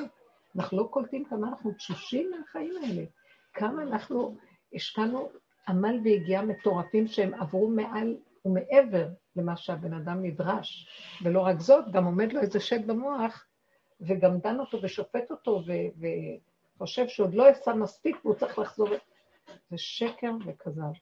אנחנו 0.56 0.78
לא 0.78 0.88
קולטים 0.90 1.24
כמה 1.24 1.48
אנחנו 1.48 1.72
תשושים 1.72 2.30
מהחיים 2.30 2.74
האלה. 2.82 3.04
כמה 3.52 3.82
אנחנו 3.82 4.36
השקענו 4.74 5.28
עמל 5.68 6.00
ויגיעה 6.04 6.42
מטורפים 6.42 7.06
שהם 7.06 7.34
עברו 7.34 7.68
מעל 7.68 8.16
ומעבר 8.44 9.08
למה 9.36 9.56
שהבן 9.56 9.94
אדם 9.94 10.22
נדרש. 10.22 10.88
ולא 11.22 11.40
רק 11.40 11.60
זאת, 11.60 11.84
גם 11.92 12.04
עומד 12.04 12.32
לו 12.32 12.40
איזה 12.40 12.60
שד 12.60 12.86
במוח, 12.86 13.46
וגם 14.00 14.38
דן 14.38 14.60
אותו 14.60 14.78
ושופט 14.82 15.30
אותו, 15.30 15.62
ו- 15.66 16.06
וחושב 16.76 17.08
שעוד 17.08 17.34
לא 17.34 17.48
עשה 17.48 17.74
מספיק 17.74 18.16
והוא 18.24 18.34
צריך 18.34 18.58
לחזור. 18.58 18.88
זה 19.70 19.78
שקר 19.78 20.32
וכזב. 20.46 20.92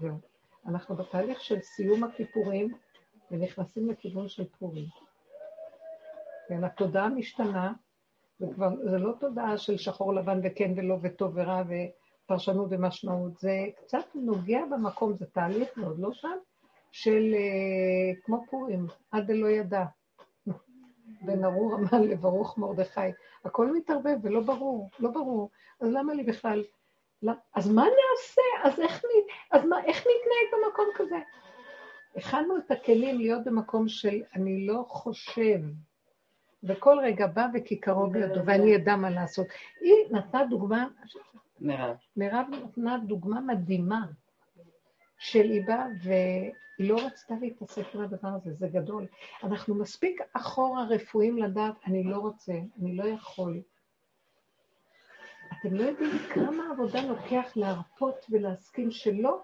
זהו. 0.00 0.20
אנחנו 0.66 0.96
בתהליך 0.96 1.40
של 1.40 1.60
סיום 1.60 2.04
הכיפורים 2.04 2.74
ונכנסים 3.30 3.90
לכיוון 3.90 4.28
של 4.28 4.44
פורים. 4.58 4.86
כן, 6.48 6.64
התודעה 6.64 7.08
משתנה, 7.08 7.72
זה 8.38 8.46
כבר, 8.54 8.68
זה 8.90 8.98
לא 8.98 9.12
תודעה 9.20 9.58
של 9.58 9.76
שחור 9.76 10.14
לבן 10.14 10.40
וכן 10.44 10.72
ולא 10.76 10.96
וטוב 11.02 11.32
ורע 11.34 11.62
ופרשנות 12.24 12.68
ומשמעות, 12.70 13.38
זה 13.38 13.66
קצת 13.76 14.04
נוגע 14.14 14.60
במקום, 14.70 15.16
זה 15.16 15.26
תהליך 15.26 15.76
מאוד 15.76 15.98
לא 15.98 16.12
שם, 16.12 16.36
של 16.92 17.34
uh, 17.34 18.26
כמו 18.26 18.44
פורים, 18.50 18.86
עד 19.10 19.26
דלא 19.26 19.48
ידע. 19.48 19.84
בין 21.20 21.44
ארור 21.44 21.74
המן 21.74 22.02
לברוך 22.02 22.58
מרדכי. 22.58 23.00
הכל 23.44 23.72
מתערבב 23.72 24.16
ולא 24.22 24.40
ברור, 24.40 24.90
לא 24.98 25.10
ברור. 25.10 25.50
אז 25.80 25.88
למה 25.92 26.14
לי 26.14 26.22
בכלל? 26.22 26.64
למ... 27.22 27.34
אז 27.54 27.70
מה 27.72 27.82
נעשה? 27.82 28.42
אז 28.64 28.80
איך. 28.80 29.02
אז 29.52 29.64
מה, 29.64 29.84
איך 29.84 29.96
נתנהג? 29.96 30.48
הכנו 32.16 32.56
את 32.56 32.70
הכלים 32.70 33.18
להיות 33.18 33.44
במקום 33.44 33.88
של 33.88 34.22
אני 34.34 34.66
לא 34.66 34.84
חושב, 34.88 35.58
וכל 36.62 36.98
רגע 37.02 37.26
בא 37.26 37.46
וכיכרו 37.54 38.10
בידו, 38.10 38.40
ואני 38.44 38.76
אדע 38.76 38.96
מה 38.96 39.10
לעשות. 39.10 39.46
היא 39.80 39.94
נתנה 40.10 40.44
דוגמה, 40.44 40.88
מירב. 41.60 41.96
מירב 42.16 42.46
נתנה 42.50 42.98
דוגמה 43.06 43.40
מדהימה 43.40 44.06
של 45.18 45.50
היא 45.50 45.66
באה 45.66 45.86
ולא 46.02 46.96
רצתה 47.06 47.34
להתעסק 47.40 47.94
עם 47.94 48.00
הדבר 48.00 48.28
הזה, 48.28 48.52
זה 48.54 48.68
גדול. 48.68 49.06
אנחנו 49.42 49.74
מספיק 49.74 50.20
אחורה 50.32 50.84
רפואיים 50.84 51.38
לדעת, 51.38 51.74
אני 51.86 52.04
לא 52.04 52.16
רוצה, 52.16 52.52
אני 52.80 52.96
לא 52.96 53.04
יכול. 53.04 53.60
אתם 55.60 55.74
לא 55.74 55.82
יודעים 55.82 56.18
כמה 56.34 56.70
עבודה 56.72 57.02
לוקח 57.02 57.52
להרפות 57.56 58.26
ולהסכים 58.30 58.90
שלא? 58.90 59.40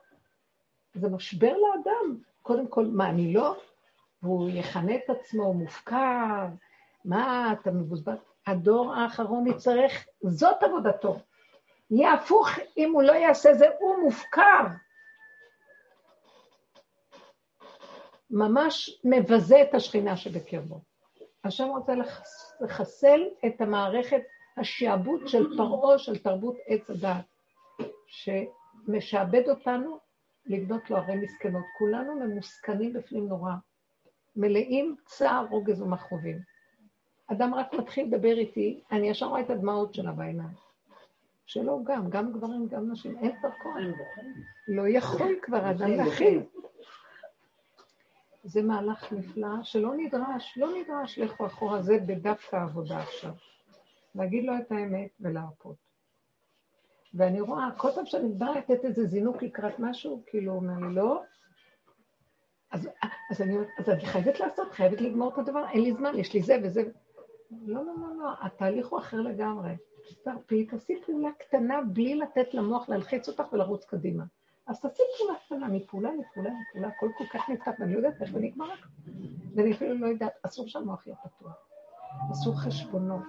זה 0.94 1.08
משבר 1.08 1.52
לאדם. 1.52 2.18
קודם 2.42 2.68
כל, 2.68 2.86
מה, 2.86 3.10
אני 3.10 3.32
לא? 3.32 3.56
והוא 4.22 4.50
יכנה 4.52 4.94
את 4.94 5.10
עצמו, 5.10 5.44
הוא 5.44 5.56
מופקר, 5.56 6.46
מה, 7.04 7.52
אתה 7.52 7.70
מבוזבז? 7.70 8.18
הדור 8.46 8.94
האחרון 8.94 9.46
יצטרך, 9.46 10.06
זאת 10.22 10.62
עבודתו. 10.62 11.18
יהיה 11.90 12.12
הפוך 12.12 12.48
אם 12.76 12.92
הוא 12.92 13.02
לא 13.02 13.12
יעשה 13.12 13.54
זה, 13.54 13.66
הוא 13.78 13.96
מופקר. 14.04 14.66
ממש 18.30 19.00
מבזה 19.04 19.62
את 19.62 19.74
השכינה 19.74 20.16
שבקרבו. 20.16 20.80
השם 21.44 21.64
רוצה 21.68 21.94
לחס- 21.94 22.56
לחסל 22.60 23.20
את 23.46 23.60
המערכת 23.60 24.22
השעבוד 24.56 25.28
של 25.28 25.56
פרעה, 25.56 25.98
של 25.98 26.18
תרבות 26.22 26.56
עץ 26.66 26.90
הדעת, 26.90 27.24
שמשעבד 28.06 29.48
אותנו 29.48 29.98
לבנות 30.46 30.90
לו 30.90 30.96
ערי 30.96 31.16
מסכנות. 31.16 31.64
כולנו 31.78 32.14
ממוסכנים 32.14 32.92
בפנים 32.92 33.28
נורא, 33.28 33.52
מלאים 34.36 34.96
צער, 35.06 35.46
רוגז 35.50 35.80
ומכאובים. 35.82 36.53
אדם 37.26 37.54
רק 37.54 37.74
מתחיל 37.74 38.06
לדבר 38.06 38.38
איתי, 38.38 38.80
אני 38.92 39.08
ישר 39.08 39.26
רואה 39.26 39.40
את 39.40 39.50
הדמעות 39.50 39.94
שלה 39.94 40.12
בעיניים. 40.12 40.64
שלא 41.46 41.78
גם, 41.84 42.10
גם 42.10 42.32
גברים, 42.32 42.68
גם 42.68 42.92
נשים, 42.92 43.18
אין 43.18 43.36
כבר 43.40 43.50
כוח. 43.62 43.74
לא 44.68 44.88
יכול 44.88 45.36
כבר 45.42 45.70
אדם 45.70 45.90
להכיל. 45.90 46.40
זה 48.44 48.62
מהלך 48.62 49.12
נפלא 49.12 49.62
שלא 49.62 49.94
נדרש, 49.96 50.54
לא 50.56 50.68
נדרש, 50.76 51.18
לכו 51.18 51.46
אחורה, 51.46 51.82
זה 51.82 51.98
בדווקא 52.06 52.56
העבודה 52.56 52.98
עכשיו. 52.98 53.32
להגיד 54.14 54.44
לו 54.44 54.52
את 54.56 54.72
האמת 54.72 55.10
ולהרפות. 55.20 55.76
ואני 57.14 57.40
רואה, 57.40 57.68
כל 57.76 57.88
פעם 57.94 58.06
שאני 58.06 58.28
באה 58.28 58.58
לתת 58.58 58.84
איזה 58.84 59.06
זינוק 59.06 59.42
לקראת 59.42 59.78
משהו, 59.78 60.22
כאילו 60.26 60.52
הוא 60.52 60.60
אומר 60.60 60.88
לי, 60.88 60.94
לא, 60.94 61.22
אז, 62.70 62.88
אז 63.30 63.40
אני 63.40 63.54
אומרת, 63.54 63.68
אז 63.78 63.88
אני 63.88 64.06
חייבת 64.06 64.40
לעשות, 64.40 64.72
חייבת 64.72 65.00
לגמור 65.00 65.32
את 65.32 65.38
הדבר, 65.38 65.68
אין 65.68 65.80
לי 65.80 65.92
זמן, 65.92 66.18
יש 66.18 66.34
לי 66.34 66.42
זה 66.42 66.58
וזה. 66.62 66.82
לא, 67.62 67.84
לא, 67.84 67.92
לא, 67.98 68.16
לא, 68.16 68.32
התהליך 68.40 68.88
הוא 68.88 68.98
אחר 68.98 69.20
לגמרי. 69.20 69.76
תרפי, 70.24 70.66
תעשי 70.66 70.92
פעולה 71.06 71.28
קטנה 71.38 71.82
בלי 71.82 72.14
לתת 72.14 72.54
למוח 72.54 72.88
להלחיץ 72.88 73.28
אותך 73.28 73.52
ולרוץ 73.52 73.84
קדימה. 73.84 74.24
אז 74.66 74.80
תעשי 74.80 75.02
פעולה 75.18 75.38
קטנה, 75.46 75.68
מפעולה 75.68 76.10
לפעולה 76.14 76.50
לפעולה, 76.60 76.88
הכל 76.88 77.08
כל 77.18 77.24
כך 77.26 77.48
נפתח, 77.50 77.72
ואני 77.78 77.92
לא 77.92 77.98
יודעת 77.98 78.22
איך 78.22 78.32
זה 78.32 78.40
נגמר. 78.40 78.74
ואני 79.54 79.72
אפילו 79.72 79.94
לא 79.94 80.06
יודעת, 80.06 80.32
אסור 80.42 80.68
שהמוח 80.68 81.06
יהיה 81.06 81.16
פתוח. 81.16 81.68
אסור 82.32 82.60
חשבונות. 82.60 83.22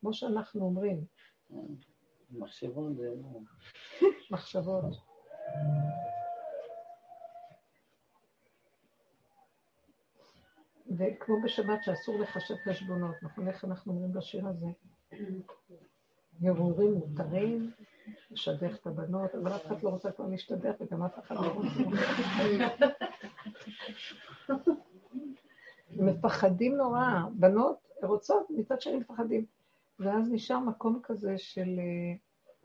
כמו 0.00 0.12
שאנחנו 0.12 0.64
אומרים, 0.64 1.04
מחשבון 2.30 2.94
זה 2.94 3.14
לא... 3.22 3.40
מחשבות. 4.30 4.84
וכמו 10.96 11.42
בשבת 11.42 11.84
שאסור 11.84 12.20
לחשב 12.20 12.54
חשבונות, 12.64 13.14
נכון? 13.22 13.48
איך 13.48 13.64
אנחנו 13.64 13.92
אומרים 13.92 14.12
בשיר 14.12 14.46
הזה? 14.46 14.66
הרהורים 16.42 16.92
מותרים, 16.92 17.70
לשדך 18.30 18.76
את 18.76 18.86
הבנות, 18.86 19.34
אבל 19.34 19.54
אף 19.56 19.66
אחד 19.66 19.82
לא 19.82 19.88
רוצה 19.88 20.12
כבר 20.12 20.26
להשתדך 20.26 20.74
וגם 20.80 21.02
אף 21.02 21.18
אחד 21.18 21.34
לא 21.34 21.52
רוצה. 21.52 21.68
מפחדים 25.90 26.76
נורא, 26.76 27.06
בנות 27.32 27.88
רוצות, 28.02 28.46
מצד 28.50 28.80
שני 28.80 28.96
מפחדים. 28.96 29.44
ואז 29.98 30.32
נשאר 30.32 30.58
מקום 30.58 31.00
כזה 31.02 31.38
של... 31.38 31.78
אה, 31.78 32.14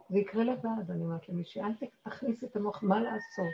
זה 0.09 0.19
יקרה 0.19 0.43
לבד, 0.43 0.91
אני 0.91 1.03
אומרת 1.03 1.29
למישהי, 1.29 1.61
אל 1.61 1.71
תכניסי 2.03 2.45
את 2.45 2.55
המוח, 2.55 2.83
מה 2.83 2.99
לעשות? 2.99 3.53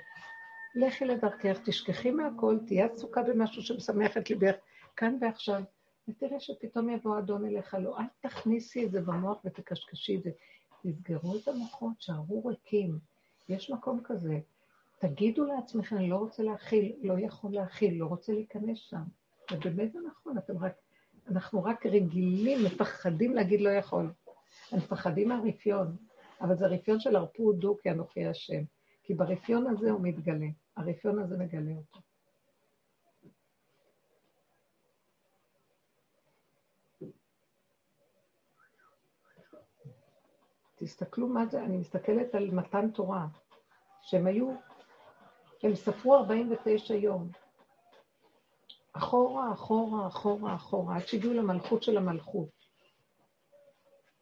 לכי 0.75 1.05
לדרכך, 1.05 1.59
תשכחי 1.65 2.11
מהכל, 2.11 2.57
תהיה 2.67 2.85
עסוקה 2.85 3.23
במשהו 3.23 3.61
שמשמח 3.61 4.17
את 4.17 4.29
ליבך, 4.29 4.55
כאן 4.95 5.17
ועכשיו, 5.21 5.61
ותראה 6.07 6.39
שפתאום 6.39 6.89
יבוא 6.89 7.19
אדון 7.19 7.45
אליך, 7.45 7.77
לא, 7.79 7.97
אל 7.97 8.29
תכניסי 8.29 8.85
את 8.85 8.91
זה 8.91 9.01
במוח 9.01 9.37
ותקשקשי 9.45 10.15
את 10.15 10.23
זה. 10.23 10.31
תסגרו 10.83 11.37
את 11.37 11.47
המוחות, 11.47 11.93
שערו 11.99 12.45
ריקים, 12.45 12.99
יש 13.49 13.69
מקום 13.69 13.99
כזה. 14.03 14.39
תגידו 14.99 15.45
לעצמכם, 15.45 15.97
אני 15.97 16.09
לא 16.09 16.15
רוצה 16.15 16.43
להכיל, 16.43 16.95
לא 17.01 17.19
יכול 17.19 17.51
להכיל, 17.53 17.99
לא 17.99 18.05
רוצה 18.05 18.33
להיכנס 18.33 18.77
שם. 18.77 19.03
ובאמת 19.51 19.91
זה 19.91 19.99
נכון, 20.07 20.37
אתם 20.37 20.57
רק, 20.57 20.73
אנחנו 21.27 21.63
רק 21.63 21.85
רגילים, 21.85 22.65
מפחדים 22.65 23.35
להגיד 23.35 23.61
לא 23.61 23.69
יכול. 23.69 24.11
מפחדים 24.73 25.29
מהרפיון, 25.29 25.95
אבל 26.41 26.57
זה 26.57 26.67
רפיון 26.67 26.99
של 26.99 27.15
הרפו 27.15 27.53
דו 27.53 27.77
כי 27.81 27.91
אנוכי 27.91 28.25
השם. 28.25 28.63
כי 29.11 29.15
ברפיון 29.15 29.67
הזה 29.67 29.91
הוא 29.91 29.99
מתגלה, 30.01 30.47
הרפיון 30.77 31.19
הזה 31.19 31.37
מגלה 31.37 31.71
אותו. 31.71 31.99
תסתכלו 40.75 41.27
מה 41.27 41.45
זה, 41.45 41.63
אני 41.63 41.77
מסתכלת 41.77 42.35
על 42.35 42.51
מתן 42.51 42.91
תורה, 42.91 43.27
שהם 44.01 44.27
היו, 44.27 44.55
הם 45.63 45.75
ספרו 45.75 46.15
49 46.15 46.93
יום. 46.93 47.29
אחורה, 48.93 49.53
אחורה, 49.53 50.07
אחורה, 50.07 50.55
אחורה, 50.55 50.95
עד 50.95 51.07
שהגיעו 51.07 51.33
למלכות 51.33 51.83
של 51.83 51.97
המלכות. 51.97 52.60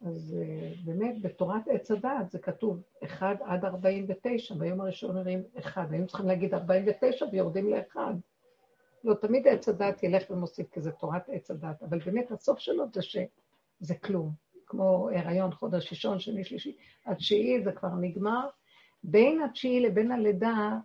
אז 0.05 0.37
uh, 0.39 0.85
באמת, 0.85 1.21
בתורת 1.21 1.67
עץ 1.67 1.91
הדעת 1.91 2.31
זה 2.31 2.39
כתוב 2.39 2.81
1 3.03 3.41
עד 3.41 3.65
49, 3.65 4.55
ביום 4.55 4.81
הראשון 4.81 5.17
נראים 5.17 5.43
1. 5.59 5.91
היינו 5.91 6.07
צריכים 6.07 6.27
להגיד 6.27 6.53
49 6.53 7.25
ויורדים 7.31 7.69
ל-1. 7.69 7.97
לא, 9.03 9.13
תמיד 9.13 9.47
עץ 9.47 9.69
הדעת 9.69 10.03
ילך 10.03 10.23
ומוסיף, 10.29 10.69
כי 10.73 10.81
זה 10.81 10.91
תורת 10.91 11.29
עץ 11.29 11.51
הדעת, 11.51 11.83
אבל 11.83 11.99
באמת 11.99 12.31
הסוף 12.31 12.59
שלו 12.59 12.85
זה 12.93 13.01
שזה 13.01 13.95
כלום. 14.03 14.31
כמו 14.65 15.09
הריון, 15.15 15.51
חודש 15.51 15.91
ראשון, 15.91 16.19
שני, 16.19 16.43
שלישי, 16.43 16.77
התשיעי 17.05 17.63
זה 17.63 17.71
כבר 17.71 17.95
נגמר. 18.01 18.47
בין 19.03 19.41
התשיעי 19.41 19.79
לבין 19.79 20.11
הלידה 20.11 20.77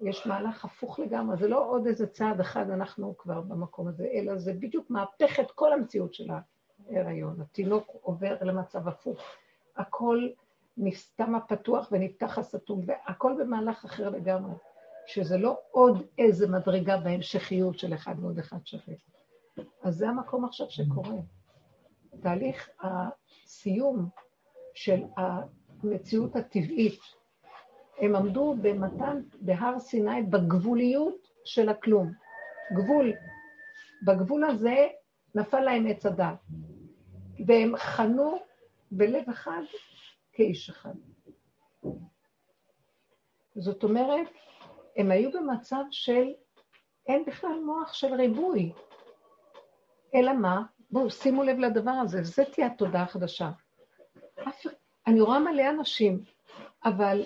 יש 0.00 0.26
מהלך 0.26 0.64
הפוך 0.64 0.98
לגמרי, 0.98 1.36
זה 1.36 1.48
לא 1.48 1.70
עוד 1.70 1.86
איזה 1.86 2.06
צעד 2.06 2.40
אחד 2.40 2.70
אנחנו 2.70 3.14
כבר 3.18 3.40
במקום 3.40 3.88
הזה, 3.88 4.06
אלא 4.12 4.38
זה 4.38 4.52
בדיוק 4.52 4.90
מהפך 4.90 5.40
את 5.40 5.50
כל 5.50 5.72
המציאות 5.72 6.14
של 6.14 6.30
ההריון. 6.90 7.40
התינוק 7.40 7.86
עובר 8.02 8.36
למצב 8.40 8.88
הפוך. 8.88 9.20
הכל 9.76 10.28
נסתם 10.76 11.34
הפתוח 11.34 11.88
ונפתח 11.92 12.38
הסתום, 12.38 12.80
והכל 12.86 13.34
במהלך 13.38 13.84
אחר 13.84 14.08
לגמרי, 14.08 14.54
שזה 15.06 15.38
לא 15.38 15.58
עוד 15.70 16.06
איזה 16.18 16.48
מדרגה 16.48 16.96
בהמשכיות 16.96 17.78
של 17.78 17.94
אחד 17.94 18.14
ועוד 18.20 18.38
אחד 18.38 18.58
שווה. 18.64 18.94
אז 19.82 19.96
זה 19.96 20.08
המקום 20.08 20.44
עכשיו 20.44 20.70
שקורה. 20.70 21.16
תהליך 22.20 22.70
הסיום 22.80 24.08
של 24.74 25.02
המציאות 25.16 26.36
הטבעית. 26.36 27.00
הם 27.98 28.16
עמדו 28.16 28.56
במתן, 28.62 29.20
בהר 29.40 29.78
סיני, 29.78 30.22
בגבוליות 30.22 31.28
של 31.44 31.68
הכלום. 31.68 32.12
גבול. 32.72 33.12
בגבול 34.06 34.44
הזה 34.44 34.86
נפל 35.34 35.60
להם 35.60 35.86
עץ 35.86 36.06
הדת. 36.06 36.38
והם 37.46 37.76
חנו 37.76 38.38
בלב 38.90 39.30
אחד 39.30 39.62
כאיש 40.32 40.70
אחד. 40.70 40.94
זאת 43.54 43.84
אומרת, 43.84 44.28
הם 44.96 45.10
היו 45.10 45.30
במצב 45.32 45.82
של 45.90 46.32
אין 47.06 47.24
בכלל 47.24 47.60
מוח 47.64 47.92
של 47.92 48.14
ריבוי. 48.14 48.72
אלא 50.14 50.32
מה? 50.32 50.62
בואו, 50.90 51.10
שימו 51.10 51.42
לב 51.42 51.58
לדבר 51.58 51.90
הזה, 51.90 52.20
וזה 52.20 52.44
תהיה 52.44 52.66
התודעה 52.66 53.02
החדשה. 53.02 53.50
אני 55.06 55.20
רואה 55.20 55.38
מלא 55.38 55.70
אנשים, 55.70 56.22
אבל 56.84 57.24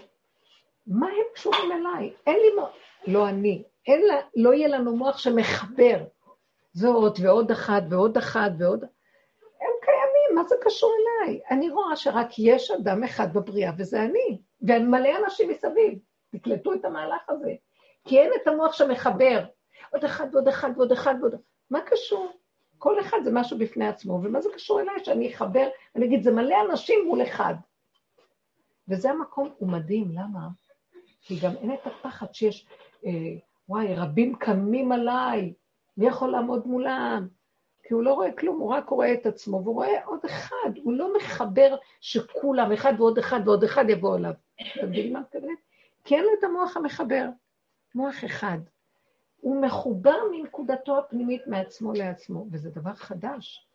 מה 0.87 1.07
הם 1.07 1.25
קשורים 1.35 1.73
אליי? 1.73 2.13
אין 2.27 2.37
לי 2.37 2.61
מוח, 2.61 2.71
לא 3.07 3.29
אני, 3.29 3.63
אין 3.87 4.03
לה, 4.03 4.15
לא 4.37 4.55
יהיה 4.55 4.69
לנו 4.69 4.97
מוח 4.97 5.19
שמחבר 5.19 6.05
זאת 6.73 7.19
ועוד 7.23 7.51
אחת 7.51 7.83
ועוד 7.91 8.17
אחת 8.19 8.51
ועוד... 8.59 8.85
הם 9.61 9.71
מה 10.35 10.45
זה 10.45 10.55
קשור 10.61 10.93
אליי? 11.01 11.41
אני 11.51 11.71
רואה 11.71 11.97
שרק 11.97 12.39
יש 12.39 12.71
אדם 12.71 13.05
אחד 13.05 13.35
בבריאה 13.35 13.73
וזה 13.79 14.03
אני, 14.03 14.39
ומלא 14.63 15.09
אנשים 15.25 15.51
מסביב. 15.51 15.99
תקלטו 16.31 16.73
את 16.73 16.85
המהלך 16.85 17.23
הזה. 17.29 17.55
כי 18.05 18.19
אין 18.21 18.31
את 18.43 18.49
המוח 18.49 18.73
שמחבר. 18.73 19.45
עוד 19.93 20.05
אחד 20.05 20.27
ועוד 20.33 20.49
אחד 20.49 20.71
ועוד 20.77 20.93
אחד 20.93 21.15
ועוד... 21.21 21.35
מה 21.71 21.81
קשור? 21.81 22.33
כל 22.79 23.01
אחד 23.01 23.19
זה 23.25 23.31
משהו 23.33 23.59
בפני 23.59 23.89
עצמו, 23.89 24.21
ומה 24.23 24.41
זה 24.41 24.49
קשור 24.55 24.81
אליי 24.81 25.05
שאני 25.05 25.35
אחבר, 25.35 25.69
אני 25.97 26.07
אגיד, 26.07 26.23
זה 26.23 26.31
מלא 26.31 26.57
אנשים 26.71 27.05
מול 27.07 27.23
אחד. 27.23 27.55
וזה 28.89 29.11
המקום, 29.11 29.51
הוא 29.59 29.69
מדהים, 29.69 30.11
למה? 30.13 30.49
כי 31.21 31.39
גם 31.43 31.53
אין 31.57 31.75
את 31.75 31.87
הפחד 31.87 32.35
שיש, 32.35 32.67
אה, 33.07 33.11
וואי, 33.69 33.95
רבים 33.95 34.35
קמים 34.35 34.93
עליי, 34.93 35.53
מי 35.97 36.07
יכול 36.07 36.29
לעמוד 36.31 36.67
מולם? 36.67 37.29
כי 37.93 37.95
הוא 37.95 38.03
לא 38.03 38.15
רואה 38.15 38.33
כלום, 38.33 38.61
הוא 38.61 38.73
רק 38.73 38.89
רואה 38.89 39.13
את 39.13 39.27
עצמו, 39.27 39.61
והוא 39.65 39.75
רואה 39.75 40.05
עוד 40.05 40.21
אחד, 40.25 40.71
הוא 40.83 40.93
לא 40.93 41.17
מחבר 41.17 41.77
שכולם, 42.01 42.73
אחד 42.73 42.93
ועוד 42.99 43.19
אחד 43.19 43.41
ועוד 43.45 43.65
אחד 43.65 43.85
יבוא 43.91 44.17
אליו. 44.17 44.33
אתם 44.55 44.87
מבינים 44.87 45.13
מה 45.13 45.21
מתכוונת? 45.21 45.59
כי 46.05 46.17
אין 46.17 46.25
לו 46.25 46.31
את 46.39 46.45
המוח 46.45 46.77
המחבר, 46.77 47.29
מוח 47.95 48.25
אחד. 48.25 48.59
הוא 49.41 49.63
מחובר 49.63 50.17
מנקודתו 50.33 50.99
הפנימית 50.99 51.47
מעצמו 51.47 51.93
לעצמו, 51.93 52.47
וזה 52.51 52.71
דבר 52.71 52.95
חדש. 52.95 53.67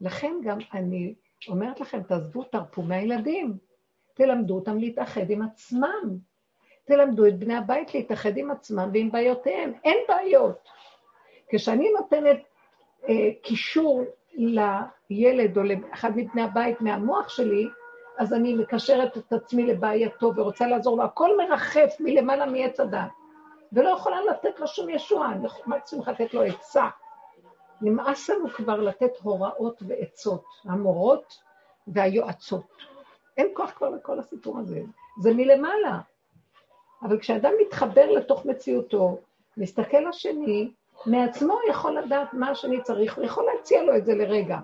לכן 0.00 0.34
גם 0.44 0.58
אני 0.74 1.14
אומרת 1.48 1.80
לכם, 1.80 2.02
תעזבו, 2.02 2.44
תרפו 2.44 2.82
מהילדים, 2.82 3.58
תלמדו 4.14 4.54
אותם 4.54 4.78
להתאחד 4.78 5.30
עם 5.30 5.42
עצמם. 5.42 6.18
תלמדו 6.84 7.26
את 7.26 7.38
בני 7.38 7.54
הבית 7.54 7.94
להתאחד 7.94 8.36
עם 8.36 8.50
עצמם 8.50 8.90
ועם 8.92 9.10
בעיותיהם. 9.10 9.72
אין 9.84 9.98
בעיות. 10.08 10.68
כשאני 11.48 11.92
נותנת 11.98 12.53
קישור 13.42 14.04
לילד 14.34 15.56
או 15.56 15.62
לאחד 15.62 16.10
מבני 16.16 16.42
הבית 16.42 16.80
מהמוח 16.80 17.28
שלי, 17.28 17.68
אז 18.18 18.32
אני 18.32 18.54
מקשרת 18.54 19.16
את 19.16 19.32
עצמי 19.32 19.66
לבעייתו 19.66 20.32
ורוצה 20.36 20.66
לעזור 20.66 20.96
לו. 20.96 21.02
הכל 21.02 21.36
מרחף 21.36 21.96
מלמעלה 22.00 22.46
מעץ 22.46 22.80
הדת. 22.80 23.10
ולא 23.72 23.88
יכולה 23.88 24.24
לתת 24.24 24.60
לו 24.60 24.66
שום 24.66 24.90
ישועה, 24.90 25.32
אני 25.32 25.46
מקסימום 25.66 26.08
לתת 26.08 26.34
לו 26.34 26.42
עצה. 26.42 26.88
נמאס 27.80 28.30
לנו 28.30 28.48
כבר 28.48 28.80
לתת 28.80 29.10
הוראות 29.22 29.82
ועצות, 29.86 30.44
המורות 30.64 31.38
והיועצות. 31.86 32.66
אין 33.36 33.48
כוח 33.54 33.70
כבר 33.70 33.90
לכל 33.90 34.18
הסיפור 34.18 34.58
הזה, 34.58 34.80
זה 35.20 35.34
מלמעלה. 35.34 35.98
אבל 37.02 37.18
כשאדם 37.18 37.52
מתחבר 37.60 38.10
לתוך 38.10 38.46
מציאותו, 38.46 39.18
מסתכל 39.56 40.00
לשני, 40.08 40.70
מעצמו 41.06 41.58
יכול 41.68 41.98
לדעת 41.98 42.34
מה 42.34 42.50
השני 42.50 42.82
צריך, 42.82 43.16
הוא 43.16 43.24
יכול 43.24 43.44
להציע 43.54 43.82
לו 43.82 43.96
את 43.96 44.06
זה 44.06 44.14
לרגע. 44.14 44.58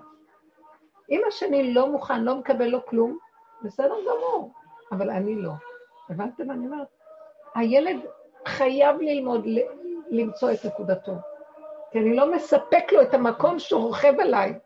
אם 1.09 1.21
השני 1.27 1.73
לא 1.73 1.91
מוכן, 1.91 2.23
לא 2.23 2.35
מקבל 2.35 2.65
לו 2.65 2.85
כלום, 2.85 3.17
בסדר 3.61 3.95
גמור, 4.01 4.51
אבל 4.91 5.09
אני 5.09 5.35
לא. 5.35 5.51
הבנתם 6.09 6.47
מה 6.47 6.53
אני 6.53 6.65
אומרת? 6.65 6.87
הילד 7.55 7.97
חייב 8.45 9.01
ללמוד 9.01 9.45
למצוא 10.09 10.51
את 10.51 10.65
נקודתו, 10.65 11.13
כי 11.91 11.99
אני 11.99 12.15
לא 12.15 12.31
מספק 12.31 12.91
לו 12.91 13.01
את 13.01 13.13
המקום 13.13 13.59
שהוא 13.59 13.81
רוכב 13.81 14.13
עליי. 14.19 14.59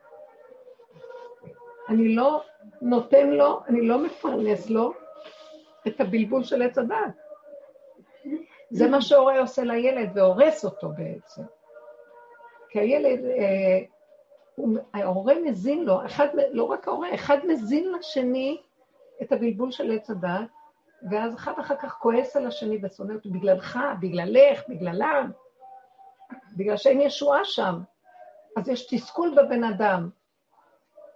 אני 1.89 2.15
לא 2.15 2.43
נותן 2.81 3.29
לו, 3.29 3.61
אני 3.67 3.87
לא 3.87 3.97
מפרנס 3.97 4.69
לו 4.69 4.93
את 5.87 6.01
הבלבול 6.01 6.43
של 6.43 6.61
עץ 6.61 6.77
הדעת. 6.77 7.15
זה 8.69 8.87
מה 8.87 9.01
שהורה 9.01 9.39
עושה 9.39 9.63
לילד 9.63 10.09
והורס 10.17 10.65
אותו 10.65 10.89
בעצם. 10.89 11.41
כי 12.75 12.79
הילד, 12.79 13.25
אה, 13.25 13.79
ההורה 14.93 15.33
מזין 15.45 15.85
לו, 15.85 16.05
אחד, 16.05 16.27
לא 16.51 16.63
רק 16.63 16.87
ההורה, 16.87 17.15
אחד 17.15 17.37
מזין 17.47 17.91
לשני 17.91 18.61
את 19.21 19.31
הבלבול 19.31 19.71
של 19.71 19.91
עץ 19.91 20.09
הדעת, 20.09 20.47
ואז 21.11 21.35
אחד 21.35 21.53
אחר 21.59 21.75
כך 21.75 21.93
כועס 21.93 22.35
על 22.35 22.47
השני 22.47 22.79
ושונא 22.83 23.13
אותו 23.13 23.29
בגללך, 23.29 23.79
בגללך, 24.01 24.61
בגללם, 24.69 25.31
בגלל 26.57 26.77
שאין 26.77 27.01
ישועה 27.01 27.45
שם. 27.45 27.79
אז 28.57 28.69
יש 28.69 28.87
תסכול 28.87 29.35
בבן 29.37 29.63
אדם. 29.63 30.09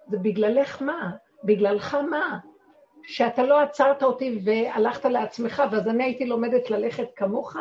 זה 0.08 0.18
בגללך 0.18 0.82
מה? 0.82 1.12
בגללך 1.44 1.96
מה? 1.96 2.40
שאתה 3.04 3.44
לא 3.44 3.60
עצרת 3.60 4.04
אותי 4.04 4.40
והלכת 4.46 5.06
לעצמך, 5.06 5.64
ואז 5.72 5.88
אני 5.88 6.04
הייתי 6.04 6.26
לומדת 6.26 6.70
ללכת 6.70 7.08
כמוך, 7.16 7.56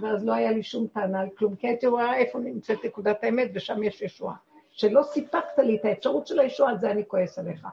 ואז 0.00 0.24
לא 0.24 0.32
היה 0.32 0.52
לי 0.52 0.62
שום 0.62 0.86
טענה 0.86 1.20
על 1.20 1.28
כלום, 1.38 1.56
כי 1.56 1.66
הייתי 1.66 1.86
רואה 1.86 2.16
איפה 2.16 2.38
נמצאת 2.38 2.84
נקודת 2.84 3.24
האמת, 3.24 3.50
ושם 3.54 3.82
יש 3.82 4.02
ישועה. 4.02 4.34
שלא 4.70 5.02
סיפקת 5.02 5.58
לי 5.58 5.76
את 5.76 5.84
האפשרות 5.84 6.26
של 6.26 6.40
הישועה, 6.40 6.70
על 6.70 6.78
זה 6.78 6.90
אני 6.90 7.02
כועס 7.08 7.38
עליך. 7.38 7.66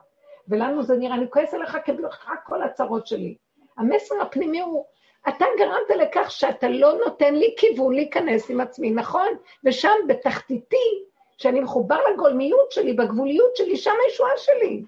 ולנו 0.48 0.82
זה 0.82 0.96
נראה, 0.96 1.14
אני 1.14 1.30
כועס 1.30 1.54
עליך 1.54 1.78
כבלך 1.84 2.30
כל 2.46 2.62
הצרות 2.62 3.06
שלי. 3.06 3.36
המסר 3.76 4.22
הפנימי 4.22 4.60
הוא, 4.60 4.84
אתה 5.28 5.44
גרמת 5.58 5.90
לכך 5.98 6.30
שאתה 6.30 6.68
לא 6.68 6.98
נותן 7.04 7.34
לי 7.34 7.54
כיוון 7.58 7.94
להיכנס 7.94 8.50
עם 8.50 8.60
עצמי, 8.60 8.90
נכון? 8.90 9.28
ושם 9.64 9.94
בתחתיתי, 10.08 11.04
שאני 11.38 11.60
מחובר 11.60 11.98
לגולמיות 12.12 12.72
שלי, 12.72 12.92
בגבוליות 12.92 13.56
שלי, 13.56 13.76
שם 13.76 13.94
הישועה 14.04 14.30
שלי. 14.36 14.82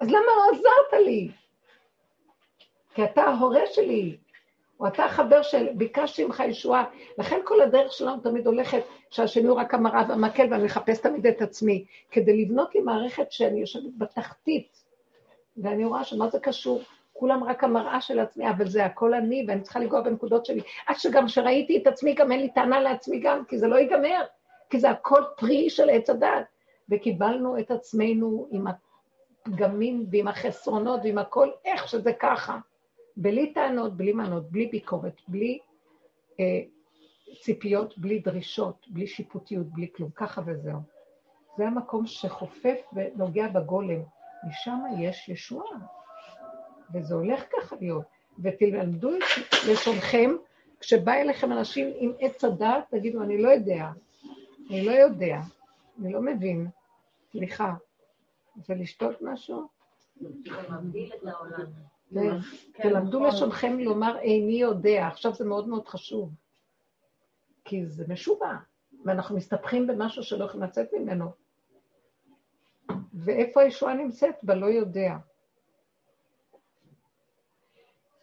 אז 0.00 0.08
למה 0.08 0.18
לא 0.36 0.52
עזרת 0.52 1.02
לי? 1.04 1.30
כי 2.94 3.04
אתה 3.04 3.22
ההורה 3.22 3.66
שלי, 3.66 4.16
או 4.80 4.86
אתה 4.86 5.04
החבר 5.04 5.42
שביקשתי 5.42 6.24
ממך 6.24 6.42
ישועה. 6.46 6.84
לכן 7.18 7.40
כל 7.44 7.60
הדרך 7.60 7.92
שלנו 7.92 8.20
תמיד 8.20 8.46
הולכת 8.46 8.82
שהשני 9.10 9.48
הוא 9.48 9.58
רק 9.58 9.74
המראה 9.74 10.02
והמקל, 10.08 10.46
ואני 10.50 10.64
מחפש 10.64 11.00
תמיד 11.00 11.26
את 11.26 11.42
עצמי, 11.42 11.84
כדי 12.10 12.44
לבנות 12.44 12.74
לי 12.74 12.80
מערכת 12.80 13.32
שאני 13.32 13.60
יושבת 13.60 13.92
בתחתית, 13.98 14.84
ואני 15.56 15.84
רואה 15.84 16.04
שמה 16.04 16.28
זה 16.28 16.40
קשור? 16.40 16.82
כולם 17.12 17.44
רק 17.44 17.64
המראה 17.64 18.00
של 18.00 18.18
עצמי, 18.18 18.50
אבל 18.50 18.68
זה 18.68 18.84
הכל 18.84 19.14
אני, 19.14 19.44
ואני 19.48 19.60
צריכה 19.60 19.80
לגוע 19.80 20.00
בנקודות 20.00 20.46
שלי. 20.46 20.60
עד 20.86 20.96
שגם 20.96 21.26
כשראיתי 21.26 21.76
את 21.76 21.86
עצמי, 21.86 22.14
גם 22.14 22.32
אין 22.32 22.40
לי 22.40 22.48
טענה 22.48 22.80
לעצמי 22.80 23.20
גם, 23.20 23.44
כי 23.44 23.58
זה 23.58 23.66
לא 23.68 23.76
ייגמר, 23.76 24.20
כי 24.70 24.80
זה 24.80 24.90
הכל 24.90 25.22
פרי 25.36 25.70
של 25.70 25.90
עץ 25.90 26.10
הדת. 26.10 26.44
וקיבלנו 26.88 27.58
את 27.58 27.70
עצמנו 27.70 28.48
עם 28.50 28.64
הפגמים 29.46 30.06
ועם 30.10 30.28
החסרונות 30.28 31.00
ועם 31.04 31.18
הכל, 31.18 31.48
איך 31.64 31.88
שזה 31.88 32.12
ככה. 32.12 32.58
בלי 33.20 33.52
טענות, 33.52 33.96
בלי 33.96 34.12
מנות, 34.12 34.50
בלי 34.50 34.66
ביקורת, 34.66 35.20
בלי 35.28 35.58
אה, 36.40 36.62
ציפיות, 37.40 37.98
בלי 37.98 38.18
דרישות, 38.18 38.86
בלי 38.88 39.06
שיפוטיות, 39.06 39.66
בלי 39.66 39.88
כלום, 39.96 40.10
ככה 40.10 40.42
וזהו. 40.46 40.80
זה 41.56 41.66
המקום 41.66 42.06
שחופף 42.06 42.78
ונוגע 42.92 43.48
בגולם, 43.48 44.02
משם 44.48 44.78
יש 45.00 45.28
ישועה. 45.28 45.78
וזה 46.94 47.14
הולך 47.14 47.44
ככה 47.52 47.76
להיות. 47.80 48.04
ותלמדו 48.42 49.10
את 49.16 49.54
לשונכם, 49.68 50.30
כשבא 50.80 51.12
אליכם 51.12 51.52
אנשים 51.52 51.92
עם 51.96 52.12
עץ 52.20 52.44
הדעת, 52.44 52.84
תגידו, 52.90 53.22
אני 53.22 53.42
לא 53.42 53.48
יודע, 53.48 53.86
אני 54.70 54.84
לא 54.84 54.90
יודע, 54.90 55.40
אני 56.00 56.12
לא 56.12 56.22
מבין, 56.22 56.68
סליחה. 57.32 57.74
זה 58.66 58.74
לשתות 58.74 59.22
משהו? 59.22 59.68
כן. 60.44 60.52
תלמדו 62.72 63.24
לשונכם 63.24 63.78
לומר 63.78 64.18
איני 64.18 64.60
יודע, 64.60 65.06
עכשיו 65.06 65.34
זה 65.34 65.44
מאוד 65.44 65.68
מאוד 65.68 65.88
חשוב, 65.88 66.30
כי 67.64 67.86
זה 67.86 68.04
משובע, 68.08 68.56
ואנחנו 69.04 69.36
מסתבכים 69.36 69.86
במשהו 69.86 70.22
שלא 70.22 70.44
יכולים 70.44 70.66
לצאת 70.66 70.88
ממנו. 70.92 71.30
ואיפה 73.14 73.60
הישועה 73.60 73.94
נמצאת? 73.94 74.34
בלא 74.42 74.66
יודע. 74.66 75.16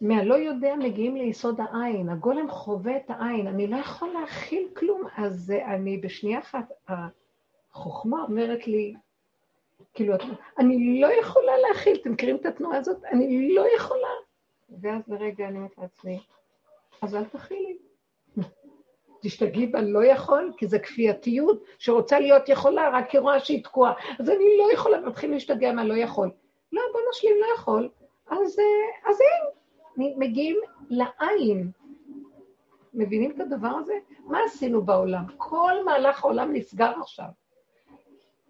מהלא 0.02 0.36
יודע 0.36 0.76
מגיעים 0.76 1.16
ליסוד 1.16 1.60
העין, 1.60 2.10
הגולם 2.10 2.50
חווה 2.50 2.98
את 2.98 3.10
העין, 3.10 3.48
אני 3.48 3.68
לא 3.68 3.76
יכול 3.76 4.10
להכיל 4.10 4.68
כלום, 4.74 5.02
אז 5.18 5.54
אני 5.76 5.98
בשנייה 5.98 6.40
אחת, 6.40 6.72
החוכמה 6.88 8.24
אומרת 8.24 8.68
לי, 8.68 8.96
כאילו, 9.94 10.14
אני 10.60 11.02
לא 11.02 11.08
יכולה 11.08 11.52
להכיל, 11.68 11.98
אתם 12.02 12.12
מכירים 12.12 12.36
את 12.36 12.46
התנועה 12.46 12.78
הזאת? 12.78 13.06
אני 13.06 13.56
לא 13.56 13.66
יכולה. 13.76 14.08
ואז 14.82 15.02
לרגע 15.08 15.48
אני 15.48 15.58
אומרת 15.58 15.78
לעצמי, 15.78 16.20
אז 17.02 17.16
אל 17.16 17.26
תכילי. 17.26 17.78
תשתגעי 19.22 19.68
בלא 19.68 20.06
יכול, 20.06 20.54
כי 20.58 20.68
זו 20.68 20.78
כפייתיות 20.84 21.64
שרוצה 21.80 22.20
להיות 22.20 22.50
יכולה, 22.50 22.90
רק 22.94 23.10
היא 23.10 23.22
רואה 23.22 23.40
שהיא 23.40 23.64
תקועה. 23.64 23.94
אז 24.20 24.30
אני 24.30 24.58
לא 24.58 24.74
יכולה, 24.74 25.00
ומתחיל 25.00 25.32
להשתגע 25.32 25.72
מה 25.72 25.84
לא 25.84 25.94
יכול. 25.94 26.32
לא, 26.72 26.82
בוא 26.94 27.02
נשלים, 27.10 27.36
לא 27.42 27.46
יכול. 27.56 27.90
אז, 28.28 28.60
אה, 28.60 29.10
אז 29.10 29.18
אין. 29.22 30.14
מגיעים 30.18 30.58
לעין. 30.90 31.72
מבינים 32.94 33.32
את 33.32 33.40
הדבר 33.40 33.68
הזה? 33.68 33.94
מה 34.26 34.40
עשינו 34.46 34.82
בעולם? 34.82 35.24
כל 35.38 35.74
מהלך 35.86 36.24
העולם 36.24 36.54
נסגר 36.54 36.94
עכשיו. 37.02 37.26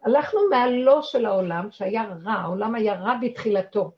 הלכנו 0.05 0.39
מהלא 0.49 1.01
של 1.01 1.25
העולם, 1.25 1.71
שהיה 1.71 2.05
רע, 2.23 2.31
העולם 2.31 2.75
היה 2.75 2.93
רע 2.93 3.13
בתחילתו. 3.21 3.91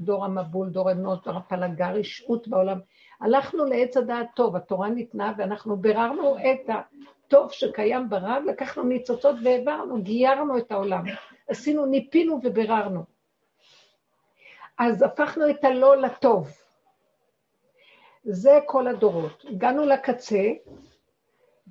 דור 0.00 0.24
המבול, 0.24 0.68
דור 0.70 0.90
אנוש, 0.90 1.18
דור 1.24 1.36
הפלגה, 1.36 1.90
רשעות 1.90 2.48
בעולם. 2.48 2.78
הלכנו 3.20 3.64
לעץ 3.64 3.96
הדעת 3.96 4.26
טוב, 4.34 4.56
התורה 4.56 4.88
ניתנה, 4.88 5.32
ואנחנו 5.38 5.76
ביררנו 5.76 6.36
את 6.38 6.70
הטוב 7.26 7.52
שקיים 7.52 8.08
ברע, 8.08 8.38
לקחנו 8.40 8.82
ניצוצות 8.82 9.36
והעברנו, 9.44 10.02
גיירנו 10.02 10.58
את 10.58 10.72
העולם. 10.72 11.04
עשינו, 11.48 11.86
ניפינו 11.86 12.40
וביררנו. 12.42 13.04
אז 14.78 15.02
הפכנו 15.02 15.50
את 15.50 15.64
הלא 15.64 15.96
לטוב. 15.96 16.50
זה 18.24 18.58
כל 18.66 18.86
הדורות. 18.86 19.44
הגענו 19.48 19.82
לקצה, 19.82 20.52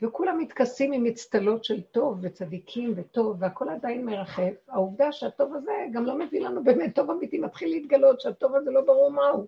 וכולם 0.01 0.37
מתכסים 0.37 0.91
עם 0.91 1.03
מצטלות 1.03 1.63
של 1.63 1.81
טוב 1.81 2.17
וצדיקים 2.21 2.93
וטוב, 2.95 3.37
והכל 3.39 3.69
עדיין 3.69 4.05
מרחף. 4.05 4.53
העובדה 4.67 5.11
שהטוב 5.11 5.55
הזה 5.55 5.71
גם 5.91 6.05
לא 6.05 6.17
מביא 6.17 6.41
לנו 6.41 6.63
באמת 6.63 6.95
טוב 6.95 7.11
אמיתי, 7.11 7.39
מתחיל 7.39 7.69
להתגלות 7.69 8.21
שהטוב 8.21 8.55
הזה 8.55 8.71
לא 8.71 8.81
ברור 8.81 9.11
מהו. 9.11 9.45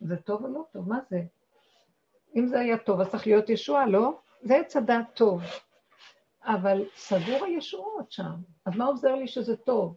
זה 0.00 0.16
טוב 0.16 0.44
או 0.44 0.48
לא 0.48 0.64
טוב? 0.72 0.88
מה 0.88 0.98
זה? 1.10 1.22
אם 2.36 2.46
זה 2.46 2.60
היה 2.60 2.78
טוב, 2.78 3.00
אז 3.00 3.08
צריך 3.08 3.26
להיות 3.26 3.50
ישועה, 3.50 3.86
לא? 3.86 4.18
זה 4.42 4.56
עץ 4.56 4.76
הדעת 4.76 5.14
טוב. 5.14 5.42
אבל 6.44 6.84
סגור 6.96 7.44
הישועות 7.44 8.12
שם. 8.12 8.32
אז 8.64 8.76
מה 8.76 8.84
עוזר 8.84 9.14
לי 9.14 9.28
שזה 9.28 9.56
טוב? 9.56 9.96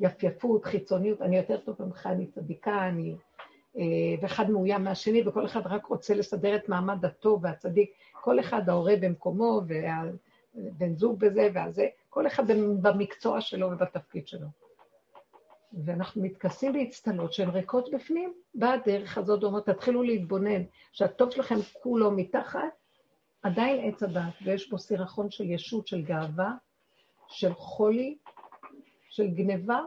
יפייפות, 0.00 0.64
חיצוניות, 0.64 1.22
אני 1.22 1.36
יותר 1.36 1.56
טוב 1.56 1.76
ממך, 1.82 2.06
אני 2.06 2.26
צדיקה, 2.26 2.88
אני... 2.88 3.16
אה, 3.78 3.82
ואחד 4.20 4.50
מאוים 4.50 4.84
מהשני, 4.84 5.28
וכל 5.28 5.46
אחד 5.46 5.66
רק 5.66 5.86
רוצה 5.86 6.14
לסדר 6.14 6.56
את 6.56 6.68
מעמד 6.68 7.04
הטוב 7.04 7.44
והצדיק. 7.44 7.90
כל 8.12 8.40
אחד 8.40 8.68
ההורה 8.68 8.94
במקומו, 9.00 9.60
והבן 9.66 10.94
זוג 10.94 11.18
בזה 11.18 11.48
והזה, 11.54 11.86
כל 12.10 12.26
אחד 12.26 12.50
במקצוע 12.82 13.40
שלו 13.40 13.70
ובתפקיד 13.70 14.28
שלו. 14.28 14.46
ואנחנו 15.84 16.22
מתכסים 16.22 16.72
באצטלות 16.72 17.32
שהן 17.32 17.48
ריקות 17.50 17.88
בפנים, 17.92 18.34
באה 18.54 18.72
הדרך 18.72 19.18
הזאת 19.18 19.44
ואומרת, 19.44 19.68
תתחילו 19.68 20.02
להתבונן, 20.02 20.62
שהטוב 20.92 21.30
שלכם 21.30 21.54
כולו 21.82 22.10
מתחת, 22.10 22.60
עדיין 23.42 23.88
עץ 23.88 24.02
הדת, 24.02 24.22
ויש 24.44 24.70
בו 24.70 24.78
סירחון 24.78 25.30
של 25.30 25.50
ישות, 25.50 25.86
של 25.86 26.02
גאווה, 26.02 26.52
של 27.28 27.54
חולי, 27.54 28.18
של 29.08 29.26
גניבה, 29.26 29.80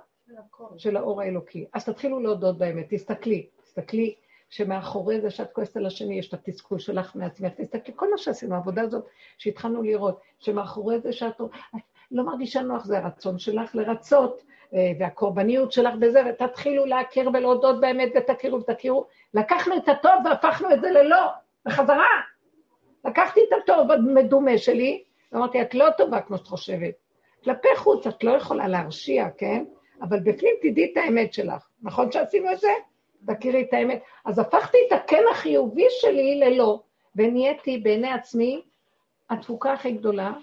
של 0.77 0.97
האור 0.97 1.21
האלוקי. 1.21 1.65
אז 1.73 1.85
תתחילו 1.85 2.19
להודות 2.19 2.57
באמת, 2.57 2.85
תסתכלי, 2.89 3.49
תסתכלי 3.77 4.13
שמאחורי 4.49 5.21
זה 5.21 5.29
שאת 5.29 5.51
כועסת 5.51 5.77
על 5.77 5.85
השני, 5.85 6.19
יש 6.19 6.27
את 6.27 6.33
התסכול 6.33 6.79
שלך 6.79 7.15
מעצמך, 7.15 7.53
תסתכלי, 7.53 7.93
כל 7.95 8.11
מה 8.11 8.17
שעשינו, 8.17 8.55
העבודה 8.55 8.81
הזאת 8.81 9.05
שהתחלנו 9.37 9.81
לראות, 9.81 10.21
שמאחורי 10.39 10.99
זה 10.99 11.13
שאת 11.13 11.41
לא 12.11 12.23
מרגישה 12.23 12.61
נוח, 12.61 12.85
זה 12.85 12.97
הרצון 12.97 13.39
שלך 13.39 13.75
לרצות, 13.75 14.43
אה, 14.73 14.91
והקורבניות 14.99 15.71
שלך 15.71 15.95
בזה, 15.99 16.21
ותתחילו 16.29 16.85
להכיר 16.85 17.29
ולהודות 17.33 17.81
באמת 17.81 18.11
ותכירו 18.15 18.59
ותכירו. 18.59 19.05
לקחנו 19.33 19.77
את 19.77 19.89
הטוב 19.89 20.11
והפכנו 20.25 20.73
את 20.73 20.81
זה 20.81 20.91
ללא, 20.91 21.27
בחזרה. 21.65 22.05
לקחתי 23.05 23.39
את 23.47 23.53
הטוב 23.63 23.91
המדומה 23.91 24.57
שלי, 24.57 25.03
ואמרתי, 25.31 25.61
את 25.61 25.73
לא 25.73 25.85
טובה 25.97 26.21
כמו 26.21 26.37
שאת 26.37 26.47
חושבת. 26.47 26.93
כלפי 27.43 27.67
חוץ 27.75 28.07
את 28.07 28.23
לא 28.23 28.31
יכולה 28.31 28.67
להרשיע, 28.67 29.29
כן? 29.37 29.65
אבל 30.01 30.19
בפנים 30.19 30.55
תדעי 30.61 30.91
את 30.91 30.97
האמת 30.97 31.33
שלך. 31.33 31.67
נכון 31.81 32.11
שעשינו 32.11 32.51
את 32.51 32.59
זה? 32.59 32.71
תכירי 33.25 33.61
את 33.61 33.73
האמת. 33.73 34.03
אז 34.25 34.39
הפכתי 34.39 34.77
את 34.87 34.91
הכן 34.91 35.23
החיובי 35.31 35.85
שלי 35.89 36.39
ללא, 36.39 36.83
ונהייתי 37.15 37.77
בעיני 37.77 38.11
עצמי 38.11 38.61
התפוקה 39.29 39.73
הכי 39.73 39.91
גדולה, 39.91 40.33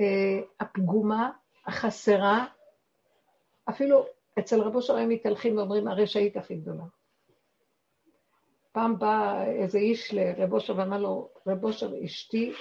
אה, 0.00 0.40
הפגומה, 0.60 1.30
החסרה, 1.66 2.46
אפילו 3.68 4.06
אצל 4.38 4.60
רבו 4.60 4.82
שרים 4.82 5.08
מתהלכים 5.08 5.56
ואומרים, 5.56 5.88
הרשעית 5.88 6.36
הכי 6.36 6.54
גדולה. 6.54 6.84
פעם 8.72 8.98
בא 8.98 9.44
איזה 9.44 9.78
איש 9.78 10.14
לרב 10.14 10.52
אושר 10.52 10.76
ואמר 10.76 10.98
לו, 10.98 11.28
רב 11.46 11.64
אושר, 11.64 12.04
אשתי 12.04 12.52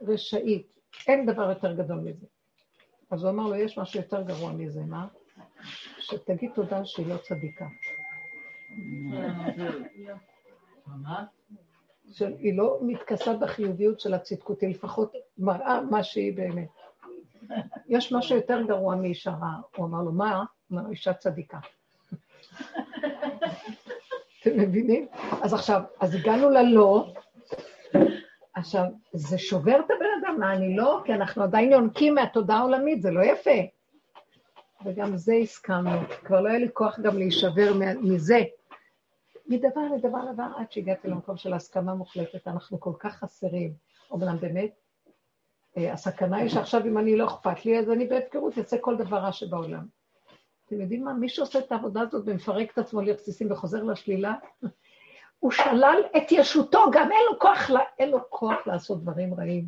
רשעית, 0.00 0.66
אין 1.08 1.26
דבר 1.26 1.48
יותר 1.50 1.72
גדול 1.72 1.98
מזה. 1.98 2.26
אז 3.10 3.22
הוא 3.22 3.30
אמר 3.30 3.46
לו, 3.46 3.54
יש 3.54 3.78
משהו 3.78 4.00
יותר 4.00 4.22
גרוע 4.22 4.52
מזה, 4.52 4.80
מה? 4.80 5.06
שתגיד 5.98 6.50
תודה 6.54 6.84
שהיא 6.84 7.06
לא 7.06 7.16
צדיקה. 7.16 7.66
שהיא 12.12 12.58
לא 12.58 12.78
מתכסה 12.82 13.34
בחיוביות 13.34 14.00
של 14.00 14.14
הצדקות, 14.14 14.60
היא 14.60 14.70
לפחות 14.70 15.12
מראה 15.38 15.80
מה 15.90 16.02
שהיא 16.02 16.36
באמת. 16.36 16.68
יש 17.88 18.12
משהו 18.12 18.36
יותר 18.36 18.62
גרוע 18.62 18.96
מאישה 18.96 19.30
רעה. 19.30 19.60
הוא 19.76 19.86
אמר 19.86 20.02
לו, 20.02 20.12
מה? 20.12 20.44
אמר, 20.72 20.90
אישה 20.90 21.12
צדיקה. 21.12 21.58
אתם 24.40 24.60
מבינים? 24.60 25.06
אז 25.42 25.54
עכשיו, 25.54 25.82
אז 26.00 26.14
הגענו 26.14 26.50
ללא, 26.50 27.12
עכשיו, 28.54 28.84
זה 29.12 29.38
שובר 29.38 29.80
את 29.80 29.90
הבן 29.90 30.06
אדם, 30.22 30.40
מה 30.40 30.52
אני 30.52 30.76
לא? 30.76 31.02
כי 31.04 31.14
אנחנו 31.14 31.42
עדיין 31.42 31.72
יונקים 31.72 32.14
מהתודעה 32.14 32.58
העולמית, 32.58 33.02
זה 33.02 33.10
לא 33.10 33.20
יפה. 33.20 33.60
וגם 34.84 35.16
זה 35.16 35.34
הסכמנו, 35.34 35.98
כבר 36.24 36.40
לא 36.40 36.48
היה 36.48 36.58
לי 36.58 36.68
כוח 36.72 37.00
גם 37.00 37.18
להישבר 37.18 37.72
מזה. 38.02 38.42
מדבר 39.48 39.80
לדבר 39.96 40.24
לדבר, 40.24 40.46
עד 40.56 40.72
שהגעתי 40.72 41.08
למקום 41.08 41.36
של 41.36 41.54
הסכמה 41.54 41.94
מוחלטת, 41.94 42.48
אנחנו 42.48 42.80
כל 42.80 42.92
כך 42.98 43.16
חסרים. 43.16 43.72
אומנם 44.10 44.36
באמת, 44.40 44.70
אה, 45.76 45.92
הסכנה 45.92 46.36
היא 46.36 46.48
שעכשיו 46.48 46.86
אם 46.86 46.98
אני 46.98 47.16
לא 47.16 47.26
אכפת 47.26 47.64
לי, 47.64 47.78
אז 47.78 47.90
אני 47.90 48.06
בהפקרות 48.06 48.58
אעשה 48.58 48.78
כל 48.78 48.96
דבר 48.96 49.16
רע 49.16 49.32
שבעולם. 49.32 49.86
אתם 50.66 50.80
יודעים 50.80 51.04
מה? 51.04 51.14
מי 51.14 51.28
שעושה 51.28 51.58
את 51.58 51.72
העבודה 51.72 52.00
הזאת 52.00 52.22
ומפרק 52.26 52.72
את 52.72 52.78
עצמו 52.78 53.02
לרסיסים 53.02 53.52
וחוזר 53.52 53.82
לשלילה, 53.82 54.34
הוא 55.40 55.50
שלל 55.50 56.02
את 56.16 56.32
ישותו, 56.32 56.84
גם 56.92 57.12
אין 57.12 57.20
לו 57.30 57.38
כוח, 57.38 57.70
אין 57.98 58.10
לו 58.10 58.30
כוח 58.30 58.66
לעשות 58.66 59.02
דברים 59.02 59.34
רעים. 59.34 59.66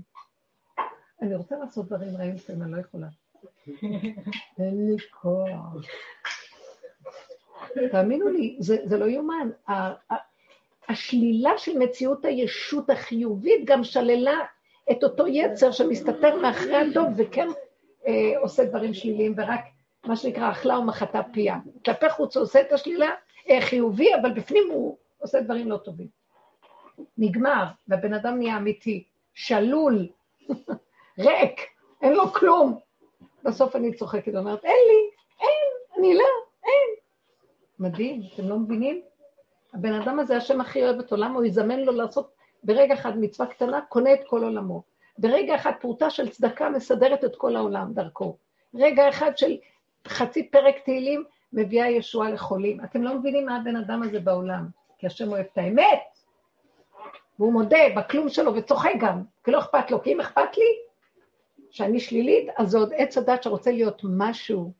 אני 1.22 1.34
רוצה 1.34 1.56
לעשות 1.58 1.86
דברים 1.86 2.16
רעים, 2.16 2.34
לפעמים 2.34 2.62
אני 2.62 2.72
לא 2.72 2.78
יכולה. 2.78 3.08
אין 4.58 4.86
לי 4.86 4.96
כוח. 5.20 5.74
תאמינו 7.90 8.28
לי, 8.28 8.56
זה, 8.58 8.76
זה 8.84 8.98
לא 8.98 9.04
יאומן. 9.04 9.50
השלילה 10.88 11.58
של 11.58 11.78
מציאות 11.78 12.24
הישות 12.24 12.90
החיובית 12.90 13.64
גם 13.64 13.84
שללה 13.84 14.38
את 14.90 15.04
אותו 15.04 15.26
יצר 15.26 15.72
שמסתתר 15.72 16.36
מאחרי 16.36 16.76
הטוב 16.76 17.08
וכן 17.16 17.48
אה, 18.06 18.38
עושה 18.40 18.64
דברים 18.64 18.94
שליליים 18.94 19.34
ורק 19.36 19.60
מה 20.04 20.16
שנקרא 20.16 20.50
אכלה 20.50 20.78
ומחתה 20.78 21.20
פיה. 21.32 21.56
כלפי 21.84 22.10
חוץ 22.10 22.36
הוא 22.36 22.42
עושה 22.42 22.60
את 22.60 22.72
השלילה 22.72 23.10
אה, 23.50 23.60
חיובי, 23.60 24.14
אבל 24.14 24.32
בפנים 24.32 24.70
הוא 24.70 24.96
עושה 25.18 25.40
דברים 25.40 25.70
לא 25.70 25.76
טובים. 25.76 26.08
נגמר, 27.18 27.64
והבן 27.88 28.14
אדם 28.14 28.38
נהיה 28.38 28.56
אמיתי, 28.56 29.04
שלול, 29.34 30.08
ריק, 31.18 31.60
אין 32.02 32.12
לו 32.12 32.32
כלום. 32.32 32.78
בסוף 33.44 33.76
אני 33.76 33.94
צוחקת 33.94 34.34
ואומרת, 34.34 34.64
אין 34.64 34.78
לי, 34.88 35.10
אין, 35.40 35.98
אני 35.98 36.14
לא, 36.14 36.28
אין. 36.64 36.96
מדהים, 37.80 38.22
אתם 38.34 38.48
לא 38.48 38.58
מבינים? 38.58 39.02
הבן 39.74 39.92
אדם 39.92 40.18
הזה, 40.18 40.36
השם 40.36 40.60
הכי 40.60 40.82
אוהב 40.82 40.98
את 40.98 41.12
עולמו, 41.12 41.44
יזמן 41.44 41.80
לו 41.80 41.92
לעשות 41.92 42.30
ברגע 42.64 42.94
אחד 42.94 43.18
מצווה 43.18 43.48
קטנה, 43.48 43.80
קונה 43.80 44.14
את 44.14 44.20
כל 44.26 44.44
עולמו. 44.44 44.82
ברגע 45.18 45.54
אחד 45.54 45.72
פרוטה 45.80 46.10
של 46.10 46.28
צדקה 46.28 46.70
מסדרת 46.70 47.24
את 47.24 47.36
כל 47.36 47.56
העולם 47.56 47.92
דרכו. 47.92 48.36
רגע 48.74 49.08
אחד 49.08 49.38
של 49.38 49.56
חצי 50.08 50.50
פרק 50.50 50.74
תהילים 50.84 51.24
מביאה 51.52 51.88
ישועה 51.88 52.30
לחולים. 52.30 52.84
אתם 52.84 53.02
לא 53.02 53.14
מבינים 53.14 53.46
מה 53.46 53.56
הבן 53.56 53.76
אדם 53.76 54.02
הזה 54.02 54.20
בעולם, 54.20 54.66
כי 54.98 55.06
השם 55.06 55.28
אוהב 55.28 55.46
את 55.52 55.58
האמת, 55.58 56.00
והוא 57.38 57.52
מודה 57.52 57.78
בכלום 57.96 58.28
שלו 58.28 58.54
וצוחק 58.54 58.92
גם, 59.00 59.22
כי 59.44 59.50
לא 59.50 59.58
אכפת 59.58 59.90
לו, 59.90 60.02
כי 60.02 60.12
אם 60.12 60.20
אכפת 60.20 60.56
לי 60.56 60.76
שאני 61.70 62.00
שלילית, 62.00 62.48
אז 62.56 62.70
זה 62.70 62.78
עוד 62.78 62.92
עץ 62.96 63.18
הדת 63.18 63.42
שרוצה 63.42 63.70
להיות 63.70 64.02
משהו, 64.04 64.72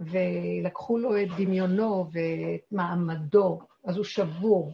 ולקחו 0.00 0.98
לו 0.98 1.22
את 1.22 1.28
דמיונו 1.38 2.06
ואת 2.12 2.72
מעמדו, 2.72 3.60
אז 3.84 3.96
הוא 3.96 4.04
שבור, 4.04 4.72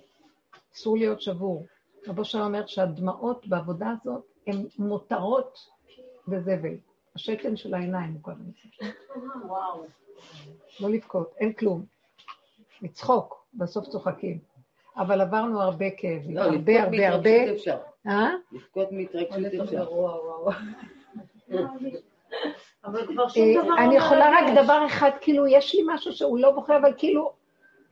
אסור 0.74 0.96
להיות 0.96 1.22
שבור. 1.22 1.66
רבו 2.08 2.24
שם 2.24 2.40
אומר 2.40 2.66
שהדמעות 2.66 3.46
בעבודה 3.46 3.94
הזאת 4.00 4.24
הן 4.46 4.66
מותרות 4.78 5.58
וזבל. 6.28 6.74
השתן 7.14 7.56
של 7.56 7.74
העיניים 7.74 8.12
הוא 8.12 8.22
קודם. 8.22 8.50
וואו. 9.46 9.84
לא 10.80 10.90
לבכות, 10.90 11.34
אין 11.38 11.52
כלום. 11.52 11.84
לצחוק, 12.82 13.46
בסוף 13.54 13.88
צוחקים. 13.88 14.38
אבל 14.96 15.20
עברנו 15.20 15.60
הרבה 15.60 15.90
כאבים, 15.96 16.36
לא, 16.36 16.42
הרבה 16.42 16.82
הרבה 16.82 17.08
הרבה. 17.08 17.30
אה? 18.06 18.28
לבכות 18.52 18.92
מהתרגשות 18.92 19.60
אפשר. 19.62 19.88
אבל 22.86 23.06
כבר 23.06 23.28
שום 23.28 23.44
דבר 23.54 23.78
אה, 23.78 23.84
אני 23.84 23.96
יכולה 23.96 24.30
רק 24.30 24.64
דבר 24.64 24.86
אחד, 24.86 25.10
כאילו, 25.20 25.46
יש 25.46 25.74
לי 25.74 25.80
משהו 25.86 26.12
שהוא 26.12 26.38
לא 26.38 26.50
בוכה, 26.50 26.76
אבל 26.76 26.92
כאילו, 26.96 27.32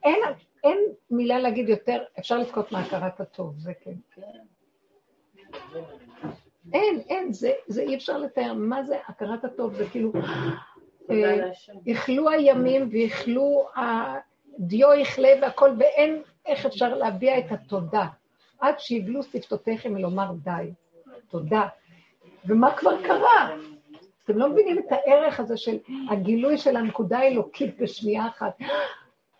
אין, 0.02 0.20
אין 0.64 0.78
מילה 1.10 1.38
להגיד 1.38 1.68
יותר, 1.68 2.02
אפשר 2.18 2.38
לבכות 2.38 2.72
מהכרת 2.72 3.20
הטוב, 3.20 3.54
זה 3.58 3.72
כן. 3.80 3.94
אין, 6.72 7.00
אין, 7.08 7.32
זה, 7.32 7.52
זה 7.66 7.82
אי 7.82 7.94
אפשר 7.94 8.18
לתאר. 8.18 8.52
מה 8.54 8.82
זה 8.82 8.96
הכרת 9.06 9.44
הטוב? 9.44 9.74
זה 9.74 9.84
כאילו, 9.90 10.12
יכלו 11.86 12.30
הימים 12.30 12.88
ויכלו, 12.92 13.66
הדיו 13.76 14.94
יכלה 14.94 15.28
והכל, 15.42 15.70
ואין 15.78 16.22
איך 16.46 16.66
אפשר 16.66 16.94
להביע 16.94 17.38
את 17.38 17.52
התודה. 17.52 18.06
עד 18.60 18.78
שיבלו 18.78 19.22
שפתותיכם 19.22 19.94
ולומר 19.94 20.32
די. 20.42 20.72
תודה. 21.30 21.66
ומה 22.46 22.76
כבר 22.76 23.02
קרה? 23.02 23.56
אתם 24.24 24.38
לא 24.38 24.48
מבינים 24.48 24.78
את 24.78 24.84
הערך 24.90 25.40
הזה 25.40 25.56
של 25.56 25.76
הגילוי 26.10 26.58
של 26.58 26.76
הנקודה 26.76 27.18
האלוקית 27.18 27.80
בשנייה 27.80 28.26
אחת. 28.28 28.58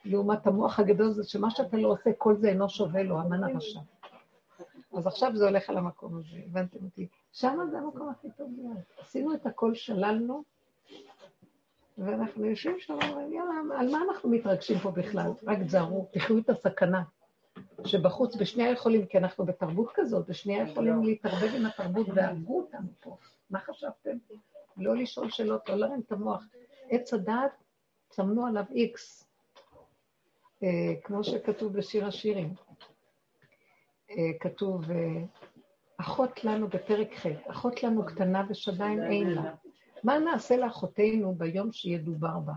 לעומת 0.04 0.46
המוח 0.46 0.80
הגדול 0.80 1.06
הזה, 1.06 1.24
שמה 1.24 1.50
שאתה 1.50 1.76
לא 1.76 1.88
עושה, 1.88 2.10
כל 2.18 2.36
זה 2.36 2.48
אינו 2.48 2.68
שווה 2.68 3.02
לו, 3.02 3.18
המן 3.18 3.44
הרשע. 3.44 3.80
אז 4.96 5.06
עכשיו 5.06 5.36
זה 5.36 5.44
הולך 5.44 5.70
על 5.70 5.78
המקום 5.78 6.18
הזה, 6.18 6.36
הבנתם 6.46 6.84
אותי? 6.84 7.08
שם 7.32 7.58
זה 7.70 7.78
המקום 7.78 8.08
הכי 8.08 8.28
טוב 8.36 8.50
להיות. 8.56 8.78
עשינו 9.00 9.34
את 9.34 9.46
הכל, 9.46 9.74
שללנו, 9.74 10.42
ואנחנו 11.98 12.44
יושבים 12.44 12.80
שם, 12.80 12.94
ואומרים, 12.94 13.32
יאללה, 13.32 13.80
על 13.80 13.90
מה 13.90 13.98
אנחנו 14.08 14.30
מתרגשים 14.30 14.78
פה 14.78 14.90
בכלל? 14.90 15.30
רק 15.46 15.58
תזהרו, 15.58 16.08
תחיו 16.12 16.38
את 16.38 16.50
הסכנה. 16.50 17.02
שבחוץ 17.84 18.36
בשנייה 18.36 18.70
יכולים, 18.70 19.06
כי 19.06 19.18
אנחנו 19.18 19.46
בתרבות 19.46 19.90
כזאת, 19.94 20.26
בשנייה 20.28 20.68
יכולים 20.68 21.02
להתערבב 21.02 21.54
עם 21.56 21.66
התרבות 21.66 22.06
והרגו 22.14 22.60
אותנו 22.60 22.88
פה. 23.00 23.16
מה 23.50 23.58
חשבתם? 23.60 24.16
לא 24.76 24.96
לשאול 24.96 25.30
שאלות, 25.30 25.68
לא 25.68 25.76
להרים 25.76 26.00
את 26.06 26.12
המוח. 26.12 26.44
עץ 26.90 27.14
הדעת, 27.14 27.52
צמנו 28.08 28.46
עליו 28.46 28.64
איקס, 28.70 29.28
אה, 30.62 30.94
כמו 31.04 31.24
שכתוב 31.24 31.72
בשיר 31.72 32.06
השירים. 32.06 32.54
אה, 34.10 34.16
כתוב, 34.40 34.90
אה, 34.90 35.24
אחות 35.96 36.44
לנו 36.44 36.68
בפרק 36.68 37.14
ח', 37.14 37.26
אחות 37.50 37.82
לנו 37.82 38.06
קטנה 38.06 38.46
ושדיים 38.48 39.02
אין 39.02 39.30
לה. 39.30 39.54
מה 40.04 40.18
נעשה 40.18 40.56
לאחותנו 40.56 41.34
ביום 41.34 41.72
שידובר 41.72 42.38
בה? 42.38 42.52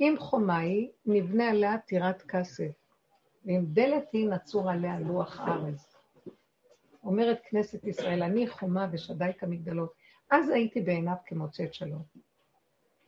אם 0.00 0.14
חומה 0.18 0.58
היא, 0.58 0.88
נבנה 1.06 1.50
עליה 1.50 1.78
טירת 1.78 2.22
כסף, 2.22 2.70
ואם 3.44 3.64
דלת 3.66 4.04
היא, 4.12 4.28
נצור 4.28 4.70
עליה 4.70 5.00
לוח 5.00 5.40
ארז. 5.40 5.86
אומרת 7.04 7.38
כנסת 7.50 7.84
ישראל, 7.84 8.22
אני 8.22 8.48
חומה 8.48 8.88
ושדי 8.92 9.30
כמגדלות. 9.38 9.99
אז 10.30 10.48
הייתי 10.48 10.80
בעיניו 10.80 11.14
כמוצאת 11.26 11.74
שלום. 11.74 12.02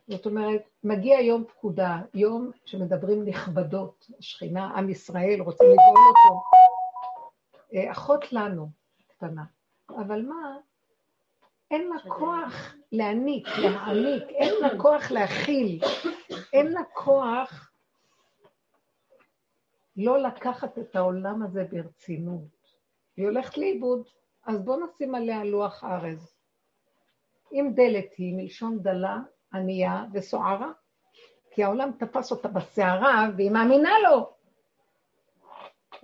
זאת 0.07 0.25
אומרת, 0.25 0.69
מגיע 0.83 1.21
יום 1.21 1.45
פקודה, 1.45 2.01
יום 2.13 2.51
שמדברים 2.65 3.25
נכבדות, 3.25 4.07
שכינה, 4.19 4.67
עם 4.77 4.89
ישראל, 4.89 5.41
רוצים 5.41 5.67
לגאול 5.67 6.07
אותו. 6.07 6.41
אה, 7.73 7.91
אחות 7.91 8.33
לנו, 8.33 8.67
קטנה. 9.07 9.43
אבל 9.89 10.21
מה? 10.21 10.57
אין 11.71 11.89
לה 11.89 12.13
כוח 12.15 12.75
להעניק, 12.91 13.47
להעניק, 13.47 14.23
אין 14.29 14.53
לה 14.61 14.79
כוח 14.81 15.11
להכיל, 15.11 15.81
אין 16.53 16.71
לה 16.71 16.81
כוח 16.93 17.71
לא 19.97 20.19
לקחת 20.19 20.79
את 20.79 20.95
העולם 20.95 21.43
הזה 21.43 21.65
ברצינות. 21.71 22.41
היא 23.17 23.25
הולכת 23.25 23.57
לאיבוד, 23.57 24.07
אז 24.45 24.61
בואו 24.61 24.85
נשים 24.85 25.15
עליה 25.15 25.43
לוח 25.43 25.83
ארז. 25.83 26.32
אם 27.53 27.71
דלת 27.75 28.13
היא 28.17 28.33
מלשון 28.37 28.79
דלה, 28.79 29.19
ענייה 29.53 30.05
וסוערה, 30.13 30.71
כי 31.51 31.63
העולם 31.63 31.91
תפס 31.99 32.31
אותה 32.31 32.47
בסערה 32.47 33.29
והיא 33.37 33.51
מאמינה 33.51 33.91
לו. 34.03 34.29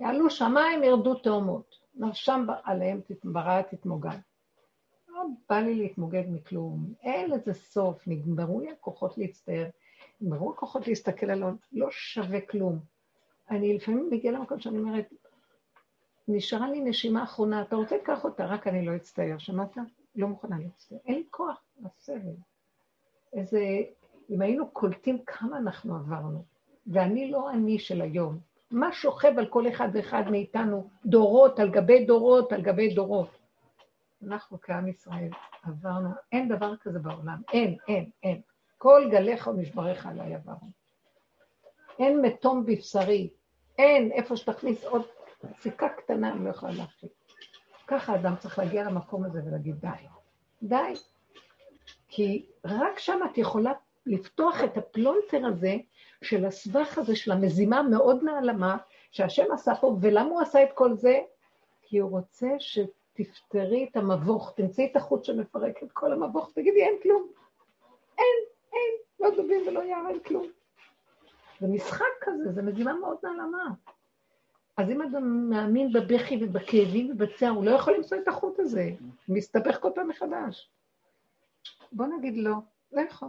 יעלו 0.00 0.30
שמיים, 0.30 0.84
ירדו 0.84 1.14
תאומות. 1.14 1.80
נפשם 1.94 2.46
עליהם 2.64 3.00
בראה 3.24 3.62
תתמוגג. 3.62 4.16
לא 5.08 5.22
בא 5.48 5.56
לי 5.56 5.74
להתמוגג 5.74 6.22
מכלום, 6.28 6.94
אין 7.02 7.30
לזה 7.30 7.54
סוף, 7.54 8.02
נגמרו 8.06 8.60
לי 8.60 8.70
הכוחות 8.70 9.18
להצטער, 9.18 9.66
נגמרו 10.20 10.52
הכוחות 10.52 10.88
להסתכל 10.88 11.30
עליו, 11.30 11.54
לא 11.72 11.86
שווה 11.90 12.40
כלום. 12.40 12.78
אני 13.50 13.76
לפעמים 13.76 14.08
מגיעה 14.10 14.34
למקום 14.34 14.60
שאני 14.60 14.78
אומרת, 14.78 15.12
נשארה 16.28 16.70
לי 16.70 16.80
נשימה 16.80 17.22
אחרונה, 17.22 17.62
אתה 17.62 17.76
רוצה 17.76 17.96
לקח 17.96 18.24
אותה, 18.24 18.46
רק 18.46 18.66
אני 18.66 18.86
לא 18.86 18.96
אצטער, 18.96 19.38
שמעת? 19.38 19.76
לא 20.16 20.28
מוכנה 20.28 20.58
להצטער. 20.58 20.98
אין 21.06 21.14
לי 21.14 21.24
כוח 21.30 21.62
לסבל. 21.80 22.34
איזה, 23.32 23.60
אם 24.30 24.42
היינו 24.42 24.68
קולטים 24.68 25.18
כמה 25.26 25.58
אנחנו 25.58 25.94
עברנו, 25.94 26.44
ואני 26.86 27.30
לא 27.30 27.50
אני 27.50 27.78
של 27.78 28.00
היום, 28.00 28.38
מה 28.70 28.92
שוכב 28.92 29.38
על 29.38 29.46
כל 29.46 29.68
אחד 29.68 29.88
ואחד 29.92 30.22
מאיתנו, 30.30 30.90
דורות 31.06 31.58
על 31.58 31.70
גבי 31.70 32.04
דורות 32.04 32.52
על 32.52 32.62
גבי 32.62 32.94
דורות. 32.94 33.28
אנחנו 34.26 34.60
כעם 34.60 34.88
ישראל 34.88 35.30
עברנו, 35.62 36.08
אין 36.32 36.48
דבר 36.48 36.76
כזה 36.76 36.98
בעולם, 36.98 37.42
אין, 37.52 37.76
אין, 37.88 38.10
אין. 38.22 38.40
כל 38.78 39.08
גליך 39.10 39.46
ומשבריך 39.46 40.06
עליי 40.06 40.34
עברנו. 40.34 40.70
אין 41.98 42.20
מתום 42.22 42.66
בבשרי, 42.66 43.30
אין 43.78 44.12
איפה 44.12 44.36
שתכניס 44.36 44.84
עוד 44.84 45.02
סיכה 45.60 45.88
קטנה, 45.88 46.32
אני 46.32 46.44
לא 46.44 46.50
יכולה 46.50 46.72
להכיל. 46.72 47.08
ככה 47.90 48.14
אדם 48.14 48.36
צריך 48.36 48.58
להגיע 48.58 48.84
למקום 48.84 49.24
הזה 49.24 49.40
ולהגיד 49.46 49.74
די, 49.80 49.88
די. 50.62 50.94
כי 52.08 52.46
רק 52.64 52.98
שם 52.98 53.20
את 53.30 53.38
יכולה 53.38 53.72
לפתוח 54.06 54.64
את 54.64 54.76
הפלונטר 54.76 55.46
הזה 55.46 55.76
של 56.22 56.46
הסבך 56.46 56.98
הזה, 56.98 57.16
של 57.16 57.32
המזימה 57.32 57.82
מאוד 57.82 58.22
נעלמה, 58.22 58.76
שהשם 59.10 59.52
עשה 59.52 59.74
פה, 59.74 59.96
ולמה 60.00 60.30
הוא 60.30 60.40
עשה 60.40 60.62
את 60.62 60.72
כל 60.74 60.94
זה? 60.94 61.20
כי 61.82 61.98
הוא 61.98 62.10
רוצה 62.10 62.48
שתפתרי 62.58 63.88
את 63.90 63.96
המבוך, 63.96 64.52
תמצאי 64.56 64.88
את 64.90 64.96
החוט 64.96 65.24
שמפרק 65.24 65.82
את 65.82 65.92
כל 65.92 66.12
המבוך, 66.12 66.52
תגידי, 66.54 66.82
אין 66.82 66.94
כלום. 67.02 67.28
אין, 68.18 68.36
אין, 68.72 68.94
לא 69.20 69.36
דובים 69.36 69.68
ולא 69.68 69.80
יער, 69.80 70.08
אין 70.08 70.20
כלום. 70.20 70.46
זה 71.60 71.68
משחק 71.68 72.04
כזה, 72.20 72.52
זה 72.52 72.62
מזימה 72.62 72.92
מאוד 72.92 73.16
נעלמה. 73.22 73.64
אז 74.80 74.90
אם 74.90 75.02
אדם 75.02 75.50
מאמין 75.50 75.92
בבכי 75.92 76.38
ובכאבים 76.44 77.10
ובצער, 77.10 77.50
הוא 77.50 77.64
לא 77.64 77.70
יכול 77.70 77.94
למצוא 77.94 78.18
את 78.18 78.28
החוט 78.28 78.58
הזה, 78.58 78.90
הוא 79.26 79.36
מסתבך 79.36 79.80
כל 79.80 79.90
פעם 79.94 80.08
מחדש. 80.08 80.70
בוא 81.92 82.06
נגיד 82.06 82.36
לא, 82.36 82.54
לא 82.92 83.00
יכול. 83.00 83.28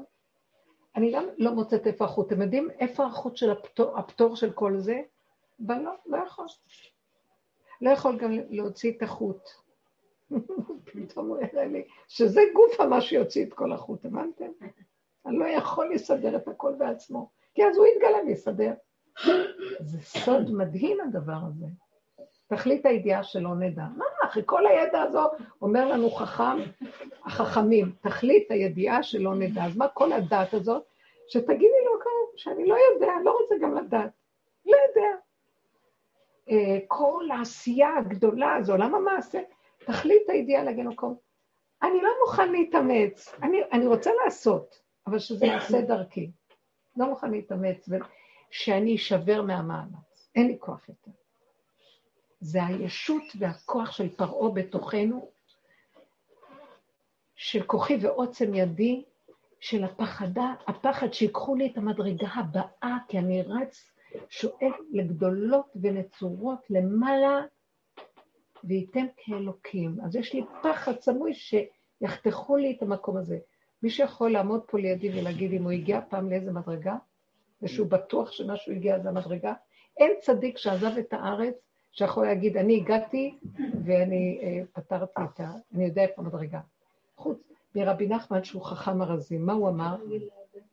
אני 0.95 1.11
גם 1.11 1.25
לא 1.37 1.51
מוצאת 1.51 1.87
איפה 1.87 2.05
החוט. 2.05 2.27
אתם 2.27 2.41
יודעים 2.41 2.69
איפה 2.79 3.05
החוט 3.05 3.37
של 3.37 3.51
הפטור, 3.51 3.97
הפטור 3.97 4.35
של 4.35 4.51
כל 4.51 4.77
זה? 4.77 5.01
אבל 5.67 5.81
לא, 5.81 5.91
לא 6.05 6.17
יכול. 6.17 6.45
לא 7.81 7.89
יכול 7.89 8.17
גם 8.17 8.31
להוציא 8.49 8.91
את 8.97 9.03
החוט. 9.03 9.49
פתאום 10.85 11.27
הוא 11.27 11.37
יראה 11.41 11.65
לי 11.65 11.83
שזה 12.07 12.41
גופה 12.53 12.85
מה 12.85 13.01
שיוציא 13.01 13.45
את 13.45 13.53
כל 13.53 13.71
החוט, 13.71 14.05
הבנתם? 14.05 14.51
אני 15.25 15.37
לא 15.37 15.45
יכול 15.45 15.93
לסדר 15.93 16.35
את 16.35 16.47
הכל 16.47 16.73
בעצמו, 16.77 17.29
כי 17.53 17.65
אז 17.65 17.77
הוא 17.77 17.85
יתגלה 17.87 18.17
ויסדר. 18.25 18.73
זה 19.79 20.01
סוד 20.01 20.51
מדהים 20.51 20.97
הדבר 21.01 21.37
הזה. 21.47 21.65
תכלית 22.47 22.85
הידיעה 22.85 23.23
שלא 23.23 23.55
נדע. 23.55 23.83
מה, 23.97 24.05
אחרי 24.23 24.43
כל 24.45 24.67
הידע 24.67 25.01
הזו 25.01 25.29
אומר 25.61 25.87
לנו 25.87 26.09
חכם, 26.09 26.57
החכמים, 27.25 27.91
תכלית 28.01 28.51
הידיעה 28.51 29.03
שלא 29.03 29.35
נדע. 29.35 29.65
אז 29.65 29.77
מה 29.77 29.87
כל 29.87 30.13
הדעת 30.13 30.53
הזאת? 30.53 30.83
שתגידי 31.27 31.85
לו 31.85 31.99
כאן, 31.99 32.37
שאני 32.37 32.67
לא 32.67 32.75
יודע, 32.93 33.11
לא 33.23 33.37
רוצה 33.41 33.55
גם 33.61 33.75
לדעת. 33.75 34.11
לא 34.65 34.77
יודע. 34.89 35.09
אה, 36.49 36.79
כל 36.87 37.27
העשייה 37.31 37.97
הגדולה 37.97 38.55
הזו, 38.55 38.77
למה 38.77 38.99
מעשה? 38.99 39.39
תכלית 39.85 40.29
הידיעה 40.29 40.63
להגיד 40.63 40.85
לו 40.85 40.91
אני 41.83 42.01
לא 42.01 42.09
מוכן 42.21 42.51
להתאמץ, 42.51 43.35
אני, 43.43 43.57
אני 43.71 43.87
רוצה 43.87 44.11
לעשות, 44.25 44.81
אבל 45.07 45.19
שזה 45.19 45.45
יעשה 45.45 45.81
דרכי. 45.81 46.31
לא 46.97 47.05
מוכן 47.05 47.31
להתאמץ, 47.31 47.89
שאני 48.51 48.95
אשבר 48.95 49.41
מהמאמץ. 49.41 50.29
אין 50.35 50.47
לי 50.47 50.57
כוח 50.59 50.89
יותר. 50.89 51.11
זה 52.39 52.65
הישות 52.65 53.23
והכוח 53.39 53.91
של 53.91 54.09
פרעה 54.09 54.51
בתוכנו, 54.51 55.31
של 57.35 57.63
כוחי 57.63 57.97
ועוצם 58.01 58.53
ידי, 58.53 59.03
של 59.59 59.83
הפחדה, 59.83 60.53
הפחד 60.67 61.13
שיקחו 61.13 61.55
לי 61.55 61.71
את 61.71 61.77
המדרגה 61.77 62.27
הבאה, 62.27 62.97
כי 63.07 63.19
אני 63.19 63.41
רץ, 63.41 63.91
שואף 64.29 64.75
לגדולות 64.91 65.65
ונצורות 65.81 66.59
למעלה, 66.69 67.41
וייתן 68.63 69.05
כאלוקים. 69.17 69.97
אז 70.05 70.15
יש 70.15 70.33
לי 70.33 70.43
פחד 70.63 70.99
סמוי 70.99 71.33
שיחתכו 71.33 72.55
לי 72.55 72.75
את 72.77 72.81
המקום 72.81 73.17
הזה. 73.17 73.37
מי 73.83 73.89
שיכול 73.89 74.31
לעמוד 74.31 74.61
פה 74.67 74.79
לידי 74.79 75.19
ולהגיד 75.19 75.53
אם 75.53 75.63
הוא 75.63 75.71
הגיע 75.71 76.01
פעם 76.09 76.29
לאיזה 76.29 76.51
מדרגה, 76.51 76.95
ושהוא 77.61 77.87
בטוח 77.87 78.31
שמשהו 78.31 78.71
הגיע 78.71 78.97
לזה 78.97 79.09
המדרגה, 79.09 79.53
אין 79.97 80.11
צדיק 80.21 80.57
שעזב 80.57 80.97
את 80.97 81.13
הארץ 81.13 81.55
שיכול 81.91 82.25
להגיד, 82.25 82.57
אני 82.57 82.77
הגעתי 82.77 83.37
ואני 83.85 84.39
אה, 84.43 84.61
פתרתי 84.73 85.21
את 85.33 85.39
ה... 85.39 85.51
אני 85.75 85.85
יודע 85.85 86.01
איפה 86.01 86.21
המדרגה. 86.21 86.59
חוץ 87.15 87.37
מרבי 87.75 88.07
נחמן 88.07 88.43
שהוא 88.43 88.65
חכם 88.65 89.01
הרזים, 89.01 89.45
מה 89.45 89.53
הוא 89.53 89.69
אמר? 89.69 89.95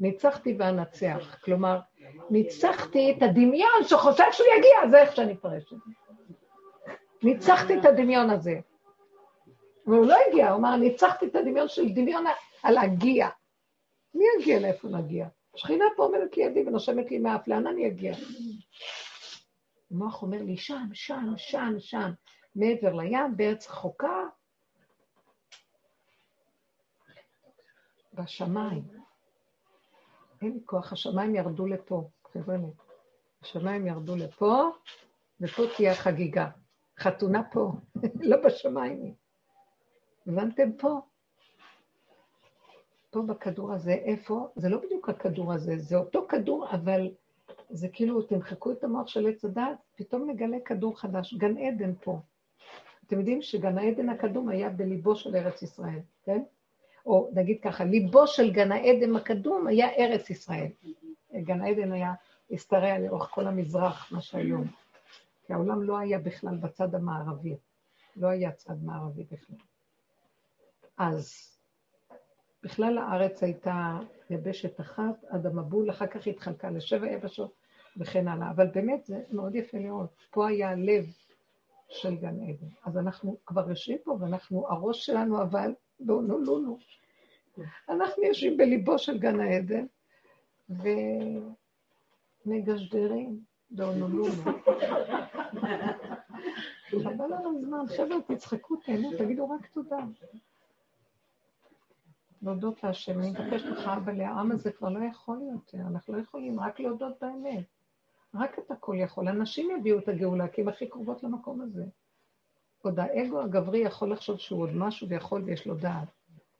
ניצחתי 0.01 0.57
ואנצח. 0.59 1.37
כלומר, 1.45 1.79
ניצחתי 2.31 3.15
את 3.17 3.23
הדמיון 3.23 3.85
שחושב 3.89 4.25
שהוא 4.33 4.47
יגיע, 4.59 4.91
זה 4.91 4.99
איך 4.99 5.17
שאני 5.17 5.35
זה. 5.43 5.77
ניצחתי 7.23 7.79
את 7.79 7.85
הדמיון 7.85 8.31
הזה. 8.31 8.61
והוא 9.87 10.07
לא 10.07 10.17
הגיע, 10.29 10.51
הוא 10.51 10.59
אמר, 10.59 10.77
ניצחתי 10.77 11.27
את 11.27 11.37
הדמיון 11.37 11.69
של 11.69 11.89
דמיון 11.89 12.25
על 12.63 12.75
להגיע. 12.75 13.29
מי 14.15 14.25
יגיע 14.41 14.61
לאיפה 14.61 14.89
נגיע? 14.89 15.27
שכינה 15.59 15.85
פה 15.97 16.03
עומדת 16.03 16.37
לידי 16.37 16.65
ונושמת 16.67 17.11
לי 17.11 17.19
מאף, 17.19 17.49
לאן 17.49 17.67
אני 17.67 17.87
אגיע? 17.87 18.15
המוח 19.91 20.23
אומר 20.23 20.43
לי, 20.43 20.57
שם, 20.57 20.87
שם, 20.93 21.25
שם, 21.37 21.75
שם, 21.79 22.11
מעבר 22.55 22.93
לים, 22.93 23.37
בארץ 23.37 23.71
רחוקה, 23.71 24.23
בשמיים. 28.15 28.83
אין 30.43 30.53
לי 30.53 30.61
כוח, 30.65 30.93
השמיים 30.93 31.35
ירדו 31.35 31.67
לפה, 31.67 32.09
חבר'ה. 32.33 32.57
השמיים 33.43 33.87
ירדו 33.87 34.17
לפה, 34.17 34.71
ופה 35.41 35.63
תהיה 35.77 35.95
חגיגה. 35.95 36.49
חתונה 36.99 37.43
פה, 37.53 37.73
לא 38.31 38.37
בשמיים. 38.45 39.15
הבנתם 40.27 40.73
פה? 40.73 41.01
פה 43.11 43.23
בכדור 43.23 43.73
הזה, 43.73 43.93
איפה? 43.93 44.49
זה 44.57 44.69
לא 44.69 44.79
בדיוק 44.79 45.09
הכדור 45.09 45.53
הזה, 45.53 45.79
זה 45.79 45.97
אותו 45.97 46.27
כדור, 46.29 46.71
אבל 46.71 47.11
זה 47.71 47.89
כאילו, 47.89 48.23
תמחקו 48.23 48.73
את 48.73 48.85
המוח 48.85 49.07
של 49.07 49.29
עץ 49.29 49.45
הדת, 49.45 49.79
פתאום 49.97 50.31
נגלה 50.31 50.57
כדור 50.65 51.01
חדש, 51.01 51.35
גן 51.35 51.59
עדן 51.59 51.93
פה. 52.01 52.21
אתם 53.07 53.19
יודעים 53.19 53.43
שגן 53.43 53.79
העדן 53.79 54.09
הקדום 54.09 54.49
היה 54.49 54.71
בליבו 54.71 55.17
של 55.17 55.37
ארץ 55.37 55.63
ישראל, 55.63 56.01
כן? 56.25 56.43
או 57.07 57.31
נגיד 57.35 57.59
ככה, 57.63 57.85
ליבו 57.85 58.27
של 58.27 58.51
גן 58.51 58.73
העדן 58.73 59.17
הקדום 59.17 59.67
היה 59.67 59.89
ארץ 59.95 60.31
ישראל. 60.31 60.69
גן 61.35 61.61
העדן 61.61 61.93
היה, 61.93 62.15
השתרע 62.51 62.99
לאורך 62.99 63.31
כל 63.31 63.47
המזרח, 63.47 64.13
מה 64.13 64.21
שהיום. 64.21 64.65
כי 65.47 65.53
העולם 65.53 65.83
לא 65.83 65.99
היה 65.99 66.19
בכלל 66.19 66.57
בצד 66.57 66.95
המערבי, 66.95 67.57
לא 68.17 68.29
היה 68.29 68.53
צד 68.53 68.83
מערבי 68.83 69.25
בכלל. 69.25 69.57
אז 70.99 71.58
בכלל 72.63 72.99
הארץ 72.99 73.43
הייתה 73.43 73.99
יבשת 74.31 74.81
אחת 74.81 75.25
עד 75.29 75.47
המבול, 75.47 75.91
אחר 75.91 76.07
כך 76.07 76.27
התחלקה 76.27 76.71
לשבע 76.71 77.13
יבשות 77.13 77.53
וכן 77.97 78.29
הלאה. 78.29 78.51
אבל 78.51 78.67
באמת 78.67 79.05
זה 79.07 79.23
מאוד 79.31 79.55
יפה 79.55 79.79
לראות. 79.79 80.11
פה 80.31 80.49
היה 80.49 80.71
הלב 80.71 81.05
של 81.89 82.17
גן 82.17 82.43
עדן. 82.43 82.67
אז 82.85 82.99
אנחנו 82.99 83.37
כבר 83.47 83.71
יושבים 83.71 83.99
פה, 84.05 84.17
ואנחנו, 84.21 84.69
הראש 84.69 85.07
שלנו 85.07 85.43
אבל 85.43 85.75
באונולולו. 86.01 86.79
אנחנו 87.89 88.23
יושבים 88.23 88.57
בליבו 88.57 88.99
של 88.99 89.19
גן 89.19 89.41
העדן, 89.41 89.87
ומגשדרים 92.47 93.41
באונולולו. 93.71 94.33
חבל 97.03 97.27
לנו 97.27 97.61
זמן, 97.61 97.85
חבר'ה, 97.97 98.17
תצחקו, 98.27 98.77
תהנו, 98.77 99.11
תגידו 99.19 99.51
רק 99.51 99.67
תודה. 99.67 99.99
להודות 102.43 102.85
להשם, 102.85 103.21
אני 103.21 103.31
מבקשת 103.31 103.67
לך, 103.67 103.89
אבל 103.89 104.21
העם 104.21 104.53
הזה 104.53 104.73
כבר 104.73 104.89
לא 104.89 105.05
יכול 105.05 105.39
יותר, 105.53 105.79
אנחנו 105.79 106.15
לא 106.15 106.21
יכולים 106.21 106.61
רק 106.61 106.81
להודות 106.81 107.13
באמת. 107.21 107.65
רק 108.35 108.59
אתה 108.59 108.75
כל 108.77 108.95
יכול. 108.99 109.29
אנשים 109.29 109.71
יביאו 109.79 109.99
את 109.99 110.09
הגאולה, 110.09 110.49
כי 110.49 110.61
הם 110.61 110.69
הכי 110.69 110.89
קרובות 110.89 111.23
למקום 111.23 111.61
הזה. 111.61 111.85
עוד 112.83 112.99
האגו 113.01 113.41
הגברי 113.41 113.79
יכול 113.79 114.13
לחשוב 114.13 114.39
שהוא 114.39 114.63
עוד 114.63 114.71
משהו 114.75 115.09
ויכול 115.09 115.43
ויש 115.43 115.67
לו 115.67 115.75
דעת. 115.75 116.09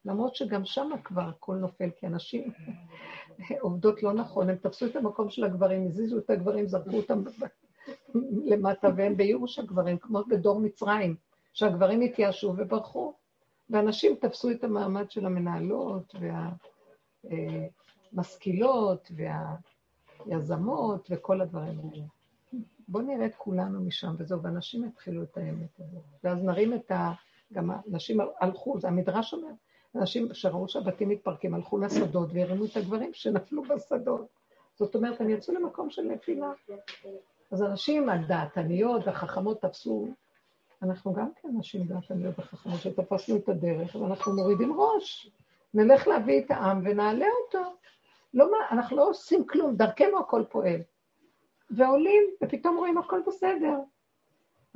למרות 0.05 0.35
שגם 0.35 0.65
שם 0.65 0.89
כבר 1.03 1.21
הכל 1.21 1.55
נופל, 1.55 1.89
כי 1.99 2.07
אנשים 2.07 2.51
עובדות 3.61 4.03
לא 4.03 4.13
נכון, 4.13 4.49
הם 4.49 4.55
תפסו 4.55 4.85
את 4.85 4.95
המקום 4.95 5.29
של 5.29 5.43
הגברים, 5.43 5.87
הזיזו 5.87 6.17
את 6.17 6.29
הגברים, 6.29 6.67
זרקו 6.67 6.97
אותם 6.97 7.23
למטה, 8.49 8.89
והם 8.95 9.17
בייאוש 9.17 9.59
הגברים, 9.59 9.97
כמו 9.97 10.23
בדור 10.29 10.59
מצרים, 10.59 11.15
שהגברים 11.53 12.01
התייאשו 12.01 12.53
וברחו, 12.57 13.13
ואנשים 13.69 14.15
תפסו 14.21 14.51
את 14.51 14.63
המעמד 14.63 15.11
של 15.11 15.25
המנהלות 15.25 16.15
והמשכילות 18.13 19.11
והיזמות 20.25 21.07
וכל 21.11 21.41
הדברים 21.41 21.79
האלה. 21.79 22.03
בואו 22.87 23.03
נראה 23.03 23.25
את 23.25 23.35
כולנו 23.37 23.81
משם 23.81 24.15
וזהו, 24.17 24.41
ואנשים 24.41 24.85
יתחילו 24.85 25.23
את 25.23 25.37
האמת 25.37 25.79
הזאת. 25.79 26.03
ואז 26.23 26.43
נרים 26.43 26.73
את 26.73 26.91
ה... 26.91 27.11
גם 27.53 27.71
הנשים 27.71 28.19
הלכו, 28.39 28.79
זה 28.79 28.87
המדרש 28.87 29.33
אומר, 29.33 29.51
אנשים 29.95 30.33
שראו 30.33 30.67
שהבתים 30.67 31.09
מתפרקים 31.09 31.53
הלכו 31.53 31.77
לשדות 31.77 32.29
והרימו 32.33 32.65
את 32.65 32.77
הגברים 32.77 33.13
שנפלו 33.13 33.63
בשדות. 33.63 34.25
זאת 34.75 34.95
אומרת, 34.95 35.21
הם 35.21 35.29
יצאו 35.29 35.53
למקום 35.53 35.89
של 35.89 36.01
נפילה. 36.01 36.51
אז 37.51 37.63
אנשים 37.63 38.09
הדעתניות 38.09 39.07
והחכמות 39.07 39.61
תפסו, 39.61 40.07
אנחנו 40.81 41.13
גם 41.13 41.29
כן 41.41 41.49
נשים 41.57 41.87
דעתניות 41.87 42.39
וחכמות 42.39 42.79
שתפסנו 42.79 43.37
את 43.37 43.49
הדרך, 43.49 43.95
ואנחנו 43.95 44.35
מורידים 44.35 44.73
ראש. 44.73 45.31
נלך 45.73 46.07
להביא 46.07 46.41
את 46.45 46.51
העם 46.51 46.81
ונעלה 46.85 47.25
אותו. 47.45 47.73
לא 48.33 48.47
אנחנו 48.71 48.97
לא 48.97 49.09
עושים 49.09 49.47
כלום, 49.47 49.75
דרכנו 49.75 50.19
הכל 50.19 50.43
פועל. 50.49 50.81
ועולים, 51.71 52.23
ופתאום 52.43 52.77
רואים 52.77 52.97
הכל 52.97 53.21
בסדר. 53.27 53.79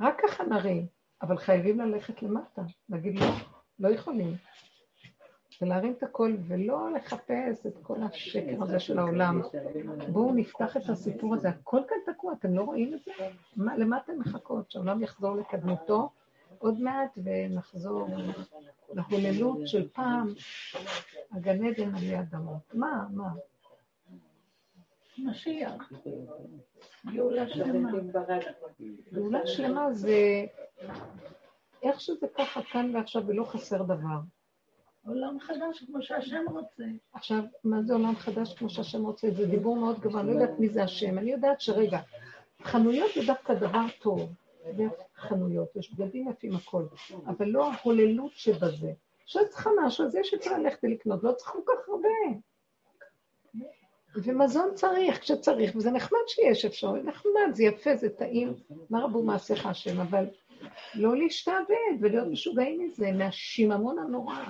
רק 0.00 0.20
ככה 0.22 0.44
נרים, 0.44 0.86
אבל 1.22 1.36
חייבים 1.36 1.80
ללכת 1.80 2.22
למטה, 2.22 2.62
להגיד 2.88 3.20
לא, 3.20 3.26
לא 3.78 3.88
יכולים. 3.88 4.34
ולהרים 5.62 5.92
את 5.92 6.02
הכל, 6.02 6.34
ולא 6.46 6.92
לחפש 6.92 7.66
את 7.66 7.78
כל 7.82 8.02
השקר 8.02 8.62
הזה 8.62 8.80
של 8.80 8.98
העולם. 8.98 9.40
בואו 10.08 10.34
נפתח 10.34 10.76
את 10.76 10.88
הסיפור 10.88 11.34
הזה, 11.34 11.48
הכל 11.48 11.80
כאן 11.88 12.14
תקוע, 12.14 12.32
אתם 12.32 12.54
לא 12.54 12.62
רואים 12.62 12.94
את 12.94 13.00
זה? 13.04 13.12
מה, 13.56 13.76
למה 13.76 13.98
אתם 13.98 14.18
מחכות? 14.18 14.70
שהעולם 14.70 15.02
יחזור 15.02 15.36
לקדמותו 15.36 16.10
עוד 16.58 16.80
מעט 16.80 17.18
ונחזור 17.24 18.08
להוללות 18.94 19.58
של 19.68 19.88
פעם, 19.88 20.34
הגן 21.32 21.64
עדן 21.64 21.94
עלי 21.94 22.20
אדמות. 22.20 22.74
מה, 22.74 23.06
מה? 23.10 23.28
משיח. 25.18 25.92
גאולה 27.12 27.48
שלמה. 27.48 27.90
גאולה 29.12 29.46
שלמה 29.46 29.92
זה 29.92 30.44
איך 31.82 32.00
שזה 32.00 32.26
ככה 32.38 32.62
כאן 32.62 32.96
ועכשיו 32.96 33.26
ולא 33.26 33.44
חסר 33.44 33.82
דבר. 33.82 34.18
עולם 35.06 35.40
חדש 35.40 35.84
כמו 35.86 36.02
שהשם 36.02 36.44
רוצה. 36.50 36.84
עכשיו, 37.12 37.42
מה 37.64 37.82
זה 37.82 37.94
עולם 37.94 38.16
חדש 38.16 38.54
כמו 38.54 38.70
שהשם 38.70 39.02
רוצה? 39.02 39.30
זה 39.30 39.46
דיבור 39.46 39.76
מאוד 39.76 40.00
גבוה, 40.00 40.20
אני 40.20 40.28
לא 40.28 40.40
יודעת 40.40 40.58
מי 40.58 40.68
זה 40.68 40.82
השם. 40.82 41.18
אני 41.18 41.32
יודעת 41.32 41.60
שרגע, 41.60 41.98
חנויות 42.62 43.10
זה 43.14 43.20
דווקא 43.26 43.54
דבר 43.54 43.84
טוב. 44.00 44.32
חנויות, 45.16 45.76
יש 45.76 45.94
בגדים 45.94 46.28
יפים, 46.28 46.54
הכל, 46.54 46.84
אבל 47.26 47.46
לא 47.46 47.72
ההוללות 47.72 48.32
שבזה. 48.34 48.92
כשאת 49.26 49.48
צריכה 49.48 49.70
משהו, 49.84 50.06
אז 50.06 50.14
יש 50.14 50.34
אפשר 50.34 50.58
ללכת 50.58 50.78
ולקנות, 50.82 51.24
לא 51.24 51.32
צריך 51.32 51.50
כל 51.50 51.60
כך 51.66 51.88
הרבה. 51.88 52.08
ומזון 54.16 54.70
צריך 54.74 55.20
כשצריך, 55.20 55.76
וזה 55.76 55.90
נחמד 55.90 56.18
שיש 56.26 56.64
אפשרות, 56.64 57.04
נחמד, 57.04 57.52
זה 57.52 57.64
יפה, 57.64 57.96
זה 57.96 58.08
טעים, 58.08 58.54
מה 58.90 59.04
רבו 59.04 59.22
מעשיך 59.22 59.66
השם, 59.66 60.00
אבל 60.00 60.24
לא 60.94 61.16
להשתעבד 61.16 61.94
ולהיות 62.00 62.28
משוגעים 62.28 62.80
מזה, 62.80 63.12
מהשיממון 63.12 63.98
הנורא, 63.98 64.44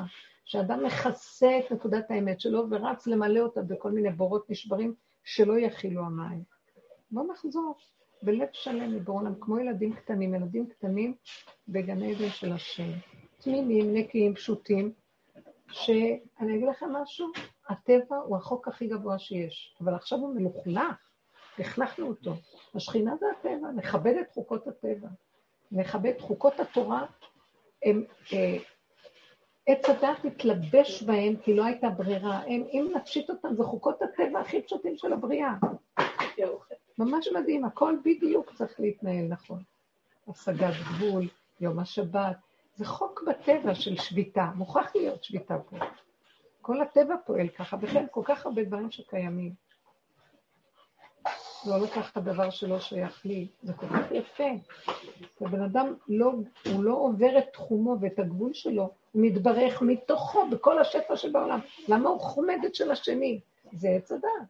שאדם 0.45 0.85
מכסה 0.85 1.59
את 1.59 1.73
נקודת 1.73 2.11
האמת 2.11 2.41
שלו 2.41 2.71
ורץ 2.71 3.07
למלא 3.07 3.41
אותה 3.41 3.63
בכל 3.63 3.91
מיני 3.91 4.11
בורות 4.11 4.51
נשברים 4.51 4.95
שלא 5.25 5.59
יכילו 5.59 6.05
המים. 6.05 6.43
בואו 7.11 7.33
נחזור 7.33 7.75
בלב 8.23 8.49
שלם 8.53 8.97
מבורנם, 8.97 9.35
כמו 9.41 9.59
ילדים 9.59 9.95
קטנים, 9.95 10.35
ילדים 10.35 10.67
קטנים 10.67 11.15
בגן 11.69 12.03
עדן 12.03 12.29
של 12.29 12.53
השם, 12.53 12.91
תמימים, 13.39 13.95
נקיים, 13.95 14.35
פשוטים, 14.35 14.93
שאני 15.71 16.57
אגיד 16.57 16.69
לכם 16.69 16.93
משהו, 16.93 17.29
הטבע 17.69 18.17
הוא 18.17 18.37
החוק 18.37 18.69
הכי 18.69 18.87
גבוה 18.87 19.19
שיש, 19.19 19.77
אבל 19.81 19.95
עכשיו 19.95 20.19
הוא 20.19 20.35
מלוכלך, 20.35 21.11
לכלכנו 21.59 22.09
אותו. 22.09 22.35
השכינה 22.75 23.17
זה 23.17 23.27
הטבע, 23.39 23.71
נכבד 23.77 24.15
את 24.21 24.31
חוקות 24.31 24.67
הטבע, 24.67 25.09
נכבד 25.73 26.13
חוקות 26.21 26.61
התורה, 26.61 27.07
הם, 27.83 28.05
אה, 28.33 28.57
עץ 29.67 29.89
הדת 29.89 30.25
התלבש 30.25 31.03
בהם 31.03 31.37
כי 31.37 31.55
לא 31.55 31.65
הייתה 31.65 31.89
ברירה. 31.89 32.39
הם, 32.39 32.63
אם 32.73 32.93
נפשיט 32.97 33.31
אותם, 33.31 33.55
זה 33.55 33.63
חוקות 33.63 34.03
הטבע 34.03 34.41
הכי 34.41 34.63
פשוטים 34.63 34.97
של 34.97 35.13
הבריאה. 35.13 35.55
ממש 36.99 37.29
מדהים, 37.35 37.65
הכל 37.65 37.97
בדיוק 38.05 38.53
צריך 38.55 38.81
להתנהל 38.81 39.27
נכון. 39.29 39.63
השגת 40.29 40.75
גבול, 40.89 41.29
יום 41.61 41.79
השבת, 41.79 42.37
זה 42.77 42.85
חוק 42.85 43.23
בטבע 43.27 43.75
של 43.75 43.97
שביתה, 43.97 44.51
מוכרח 44.55 44.97
להיות 44.97 45.25
שביתה 45.25 45.59
פה. 45.59 45.77
כל 46.63 46.81
הטבע 46.81 47.15
פועל 47.27 47.49
ככה, 47.49 47.77
וכן 47.81 48.07
כל 48.11 48.23
כך 48.25 48.47
הרבה 48.47 48.65
דברים 48.65 48.91
שקיימים. 48.91 49.53
לא 51.67 51.81
לקחת 51.81 52.19
דבר 52.19 52.51
שלא 52.51 52.81
שייך 52.81 53.27
לי, 53.27 53.49
זה 53.63 53.73
כל 53.73 53.87
כך 53.87 54.13
יפה. 54.13 54.51
הבן 55.41 55.63
אדם 55.63 55.95
לא, 56.09 56.33
הוא 56.73 56.85
לא 56.85 56.95
עובר 56.95 57.39
את 57.39 57.45
תחומו 57.53 57.97
ואת 58.01 58.19
הגבול 58.19 58.55
שלו, 58.55 58.91
הוא 59.13 59.23
מתברך 59.23 59.83
מתוכו 59.83 60.49
בכל 60.51 60.79
השפע 60.79 61.17
שבעולם. 61.17 61.61
למה 61.89 62.09
הוא 62.09 62.21
חומד 62.21 62.59
את 62.67 62.75
של 62.75 62.91
השני? 62.91 63.41
זה 63.73 63.89
עץ 63.89 64.13
הדעת. 64.13 64.49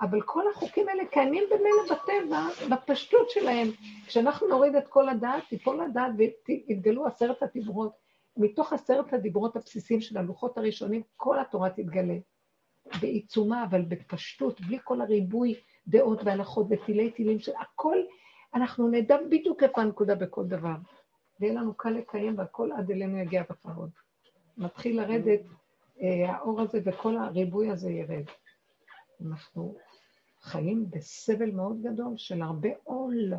אבל 0.00 0.22
כל 0.22 0.44
החוקים 0.50 0.88
האלה 0.88 1.04
קיימים 1.04 1.44
במילא 1.50 1.82
בטבע, 1.90 2.46
בפשטות 2.70 3.30
שלהם. 3.30 3.68
כשאנחנו 4.06 4.48
נוריד 4.48 4.74
את 4.74 4.88
כל 4.88 5.08
הדעת, 5.08 5.42
תיפול 5.48 5.80
הדעת 5.80 6.12
ויתגלו 6.48 7.06
עשרת 7.06 7.42
הדיברות. 7.42 7.92
מתוך 8.36 8.72
עשרת 8.72 9.12
הדיברות 9.12 9.56
הבסיסיים 9.56 10.00
של 10.00 10.18
הלוחות 10.18 10.58
הראשונים, 10.58 11.02
כל 11.16 11.38
התורה 11.38 11.70
תתגלה. 11.70 12.16
בעיצומה, 13.00 13.64
אבל 13.64 13.82
בפשטות, 13.82 14.60
בלי 14.60 14.78
כל 14.84 15.00
הריבוי 15.00 15.54
דעות 15.90 16.20
והלכות 16.24 16.66
ותילי 16.70 17.10
תילים 17.10 17.38
של 17.38 17.52
הכל, 17.60 17.98
אנחנו 18.54 18.88
נדע 18.88 19.16
בדיוק 19.30 19.62
איפה 19.62 19.80
הנקודה 19.80 20.14
בכל 20.14 20.44
דבר. 20.44 20.74
ויהיה 21.40 21.54
לנו 21.54 21.74
קל 21.74 21.90
לקיים 21.90 22.38
והכל 22.38 22.70
עד 22.72 22.90
אלינו 22.90 23.18
יגיע 23.18 23.42
בכבוד. 23.50 23.90
מתחיל 24.56 25.00
לרדת 25.00 25.40
אה, 26.02 26.32
האור 26.32 26.60
הזה 26.60 26.80
וכל 26.84 27.16
הריבוי 27.16 27.70
הזה 27.70 27.90
ירד. 27.90 28.24
אנחנו 29.26 29.74
חיים 30.40 30.90
בסבל 30.90 31.50
מאוד 31.50 31.82
גדול 31.82 32.16
של 32.16 32.42
הרבה 32.42 32.68
עול. 32.84 33.32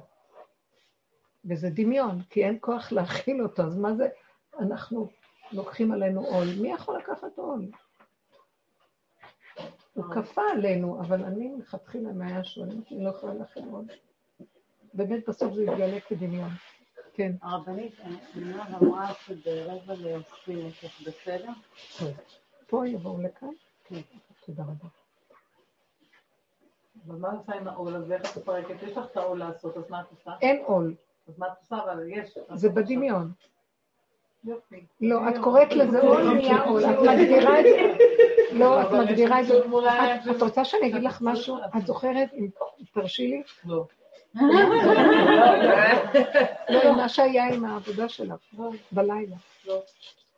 וזה 1.45 1.69
דמיון, 1.69 2.21
כי 2.29 2.45
אין 2.45 2.57
כוח 2.61 2.91
להכיל 2.91 3.43
אותו, 3.43 3.63
אז 3.63 3.77
מה 3.77 3.95
זה, 3.95 4.07
אנחנו 4.59 5.09
לוקחים 5.51 5.91
עלינו 5.91 6.25
עול. 6.25 6.47
מי 6.61 6.71
יכול 6.71 6.97
לקחת 6.97 7.37
עול? 7.37 7.65
הוא 9.93 10.05
כפה 10.15 10.41
עלינו, 10.51 10.99
אבל 11.01 11.23
אני 11.23 11.47
מלכתחילה 11.47 12.11
מההיה 12.11 12.43
שואלים 12.43 12.81
אני 12.91 13.03
לא 13.03 13.09
יכולה 13.09 13.33
להכין 13.33 13.69
עוד. 13.69 13.85
באמת 14.93 15.29
בסוף 15.29 15.53
זה 15.53 15.63
יתגלה 15.63 15.99
כדמיון. 15.99 16.49
כן. 17.13 17.31
הרבנית, 17.41 17.99
אני 18.35 18.53
אמרה 18.81 19.13
שברבע 19.13 19.93
לעשרים 19.93 20.67
יש 20.67 21.07
בסדר? 21.07 21.51
פה 22.67 22.87
יבואו 22.87 23.21
לכאן? 23.21 23.49
כן. 23.83 24.01
תודה 24.45 24.63
רבה. 24.63 24.87
אבל 27.07 27.15
מה 27.15 27.31
עושה 27.31 27.53
עם 27.53 27.67
העול 27.67 27.95
הזה? 27.95 28.15
איך 28.15 28.31
את 28.31 28.37
מפרקת? 28.37 28.83
יש 28.83 28.97
לך 28.97 29.05
את 29.11 29.17
העול 29.17 29.39
לעשות, 29.39 29.77
אז 29.77 29.83
מה 29.89 30.01
את 30.01 30.05
עושה? 30.11 30.31
אין 30.41 30.63
עול, 30.65 30.95
אז 31.27 31.39
מה 31.39 31.47
את 31.47 31.57
עושה? 31.59 31.83
אבל 31.83 32.09
יש. 32.09 32.37
זה 32.55 32.69
בדמיון. 32.69 33.31
לא, 35.01 35.29
את 35.29 35.37
קוראת 35.43 35.73
לזה 35.73 35.99
עול 36.01 36.33
נהיה 36.33 36.61
עול, 36.63 36.85
את 36.85 36.99
מגדירה 36.99 37.59
את 37.59 37.65
זה. 37.65 37.93
לא, 38.51 38.81
את 38.81 38.87
מגדירה 38.91 39.39
את 39.41 39.45
זה. 39.47 39.53
את- 40.31 40.41
רוצה 40.41 40.65
שאני 40.65 40.87
אגיד 40.87 41.03
לך 41.03 41.17
משהו? 41.21 41.57
את 41.77 41.85
זוכרת, 41.87 42.29
תרשי 42.93 43.27
לי? 43.27 43.43
לא. 43.65 43.83
לא, 46.69 46.95
מה 46.97 47.09
שהיה 47.09 47.47
עם 47.47 47.65
העבודה 47.65 48.09
שלך, 48.09 48.35
בלילה. 48.91 49.35
לא. 49.67 49.81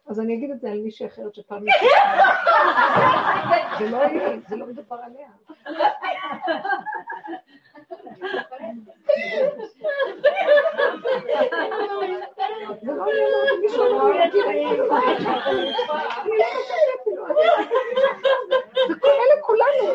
אז 0.08 0.20
אני 0.20 0.34
אגיד 0.34 0.52
את 0.52 0.60
זה 0.62 0.72
על 0.72 0.80
מישהי 0.80 1.08
אחרת 1.08 1.36
שפעם... 1.36 1.64
זה 3.80 3.90
לא 3.90 4.02
היא, 4.02 4.22
זה 4.48 4.56
לא 4.56 4.66
מדובר 4.66 4.96
עליה. 4.96 5.28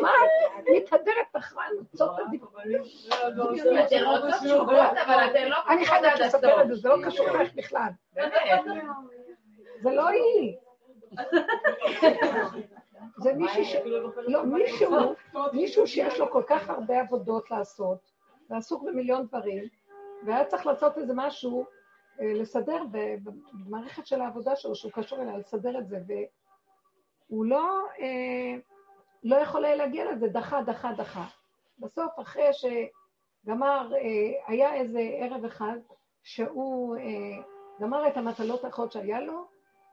מה? 0.01 0.11
אני 0.59 0.77
את 0.77 0.83
מתהדרת 0.83 1.35
אחרי? 1.37 1.63
אתן 3.85 4.03
רוצות 4.03 4.33
תשובות, 4.43 4.97
אבל 5.05 5.25
אתן 5.31 5.47
לא 5.47 5.57
חייבת 5.85 6.19
לספר 6.19 6.61
את 6.61 6.67
זה. 6.67 6.75
זה 6.75 6.89
לא 6.89 6.95
קשור 7.05 7.29
אלייך 7.29 7.53
בכלל. 7.55 7.89
זה 9.81 9.89
לא 9.91 10.07
היא. 10.07 10.55
זה 13.17 13.33
מישהו 13.33 13.65
ש... 13.65 13.75
לא, 14.27 14.45
מישהו, 14.45 14.91
מישהו 15.53 15.87
שיש 15.87 16.19
לו 16.19 16.31
כל 16.31 16.43
כך 16.47 16.69
הרבה 16.69 16.99
עבודות 16.99 17.51
לעשות, 17.51 18.11
ועסוק 18.49 18.83
במיליון 18.83 19.25
דברים, 19.25 19.63
והיה 20.25 20.45
צריך 20.45 20.65
לעשות 20.65 20.97
איזה 20.97 21.13
משהו, 21.15 21.65
אה, 22.21 22.33
לסדר 22.33 22.83
במערכת 23.53 24.07
של 24.07 24.21
העבודה 24.21 24.55
שלו, 24.55 24.75
שהוא 24.75 24.91
קשור 24.91 25.21
אליה, 25.21 25.37
לסדר 25.37 25.79
את 25.79 25.87
זה, 25.87 25.99
והוא 27.29 27.45
לא, 27.45 27.85
אה, 27.99 28.55
לא 29.23 29.35
יכול 29.35 29.65
היה 29.65 29.75
להגיע 29.75 30.11
לזה, 30.11 30.27
דחה, 30.27 30.61
דחה, 30.61 30.93
דחה. 30.93 31.25
בסוף, 31.79 32.19
אחרי 32.19 32.49
שגמר, 32.53 33.91
אה, 33.95 33.99
היה 34.47 34.73
איזה 34.73 34.99
ערב 34.99 35.45
אחד, 35.45 35.77
שהוא 36.23 36.97
גמר 37.81 38.07
את 38.07 38.17
המטלות 38.17 38.63
האחרות 38.63 38.91
שהיה 38.91 39.21
לו, 39.21 39.47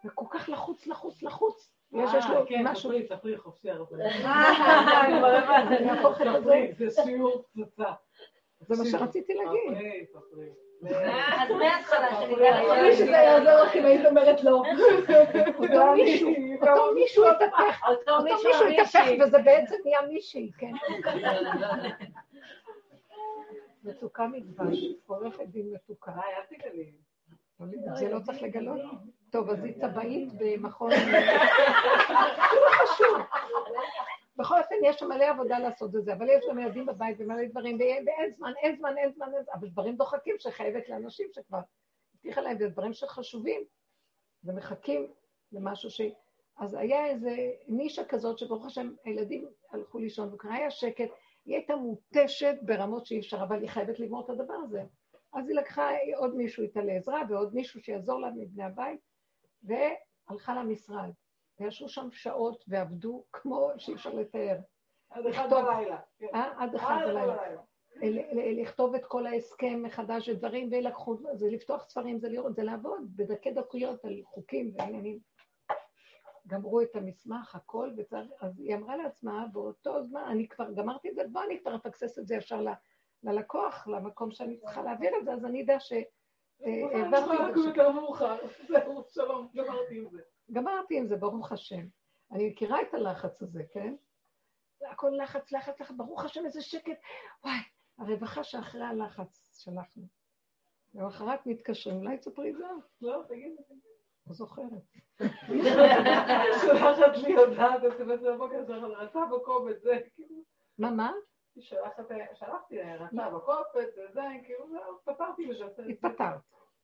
וכל 0.05 0.25
כך 0.31 0.49
לחוץ, 0.49 0.87
לחוץ, 0.87 1.23
לחוץ. 1.23 1.76
יש, 1.97 2.11
יש 2.19 2.27
לו 2.31 2.47
כן, 2.49 2.61
משהו, 2.65 2.91
ספרי, 2.91 3.07
ספרי, 3.07 3.39
חופשי 3.39 3.71
הרבנית. 3.71 4.07
אני 4.25 5.91
אהפוך 5.91 6.21
את 6.21 6.45
זה, 6.79 7.03
שיעור 7.05 7.45
פצצה. 7.55 7.93
זה 8.61 8.83
מה 8.83 8.91
שרציתי 8.91 9.35
להגיד. 9.35 10.07
ספרי. 10.13 10.49
אז 10.83 11.51
מההתחלה 11.51 12.17
חשבתי 12.17 12.97
שזה 12.97 13.11
יעזור 13.11 13.65
לך 13.65 13.77
אם 13.77 13.85
היית 13.85 14.07
אומרת 14.07 14.45
לא. 14.45 14.63
אותו 15.59 15.93
מישהו, 15.95 16.31
אותו 16.61 16.95
מישהו 16.95 17.25
התהפך, 17.29 17.83
אותו 17.89 18.25
מישהו 18.25 18.51
התהפך. 18.73 19.27
וזה 19.27 19.39
בעצם 19.39 19.75
נהיה 19.85 20.03
מישהי, 20.09 20.51
כן. 20.59 20.73
מתוקה 23.85 24.27
מדבש, 24.27 24.79
עורכת 25.07 25.47
דין 25.47 25.73
מתוקה. 25.75 26.13
את 27.63 27.97
זה 27.97 28.09
לא 28.09 28.19
צריך 28.21 28.43
לגלות? 28.43 28.81
טוב, 29.31 29.51
אז 29.51 29.65
היא 29.65 29.75
צבעית 29.81 30.33
במכון... 30.39 30.91
לא 30.91 32.71
חשוב. 32.71 33.19
בכל 34.37 34.59
אופן, 34.59 34.75
יש 34.85 34.97
שם 34.97 35.09
מלא 35.09 35.25
עבודה 35.25 35.59
לעשות 35.59 35.97
את 35.97 36.05
זה, 36.05 36.13
אבל 36.13 36.29
יש 36.29 36.45
גם 36.51 36.59
ילדים 36.59 36.87
בבית 36.87 37.17
ומלא 37.21 37.45
דברים, 37.45 37.77
ואין 37.81 38.05
ואין 38.09 38.33
זמן, 38.33 38.53
אין 38.63 38.77
זמן, 38.77 38.99
אין 38.99 39.13
זמן, 39.13 39.27
אין 39.35 39.45
זמן, 39.45 39.55
אבל 39.55 39.69
דברים 39.69 39.97
דוחקים 39.97 40.35
שחייבת 40.39 40.89
לאנשים 40.89 41.27
שכבר 41.33 41.59
הבטיחה 42.15 42.41
להם, 42.41 42.59
זה 42.59 42.69
דברים 42.69 42.93
שחשובים, 42.93 43.65
ומחכים 44.45 45.13
למשהו 45.53 45.91
ש... 45.91 46.01
אז 46.59 46.75
היה 46.75 47.07
איזה 47.07 47.37
נישה 47.69 48.05
כזאת 48.05 48.39
שברוך 48.39 48.67
השם 48.67 48.93
הילדים 49.05 49.49
הלכו 49.71 49.99
לישון 49.99 50.35
וכבר 50.35 50.51
היה 50.53 50.71
שקט, 50.71 51.11
היא 51.45 51.55
הייתה 51.55 51.77
מותשת 51.77 52.57
ברמות 52.63 53.07
שאי 53.07 53.19
אפשר, 53.19 53.43
אבל 53.43 53.61
היא 53.61 53.69
חייבת 53.69 54.01
לגמור 54.01 54.25
את 54.25 54.31
הדבר 54.31 54.55
הזה. 54.55 54.83
אז 55.33 55.49
היא 55.49 55.57
לקחה 55.57 55.91
עוד 56.17 56.35
מישהו 56.35 56.63
איתה 56.63 56.83
לעזרה 56.83 57.23
ועוד 57.29 57.55
מישהו 57.55 57.81
שיעזור 57.81 58.21
לה 58.21 58.31
מבני 58.37 58.65
הבית, 58.65 59.01
והלכה 59.67 60.55
למשרד. 60.55 61.11
וישבו 61.61 61.89
שם 61.89 62.09
שעות 62.11 62.65
ועבדו 62.69 63.25
כמו 63.33 63.71
שאי 63.79 63.95
אפשר 63.95 64.15
לתאר. 64.15 64.57
עד 65.11 65.27
אחד. 65.27 65.49
בלילה. 65.51 65.99
כן. 66.19 66.27
אה? 66.35 66.53
עד 66.59 66.75
אחד 66.75 66.97
בלילה. 67.07 67.37
לכתוב 68.63 68.95
את 68.95 69.05
כל 69.05 69.27
ההסכם 69.27 69.83
מחדש 69.83 70.29
ודברים, 70.29 70.69
ולקחו, 70.73 71.17
זה 71.33 71.51
לפתוח 71.51 71.85
ספרים, 71.89 72.19
זה 72.19 72.29
לראות, 72.29 72.55
זה 72.55 72.63
לעבוד 72.63 73.17
בדקי 73.17 73.51
דקויות 73.53 74.05
על 74.05 74.23
חוקים 74.25 74.73
ועניינים. 74.79 75.19
גמרו 76.47 76.81
את 76.81 76.97
המסמך, 76.97 77.55
הכל, 77.55 77.91
וצריך, 77.97 78.31
אז 78.41 78.61
היא 78.61 78.75
אמרה 78.75 78.97
לעצמה, 78.97 79.47
באותו 79.53 80.03
זמן, 80.03 80.25
אני 80.31 80.49
כבר 80.49 80.73
גמרתי 80.73 81.11
את 81.11 81.15
זה, 81.15 81.23
בוא 81.33 81.43
אני 81.45 81.61
כבר 81.61 81.77
אפקסס 81.77 82.19
את 82.19 82.27
זה 82.27 82.35
ישר 82.35 82.61
ל- 82.61 82.73
ללקוח, 83.23 83.89
למקום 83.89 84.31
שאני 84.31 84.57
צריכה 84.57 84.83
להעביר 84.83 85.11
את 85.21 85.25
זה, 85.25 85.33
אז 85.33 85.45
אני 85.45 85.63
אדע 85.63 85.81
שהעברתי 86.59 87.37
את 87.49 87.55
זה. 87.55 87.73
שלום, 89.09 89.49
גמרתי 89.55 89.99
עם 89.99 90.09
זה. 90.11 90.21
גמרתי 90.53 90.99
עם 90.99 91.07
זה, 91.07 91.17
ברוך 91.17 91.53
השם. 91.53 91.87
אני 92.33 92.49
מכירה 92.49 92.83
את 92.83 92.95
הלחץ 92.95 93.43
הזה, 93.43 93.63
כן? 93.73 93.95
הכל 94.93 95.13
לחץ, 95.23 95.53
לחץ, 95.53 95.81
לחץ, 95.81 95.95
ברוך 95.97 96.25
השם, 96.25 96.45
איזה 96.45 96.63
שקט. 96.63 96.99
וואי, 97.45 97.59
הרווחה 97.99 98.45
שאחרי 98.45 98.85
הלחץ 98.85 99.61
שלחנו. 99.65 100.03
למחרת 100.95 101.47
מתקשרים, 101.47 101.97
אולי 101.97 102.19
תספרי 102.19 102.51
את 102.51 102.57
זה? 102.57 102.65
לא, 103.01 103.23
תגידי. 103.29 103.57
לא 104.27 104.33
זוכרת. 104.33 104.83
שולחת 106.61 107.17
לי 107.17 107.35
הודעה 107.35 107.79
בסמס 107.79 108.21
בבוקר, 108.21 108.65
רצה 108.99 109.21
בקובץ, 109.27 109.83
זה 109.83 109.99
כאילו, 110.15 110.37
מה, 110.79 110.91
מה? 110.91 111.13
שלחתי 111.63 112.77
לה, 112.77 112.97
רצה 112.97 113.31
בקובץ, 113.31 113.99
וזה, 113.99 114.23
כאילו, 114.45 114.69
זהו, 114.71 114.99
פתרתי 115.05 115.47
בזה. 115.47 115.65
התפטרת. 115.89 116.41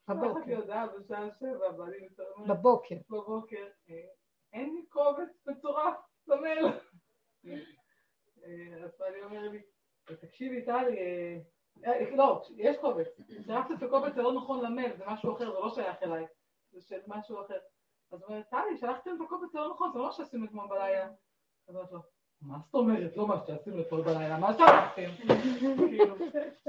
בבוקר. 0.08 0.56
הודעה 0.56 0.86
בשעה 0.86 1.28
שבע, 1.40 1.68
מתאמרת 2.02 2.58
בבוקר. 2.58 2.96
בבוקר, 3.10 3.68
אה, 3.90 4.04
אין 4.52 4.74
לי 4.74 4.86
קובץ 4.86 5.46
מצורף 5.46 5.94
למייל. 6.26 6.66
אה, 8.44 8.84
אז 8.84 9.02
אני 9.08 9.22
אומר 9.22 9.48
לי, 9.48 9.62
תקשיבי 10.04 10.64
טלי, 10.64 10.98
אה, 11.84 12.10
לא, 12.16 12.42
יש 12.56 12.76
קובץ, 12.78 13.06
שלחת 13.46 13.70
את 13.70 13.82
הקובץ 13.82 14.14
זה 14.14 14.22
לא 14.22 14.32
נכון 14.32 14.64
למייל, 14.64 14.96
זה 14.96 15.04
משהו 15.06 15.36
אחר, 15.36 15.52
זה 15.52 15.58
לא 15.58 15.74
שייך 15.74 16.02
אליי, 16.02 16.26
זה 16.70 16.80
של 16.80 17.00
משהו 17.06 17.40
אחר. 17.40 17.58
אז 18.12 18.22
אומרת, 18.22 18.48
טלי, 18.50 18.76
שלחתם 18.76 19.10
את 19.16 19.20
הקובץ 19.26 19.52
זה 19.52 19.58
לא 19.58 19.70
נכון, 19.70 19.92
זה 19.92 19.98
לא 19.98 20.12
שעשינו 20.12 20.46
אתמול 20.46 20.68
בלילה. 20.68 21.08
אז 21.68 21.76
אומרת 21.76 21.92
לו, 21.92 22.00
מה 22.46 22.56
זאת 22.66 22.74
אומרת, 22.74 23.16
לא 23.16 23.26
מה 23.26 23.36
שעשינו 23.46 23.80
אתמול 23.80 24.02
בלילה, 24.02 24.38
מה 24.38 24.54
שלחתם? 24.54 25.10
כאילו, 25.88 26.14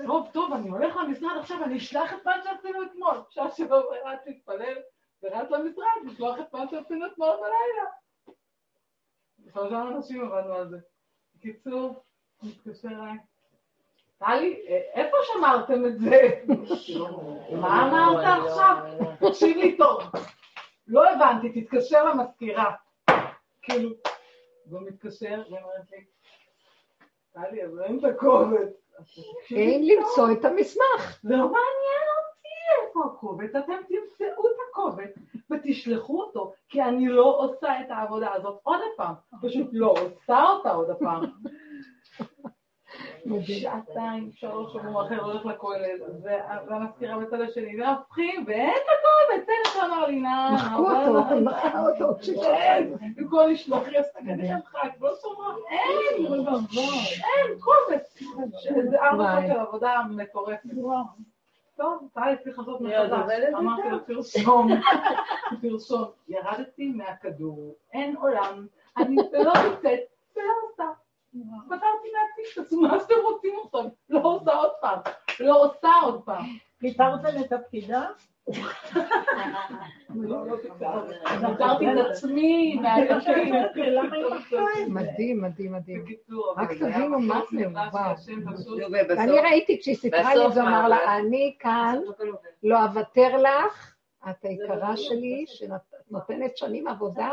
טוב, 0.05 0.27
טוב, 0.33 0.53
אני 0.53 0.69
הולך 0.69 0.95
למשרד 0.95 1.37
עכשיו, 1.39 1.63
אני 1.63 1.77
אשלח 1.77 2.13
את 2.13 2.25
מה 2.25 2.31
שעשינו 2.43 2.83
אתמול. 2.83 3.17
שעה 3.29 3.51
שבע 3.51 3.77
רץ 3.77 4.19
להתפלל, 4.25 4.77
ורץ 5.23 5.51
למשרד, 5.51 5.85
לשלוח 6.05 6.39
את 6.39 6.53
מה 6.53 6.67
שעשינו 6.71 7.05
אתמול 7.05 7.29
בלילה. 7.35 7.89
שלושה 9.53 9.81
אנשים 9.81 10.21
עבדנו 10.21 10.53
על 10.53 10.69
זה. 10.69 10.77
בקיצור, 11.35 12.03
מתקשר 12.43 12.87
אליי. 12.87 13.17
טלי, 14.17 14.65
אה, 14.67 14.79
איפה 14.93 15.17
שמרתם 15.33 15.85
את 15.85 15.99
זה? 15.99 16.29
מה 17.61 17.87
אמרת 17.87 18.45
עכשיו? 18.45 18.77
תקשיב 19.19 19.57
לי 19.57 19.77
טוב. 19.77 20.01
לא 20.87 21.09
הבנתי, 21.09 21.61
תתקשר 21.61 22.05
למזכירה. 22.05 22.71
כאילו, 23.61 23.89
והוא 24.67 24.81
מתקשר, 24.81 25.41
והיא 25.49 25.63
אומרת 25.63 25.91
לי, 25.91 26.05
טלי, 27.33 27.63
אז 27.63 27.79
אין 27.79 27.99
את 27.99 28.03
הקובץ. 28.03 28.69
אין 29.55 29.87
למצוא 29.87 30.31
את 30.31 30.45
המסמך. 30.45 31.19
לא 31.23 31.37
מעניין 31.37 32.05
אותי 32.17 32.87
איפה 32.87 32.99
הקובץ, 33.05 33.55
אתם 33.55 33.73
תמצאו 33.87 34.47
את 34.47 34.57
הקובץ 34.69 35.15
ותשלחו 35.51 36.21
אותו, 36.21 36.53
כי 36.69 36.81
אני 36.81 37.07
לא 37.07 37.37
עושה 37.37 37.81
את 37.81 37.85
העבודה 37.89 38.33
הזאת 38.33 38.59
עוד 38.63 38.79
פעם, 38.97 39.13
פשוט 39.41 39.67
לא 39.71 39.91
עושה 39.91 40.43
אותה 40.43 40.71
עוד 40.71 40.87
פעם. 40.99 41.23
שעתיים, 43.41 44.31
שלוש, 44.35 44.73
הוא 44.73 45.01
אחר 45.01 45.21
הולך 45.21 45.45
לכולל, 45.45 45.99
והמזכירה 46.67 47.17
בצד 47.19 47.41
השני, 47.41 47.81
והופכים, 47.81 48.43
ואין 48.47 48.69
אין 49.49 49.61
את 49.71 49.83
אמר 49.85 50.05
לי, 50.05 50.19
נא, 50.19 50.49
מחקו 50.55 50.91
אותו, 50.91 51.41
מחקו 51.41 51.77
אותו, 51.77 52.43
אין, 52.43 52.95
במקום 53.17 53.49
לשלוח 53.49 53.87
לי 53.87 53.97
עשתה 53.97 54.19
כדי 54.19 54.47
חג, 54.65 54.89
לא 55.01 55.13
שומעת, 55.21 55.55
אין, 55.69 56.25
אין, 57.23 57.59
קובץ, 57.59 58.19
זה 58.89 59.01
ארבע 59.01 59.31
שעות 59.31 59.47
של 59.47 59.59
עבודה 59.59 60.01
מטורפת. 60.09 60.69
טוב, 61.77 62.07
טלי 62.13 62.37
צריך 62.43 62.59
לעשות 62.59 62.81
מחדש, 62.81 63.53
אמרתי 63.57 63.89
לו 63.89 64.05
פרסום, 64.05 64.69
פרסום, 65.61 66.05
ירדתי 66.27 66.91
מהכדור, 66.91 67.75
אין 67.93 68.15
עולם, 68.15 68.67
אני 68.97 69.15
לא 69.15 69.53
נמצאת 69.69 69.99
ולא 70.35 70.53
עושה. 70.71 71.02
פתרתי 71.65 72.07
לעצמי 72.13 72.43
את 72.53 72.57
עצמי, 72.57 72.81
מה 72.81 72.99
שאתם 72.99 73.15
רוצים 73.23 73.53
עכשיו? 73.65 73.83
לא 74.09 74.19
עושה 74.23 74.53
עוד 74.53 74.71
פעם, 74.81 74.99
לא 75.39 75.63
עושה 75.63 75.89
עוד 76.03 76.21
פעם. 76.25 76.45
פיטרתם 76.77 77.43
את 77.45 77.53
הפקידה? 77.53 78.05
לא, 80.15 80.47
לא 80.47 80.55
פיטרתי 80.57 81.91
את 81.91 82.05
עצמי 82.09 82.79
מהתפקיד. 82.81 83.53
מדהים, 84.87 85.41
מדהים, 85.41 85.73
מדהים. 85.73 86.05
רק 86.57 86.71
תבינו 86.71 87.19
מה 87.19 87.41
זה, 87.51 87.65
וואו. 87.91 88.15
אני 89.17 89.39
ראיתי 89.39 89.79
כשהיא 89.79 89.95
סיפרה 89.95 90.35
לי, 90.35 90.51
זה 90.53 90.61
אמר 90.61 90.87
לה, 90.87 91.17
אני 91.17 91.55
כאן 91.59 91.99
לא 92.63 92.83
אוותר 92.83 93.37
לך, 93.37 93.93
את 94.29 94.45
היקרה 94.45 94.97
שלי, 94.97 95.45
שאת 95.47 95.69
נותנת 96.11 96.57
שנים 96.57 96.87
עבודה, 96.87 97.31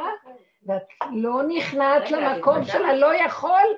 ואת 0.66 0.82
לא 1.12 1.42
נכנעת 1.48 2.10
למקום 2.10 2.64
שלה, 2.64 2.94
לא 2.94 3.14
יכול, 3.14 3.74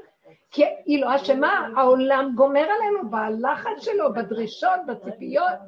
כי 0.53 0.65
היא 0.85 1.01
לא 1.01 1.17
אשמה, 1.17 1.69
העולם 1.77 2.33
גומר 2.35 2.61
עלינו 2.61 3.11
בלחץ 3.11 3.85
שלו, 3.85 4.15
בדרישות, 4.15 4.81
בציפיות. 4.87 5.59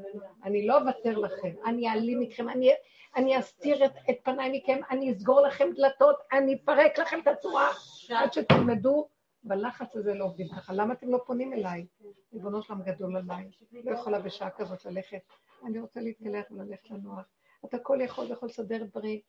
אני 0.44 0.66
לא 0.66 0.78
אוותר 0.78 1.18
לכם, 1.18 1.50
אני 1.66 1.88
אעלים 1.88 2.20
מכם, 2.20 2.48
אני, 2.48 2.70
אני 3.16 3.38
אסתיר 3.38 3.84
את, 3.84 3.92
את 4.10 4.16
פניי 4.22 4.58
מכם, 4.58 4.80
אני 4.90 5.12
אסגור 5.12 5.40
לכם 5.40 5.68
דלתות, 5.76 6.16
אני 6.32 6.58
אפרק 6.64 6.98
לכם 6.98 7.18
את 7.22 7.28
הצורה, 7.28 7.68
עד 8.10 8.32
שתלמדו. 8.32 9.08
בלחץ 9.46 9.96
הזה 9.96 10.14
לא 10.14 10.24
עובדים 10.24 10.48
ככה. 10.48 10.72
למה 10.72 10.94
אתם 10.94 11.08
לא 11.08 11.18
פונים 11.26 11.52
אליי? 11.52 11.86
ריבונו 12.34 12.62
שלם 12.62 12.82
גדול 12.82 13.16
עליי. 13.16 13.48
לא 13.84 13.90
יכולה 13.94 14.18
בשעה 14.18 14.50
כזאת 14.50 14.84
ללכת. 14.84 15.20
אני 15.64 15.78
רוצה 15.78 16.00
להתקלח 16.00 16.44
וללכת 16.50 16.90
לנוח. 16.90 17.24
אתה 17.64 17.78
כל 17.78 17.98
יכול 18.00 18.26
ויכול 18.26 18.48
לסדר 18.48 18.84
דברים. 18.84 19.20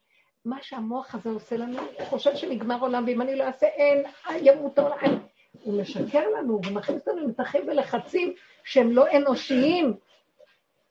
מה 0.45 0.57
שהמוח 0.61 1.15
הזה 1.15 1.29
עושה 1.29 1.57
לנו, 1.57 1.79
הוא 1.79 2.05
חושב 2.05 2.35
שנגמר 2.35 2.81
עולם, 2.81 3.03
ואם 3.07 3.21
אני 3.21 3.35
לא 3.35 3.43
אעשה 3.43 3.65
אין, 3.65 4.03
ימות 4.41 4.79
העולם. 4.79 5.24
הוא 5.65 5.81
משקר 5.81 6.29
לנו 6.39 6.59
ומכניס 6.67 7.07
אותנו 7.07 7.21
למתחים 7.21 7.67
ולחצים 7.67 8.33
שהם 8.63 8.91
לא 8.91 9.05
אנושיים. 9.17 9.93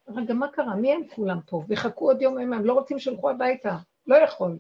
רגע, 0.09 0.35
מה 0.35 0.49
קרה? 0.49 0.75
מי 0.75 0.93
הם 0.93 1.03
כולם 1.15 1.41
פה? 1.47 1.63
ויחכו 1.69 2.11
עוד 2.11 2.23
יום 2.23 2.39
יומיים, 2.39 2.65
לא 2.65 2.73
רוצים 2.73 2.99
שילכו 2.99 3.31
הביתה. 3.31 3.77
לא 4.07 4.17
יכול. 4.17 4.59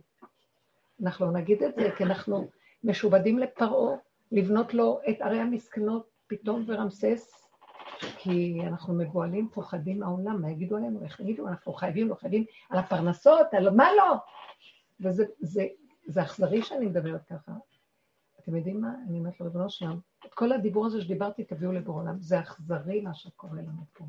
אנחנו 1.02 1.30
נגיד 1.30 1.62
את 1.62 1.74
זה, 1.74 1.90
כי 1.96 2.04
אנחנו 2.04 2.48
משועבדים 2.84 3.38
לפרעה, 3.38 3.96
לבנות 4.32 4.74
לו 4.74 5.00
את 5.08 5.20
ערי 5.20 5.40
המסכנות 5.40 6.06
פתאום 6.26 6.64
ורמסס, 6.66 7.48
כי 8.18 8.58
אנחנו 8.66 8.94
מגואלים, 8.94 9.48
פוחדים 9.48 10.00
מהעולם, 10.00 10.42
מה 10.42 10.50
יגידו 10.50 10.76
עלינו, 10.76 11.04
איך 11.04 11.20
יגידו, 11.20 11.48
אנחנו 11.48 11.72
חייבים, 11.72 12.08
לא 12.08 12.14
חייבים, 12.14 12.44
על 12.70 12.78
הפרנסות, 12.78 13.54
על 13.54 13.70
מה 13.70 13.88
לא? 13.96 14.14
וזה 15.00 15.24
זה, 15.40 15.66
זה 16.06 16.22
אכזרי 16.22 16.62
שאני 16.62 16.86
מדברת 16.86 17.24
ככה. 17.24 17.52
אתם 18.44 18.56
יודעים 18.56 18.80
מה? 18.80 18.94
אני 19.08 19.18
אומרת 19.18 19.40
לריבונו 19.40 19.70
שלם, 19.70 19.98
את 20.26 20.34
כל 20.34 20.52
הדיבור 20.52 20.86
הזה 20.86 21.02
שדיברתי 21.02 21.44
תביאו 21.44 21.72
לבורא 21.72 22.02
עולם, 22.02 22.20
זה 22.20 22.40
אכזרי 22.40 23.00
מה 23.00 23.14
שקורה 23.14 23.62
לנו 23.62 23.82
פה. 23.92 24.04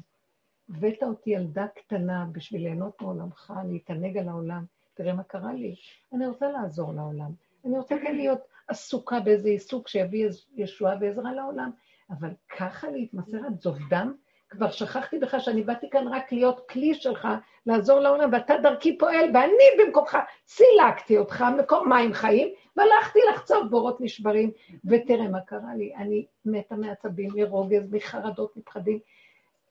הבאת 0.69 1.03
אותי 1.03 1.29
ילדה 1.29 1.67
קטנה 1.67 2.25
בשביל 2.31 2.61
ליהנות 2.61 3.01
מעולמך, 3.01 3.53
להתענג 3.69 4.17
על 4.17 4.29
העולם. 4.29 4.65
תראה 4.93 5.13
מה 5.13 5.23
קרה 5.23 5.53
לי. 5.53 5.75
אני 6.13 6.27
רוצה 6.27 6.51
לעזור 6.51 6.93
לעולם. 6.93 7.31
אני 7.65 7.77
רוצה 7.77 7.95
כן 8.03 8.15
להיות 8.15 8.39
עסוקה 8.67 9.19
באיזה 9.19 9.49
עיסוק 9.49 9.87
שיביא 9.87 10.29
ישועה 10.55 10.95
ועזרה 11.01 11.33
לעולם, 11.33 11.71
אבל 12.09 12.29
ככה 12.57 12.89
להתמסר 12.89 13.45
עד 13.45 13.61
זוב 13.61 13.77
דם? 13.89 14.15
כבר 14.49 14.71
שכחתי 14.71 15.19
בך 15.19 15.35
שאני 15.39 15.61
באתי 15.61 15.89
כאן 15.89 16.07
רק 16.07 16.31
להיות 16.31 16.67
כלי 16.69 16.93
שלך, 16.93 17.27
לעזור 17.65 17.99
לעולם, 17.99 18.29
ואתה 18.31 18.53
דרכי 18.63 18.97
פועל, 18.97 19.29
ואני 19.33 19.85
במקומך 19.85 20.17
סילקתי 20.47 21.17
אותך, 21.17 21.45
מקום 21.59 21.89
מים 21.89 22.13
חיים, 22.13 22.47
והלכתי 22.77 23.19
לחצוב 23.33 23.69
בורות 23.69 24.01
נשברים, 24.01 24.51
ותראה 24.85 25.27
מה 25.27 25.41
קרה 25.41 25.75
לי, 25.77 25.95
אני 25.95 26.25
מתה 26.45 26.75
מעצבים, 26.75 27.29
מרוגז, 27.35 27.91
מחרדות, 27.91 28.57
מפחדים. 28.57 28.99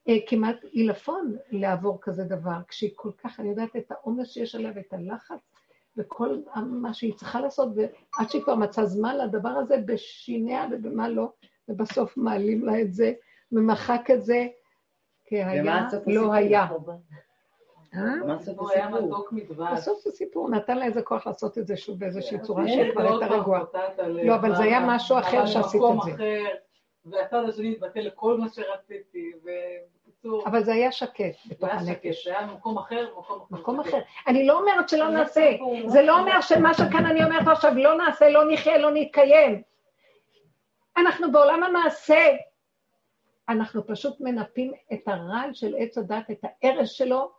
אה, 0.09 0.17
כמעט 0.27 0.57
עילפון 0.65 1.37
לעבור 1.51 1.99
כזה 2.01 2.25
דבר, 2.25 2.57
כשהיא 2.69 2.91
כל 2.95 3.11
כך, 3.25 3.41
אני 3.41 3.49
יודעת 3.49 3.77
את 3.77 3.93
העומס 3.93 4.31
שיש 4.31 4.55
עליה 4.55 4.73
ואת 4.75 4.93
הלחץ 4.93 5.39
וכל 5.97 6.39
מה 6.67 6.95
שהיא 6.95 7.15
צריכה 7.15 7.41
לעשות, 7.41 7.69
ועד 7.77 8.31
שהיא 8.31 8.43
כבר 8.43 8.55
מצאה 8.55 8.87
זמן 8.87 9.17
לדבר 9.17 9.49
הזה 9.49 9.77
בשיניה 9.87 10.67
ובמה 10.71 11.09
לא, 11.09 11.33
ובסוף 11.69 12.17
מעלים 12.17 12.65
לה 12.65 12.81
את 12.81 12.93
זה, 12.93 13.13
ומחק 13.53 14.11
את 14.15 14.23
זה, 14.25 14.47
כי 15.27 15.43
ומה 15.43 15.51
היה, 15.51 15.87
הסוף 15.87 16.03
לא 16.07 16.13
הסיפור? 16.13 16.35
היה. 16.35 16.67
אה? 17.95 18.39
סוף 18.41 18.59
הוא 18.59 18.71
היה 18.71 18.87
הסיפור? 18.89 19.09
מתוק 19.09 19.33
מדבש. 19.33 19.73
בסוף 19.73 20.01
זה 20.05 20.11
סיפור, 20.11 20.51
נתן 20.51 20.79
לה 20.79 20.85
איזה 20.85 21.03
כוח 21.03 21.27
לעשות 21.27 21.59
את 21.59 21.67
זה 21.67 21.77
שוב 21.77 21.99
באיזושהי 21.99 22.41
צורה 22.41 22.69
שהיא 22.69 22.93
כבר 22.93 23.03
הייתה 23.03 23.35
רגועה. 23.35 23.63
לא, 24.09 24.35
אבל 24.35 24.57
זה 24.57 24.63
היה 24.63 24.81
משהו 24.87 25.19
אחר 25.19 25.47
שעשית 25.47 25.81
את 25.83 26.17
זה. 26.17 26.45
והצד 27.07 27.45
השני 27.49 27.73
התבטא 27.73 27.99
לכל 27.99 28.39
מה 28.39 28.47
שרציתי, 28.49 29.33
ובקיצור, 29.37 30.47
אבל 30.47 30.65
זה 30.65 30.73
היה 30.73 30.93
שקט 30.93 31.19
זה 31.45 31.55
בתוך 31.55 31.69
היה 31.69 31.79
שקט, 31.81 32.05
הנפש. 32.05 32.25
זה 32.25 32.39
היה 32.39 32.47
במקום 32.47 32.79
אחר, 32.79 33.07
במקום 33.17 33.41
אחר. 33.41 33.61
מקום 33.61 33.81
אחר. 33.81 33.99
אני 34.27 34.47
לא 34.47 34.61
אומרת 34.61 34.89
שלא 34.89 35.09
נעשה, 35.09 35.51
זה 35.87 36.03
לא 36.03 36.19
אומר 36.19 36.41
שמה 36.41 36.75
שכאן 36.75 37.07
אני 37.07 37.25
אומרת 37.25 37.49
עכשיו, 37.49 37.75
לא 37.75 37.97
נעשה, 37.97 38.29
לא 38.29 38.43
נחיה, 38.49 38.79
לא 38.79 38.91
נתקיים. 38.95 39.63
אנחנו 40.97 41.33
בעולם 41.33 41.63
המעשה. 41.63 42.27
אנחנו 43.49 43.87
פשוט 43.87 44.21
מנפים 44.21 44.73
את 44.93 45.09
הרעל 45.09 45.55
של 45.55 45.75
עץ 45.79 45.99
הדת, 45.99 46.31
את 46.31 46.39
הארז 46.43 46.89
שלו, 46.89 47.33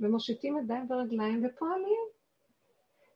ומושיטים 0.00 0.58
ידיים 0.58 0.86
ורגליים 0.90 1.46
ופועלים. 1.46 2.02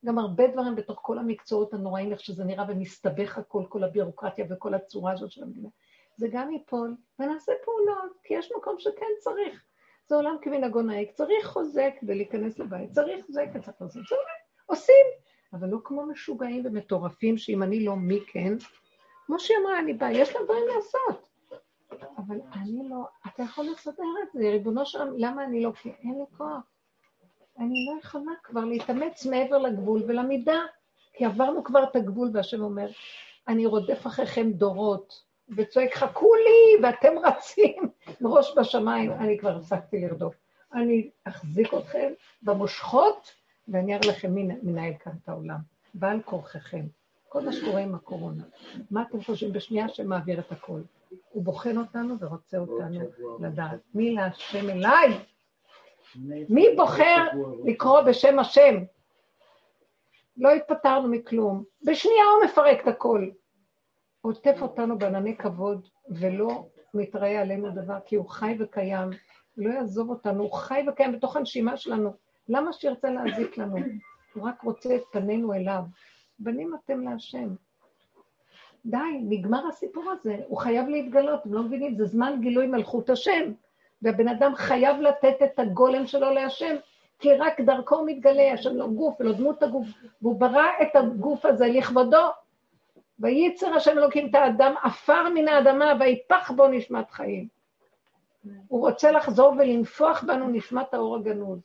גם 0.05 0.17
הרבה 0.17 0.47
דברים 0.47 0.75
בתוך 0.75 0.99
כל 1.01 1.17
המקצועות 1.17 1.73
הנוראים, 1.73 2.11
איך 2.11 2.19
שזה 2.19 2.43
נראה 2.43 2.65
ומסתבך 2.69 3.37
הכל, 3.37 3.63
כל 3.69 3.83
הבירוקרטיה 3.83 4.45
וכל 4.49 4.73
הצורה 4.73 5.11
הזאת 5.11 5.31
של 5.31 5.43
המדינה. 5.43 5.69
זה 6.17 6.27
גם 6.31 6.51
ייפול, 6.51 6.95
ונעשה 7.19 7.51
פעולות, 7.65 8.17
כי 8.23 8.33
יש 8.33 8.51
מקום 8.57 8.75
שכן 8.79 9.05
צריך. 9.19 9.63
זה 10.07 10.15
עולם 10.15 10.35
כמנהגו 10.41 10.81
נהג, 10.81 11.07
צריך 11.13 11.47
חוזה 11.47 11.89
כדי 11.99 12.15
להיכנס 12.15 12.59
לבית, 12.59 12.91
צריך 12.91 13.25
זה 13.29 13.45
כדי 13.53 13.61
צריך 13.61 13.81
לעשות, 13.81 13.91
זה 14.09 14.15
עולה, 14.15 14.31
עושים, 14.65 15.05
אבל 15.53 15.67
לא 15.67 15.77
כמו 15.83 16.05
משוגעים 16.05 16.65
ומטורפים, 16.65 17.37
שאם 17.37 17.63
אני 17.63 17.85
לא, 17.85 17.95
מי 17.95 18.19
כן? 18.27 18.53
כמו 19.25 19.39
שהיא 19.39 19.57
אמרה, 19.57 19.79
אני 19.79 19.93
באה, 19.93 20.11
יש 20.11 20.35
לה 20.35 20.43
דברים 20.43 20.63
לעשות. 20.75 21.27
אבל 22.17 22.39
אני 22.53 22.89
לא, 22.89 23.07
אתה 23.27 23.43
יכול 23.43 23.65
לסדר 23.65 24.03
את 24.23 24.27
זה, 24.33 24.39
ריבונו 24.39 24.85
שלם, 24.85 25.13
למה 25.17 25.43
אני 25.43 25.63
לא? 25.63 25.71
כי 25.71 25.89
אין 25.89 26.17
לי 26.17 26.37
כוח. 26.37 26.71
אני 27.59 27.85
לא 27.85 27.99
יכולה 28.03 28.31
כבר 28.43 28.65
להתאמץ 28.65 29.25
מעבר 29.25 29.57
לגבול 29.57 30.03
ולמידה, 30.07 30.59
כי 31.13 31.25
עברנו 31.25 31.63
כבר 31.63 31.83
את 31.83 31.95
הגבול, 31.95 32.29
והשם 32.33 32.61
אומר, 32.61 32.87
אני 33.47 33.65
רודף 33.65 34.07
אחריכם 34.07 34.51
דורות, 34.51 35.23
וצועק, 35.49 35.95
חכו 35.95 36.35
לי, 36.35 36.87
ואתם 36.87 37.17
רצים 37.23 37.89
מראש 38.21 38.57
בשמיים. 38.57 39.11
אני 39.11 39.37
כבר 39.37 39.55
הפסקתי 39.57 40.01
לרדוף. 40.01 40.35
אני 40.73 41.09
אחזיק 41.23 41.73
אתכם 41.73 42.13
במושכות, 42.41 43.31
ואני 43.67 43.95
אראה 43.95 44.07
לכם 44.09 44.31
מי 44.31 44.47
מנהל 44.63 44.93
כאן 44.99 45.11
את 45.23 45.29
העולם. 45.29 45.59
בעל 45.93 46.21
כורחכם. 46.21 46.85
כל 47.29 47.41
מה 47.45 47.53
שקורה 47.53 47.81
עם 47.81 47.95
הקורונה. 47.95 48.43
מה 48.91 49.01
אתם 49.01 49.23
חושבים 49.23 49.53
בשנייה 49.53 49.89
שמעביר 49.89 50.39
את 50.39 50.51
הכל? 50.51 50.79
הוא 51.29 51.43
בוחן 51.43 51.77
אותנו 51.77 52.19
ורוצה 52.19 52.57
אותנו 52.57 52.99
לדעת. 53.39 53.79
מי 53.93 54.11
להשם 54.11 54.69
אליי? 54.69 55.19
מי 56.49 56.65
בוחר 56.75 57.25
לקרוא 57.65 58.01
בשם 58.01 58.39
השם? 58.39 58.75
לא 60.37 60.49
התפטרנו 60.49 61.07
מכלום. 61.07 61.63
בשנייה 61.83 62.23
הוא 62.25 62.45
מפרק 62.45 62.81
את 62.81 62.87
הכל. 62.87 63.29
עוטף 64.21 64.57
אותנו 64.61 64.97
בענני 64.97 65.37
כבוד, 65.37 65.87
ולא 66.09 66.67
מתראה 66.93 67.41
עלינו 67.41 67.69
דבר, 67.71 67.99
כי 68.05 68.15
הוא 68.15 68.29
חי 68.29 68.55
וקיים, 68.59 69.09
לא 69.57 69.73
יעזוב 69.73 70.09
אותנו, 70.09 70.43
הוא 70.43 70.53
חי 70.53 70.85
וקיים 70.87 71.11
בתוך 71.11 71.35
הנשימה 71.35 71.77
שלנו. 71.77 72.13
למה 72.49 72.73
שירצה 72.73 73.09
להזיק 73.09 73.57
לנו? 73.57 73.77
הוא 74.33 74.47
רק 74.47 74.61
רוצה 74.61 74.95
את 74.95 75.01
פנינו 75.11 75.53
אליו. 75.53 75.81
בנים 76.39 76.75
אתם 76.75 77.01
להשם. 77.01 77.55
די, 78.85 78.97
נגמר 79.21 79.67
הסיפור 79.67 80.11
הזה, 80.11 80.37
הוא 80.47 80.57
חייב 80.57 80.89
להתגלות, 80.89 81.39
אתם 81.41 81.53
לא 81.53 81.63
מבינים? 81.63 81.95
זה 81.95 82.05
זמן 82.05 82.37
גילוי 82.41 82.67
מלכות 82.67 83.09
השם, 83.09 83.51
והבן 84.01 84.27
אדם 84.27 84.55
חייב 84.55 84.97
לתת 84.97 85.35
את 85.43 85.59
הגולם 85.59 86.07
שלו 86.07 86.31
להשם, 86.33 86.75
כי 87.19 87.33
רק 87.33 87.61
דרכו 87.61 88.05
מתגלה, 88.05 88.53
השם 88.53 88.75
לו 88.75 88.93
גוף 88.93 89.21
ולא 89.21 89.31
דמות 89.31 89.63
הגוף, 89.63 89.87
והוא 90.21 90.39
ברא 90.39 90.67
את 90.81 90.95
הגוף 90.95 91.45
הזה 91.45 91.67
לכבודו. 91.67 92.27
וייצר 93.19 93.73
השם 93.73 93.97
אלוקים 93.97 94.29
את 94.29 94.35
האדם 94.35 94.73
עפר 94.83 95.29
מן 95.29 95.47
האדמה 95.47 95.93
ויפח 95.99 96.51
בו 96.51 96.67
נשמת 96.67 97.11
חיים. 97.11 97.47
הוא 98.67 98.87
רוצה 98.87 99.11
לחזור 99.11 99.53
ולנפוח 99.57 100.23
בנו 100.23 100.47
נשמת 100.47 100.93
האור 100.93 101.15
הגנוז. 101.15 101.59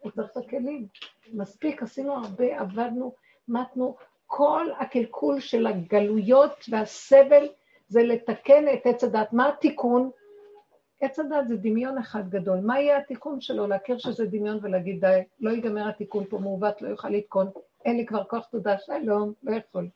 הוא 0.00 0.12
צריך 0.12 0.30
את 0.32 0.36
הכלים. 0.36 0.86
מספיק, 1.32 1.82
עשינו 1.82 2.12
הרבה, 2.12 2.60
עבדנו, 2.60 3.12
מתנו. 3.48 3.96
כל 4.26 4.66
הקלקול 4.78 5.40
של 5.40 5.66
הגלויות 5.66 6.64
והסבל 6.70 7.48
זה 7.88 8.02
לתקן 8.02 8.64
את 8.74 8.80
עץ 8.84 9.04
הדת. 9.04 9.32
מה 9.32 9.48
התיקון? 9.48 10.10
עץ 11.00 11.18
הדת 11.18 11.48
זה 11.48 11.56
דמיון 11.56 11.98
אחד 11.98 12.28
גדול. 12.28 12.58
מה 12.58 12.80
יהיה 12.80 12.98
התיקון 12.98 13.40
שלו? 13.40 13.66
להכיר 13.66 13.98
שזה 13.98 14.26
דמיון 14.26 14.58
ולהגיד 14.62 15.00
די, 15.00 15.20
לא 15.40 15.50
ייגמר 15.50 15.88
התיקון 15.88 16.24
פה 16.24 16.38
מעוות, 16.38 16.82
לא 16.82 16.88
יוכל 16.88 17.08
לתקון, 17.08 17.50
אין 17.84 17.96
לי 17.96 18.06
כבר 18.06 18.24
כוח 18.24 18.46
תודה, 18.46 18.78
שלום, 18.78 19.32
לא 19.42 19.56
יכול. 19.56 19.88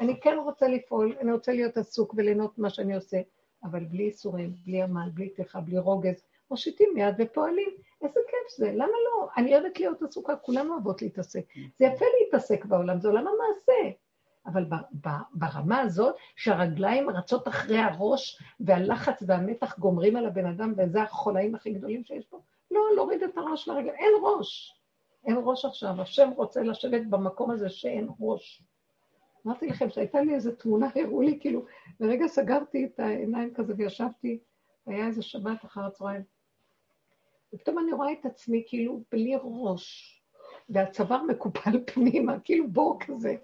אני 0.00 0.20
כן 0.20 0.36
רוצה 0.44 0.68
לפעול, 0.68 1.16
אני 1.20 1.32
רוצה 1.32 1.52
להיות 1.52 1.76
עסוק 1.76 2.14
וליהנות 2.16 2.58
מה 2.58 2.70
שאני 2.70 2.94
עושה, 2.94 3.20
אבל 3.64 3.84
בלי 3.84 4.04
איסורים, 4.04 4.52
בלי 4.64 4.82
עמל, 4.82 5.08
בלי 5.14 5.28
טרחה, 5.28 5.60
בלי 5.60 5.78
רוגז, 5.78 6.24
מושיטים 6.52 6.96
יד 6.96 7.14
ופועלים. 7.18 7.70
איזה 8.02 8.20
כיף 8.30 8.56
זה, 8.56 8.72
למה 8.72 8.86
לא? 8.86 9.28
אני 9.36 9.54
אוהבת 9.54 9.80
להיות 9.80 10.02
עסוקה, 10.02 10.36
כולנו 10.36 10.72
אוהבות 10.72 11.02
להתעסק. 11.02 11.44
זה 11.78 11.84
יפה 11.84 12.04
להתעסק 12.20 12.64
בעולם, 12.64 13.00
זה 13.00 13.08
עולם 13.08 13.24
המעשה. 13.26 13.96
אבל 14.46 14.64
ברמה 15.32 15.80
הזאת, 15.80 16.14
שהרגליים 16.36 17.10
רצות 17.10 17.48
אחרי 17.48 17.78
הראש, 17.78 18.42
והלחץ 18.60 19.22
והמתח 19.26 19.78
גומרים 19.78 20.16
על 20.16 20.26
הבן 20.26 20.46
אדם, 20.46 20.74
וזה 20.76 21.02
החולאים 21.02 21.54
הכי 21.54 21.72
גדולים 21.72 22.04
שיש 22.04 22.26
פה, 22.26 22.40
לא, 22.70 22.80
להוריד 22.94 23.22
את 23.22 23.38
הראש 23.38 23.68
לרגל, 23.68 23.90
אין 23.90 24.12
ראש. 24.22 24.74
אין 25.24 25.36
ראש 25.44 25.64
עכשיו, 25.64 26.00
השם 26.02 26.30
רוצה 26.36 26.62
לשבת 26.62 27.06
במקום 27.10 27.50
הזה 27.50 27.70
שאין 27.70 28.08
ראש. 28.20 28.62
אמרתי 29.46 29.66
לכם 29.66 29.90
שהייתה 29.90 30.20
לי 30.20 30.34
איזו 30.34 30.52
תמונה, 30.52 30.88
הראו 30.94 31.22
לי, 31.22 31.38
כאילו, 31.40 31.64
לרגע 32.00 32.26
סגרתי 32.26 32.84
את 32.84 33.00
העיניים 33.00 33.54
כזה 33.54 33.74
וישבתי, 33.76 34.38
היה 34.86 35.06
איזה 35.06 35.22
שבת 35.22 35.64
אחר 35.64 35.80
הצהריים, 35.80 36.22
ופתאום 37.54 37.78
אני 37.78 37.92
רואה 37.92 38.12
את 38.12 38.26
עצמי 38.26 38.64
כאילו 38.66 39.02
בלי 39.12 39.36
ראש, 39.42 40.18
והצוואר 40.68 41.22
מקופל 41.22 41.70
פנימה, 41.94 42.40
כאילו 42.40 42.68
בור 42.68 42.98
כזה. 43.00 43.36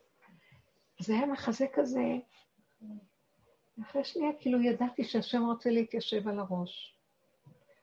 זה 1.00 1.14
היה 1.14 1.26
מחזה 1.26 1.66
כזה, 1.72 2.02
אחרי 3.82 4.04
שנייה 4.04 4.32
כאילו 4.40 4.60
ידעתי 4.62 5.04
שהשם 5.04 5.44
רוצה 5.46 5.70
להתיישב 5.70 6.28
על 6.28 6.38
הראש. 6.38 6.94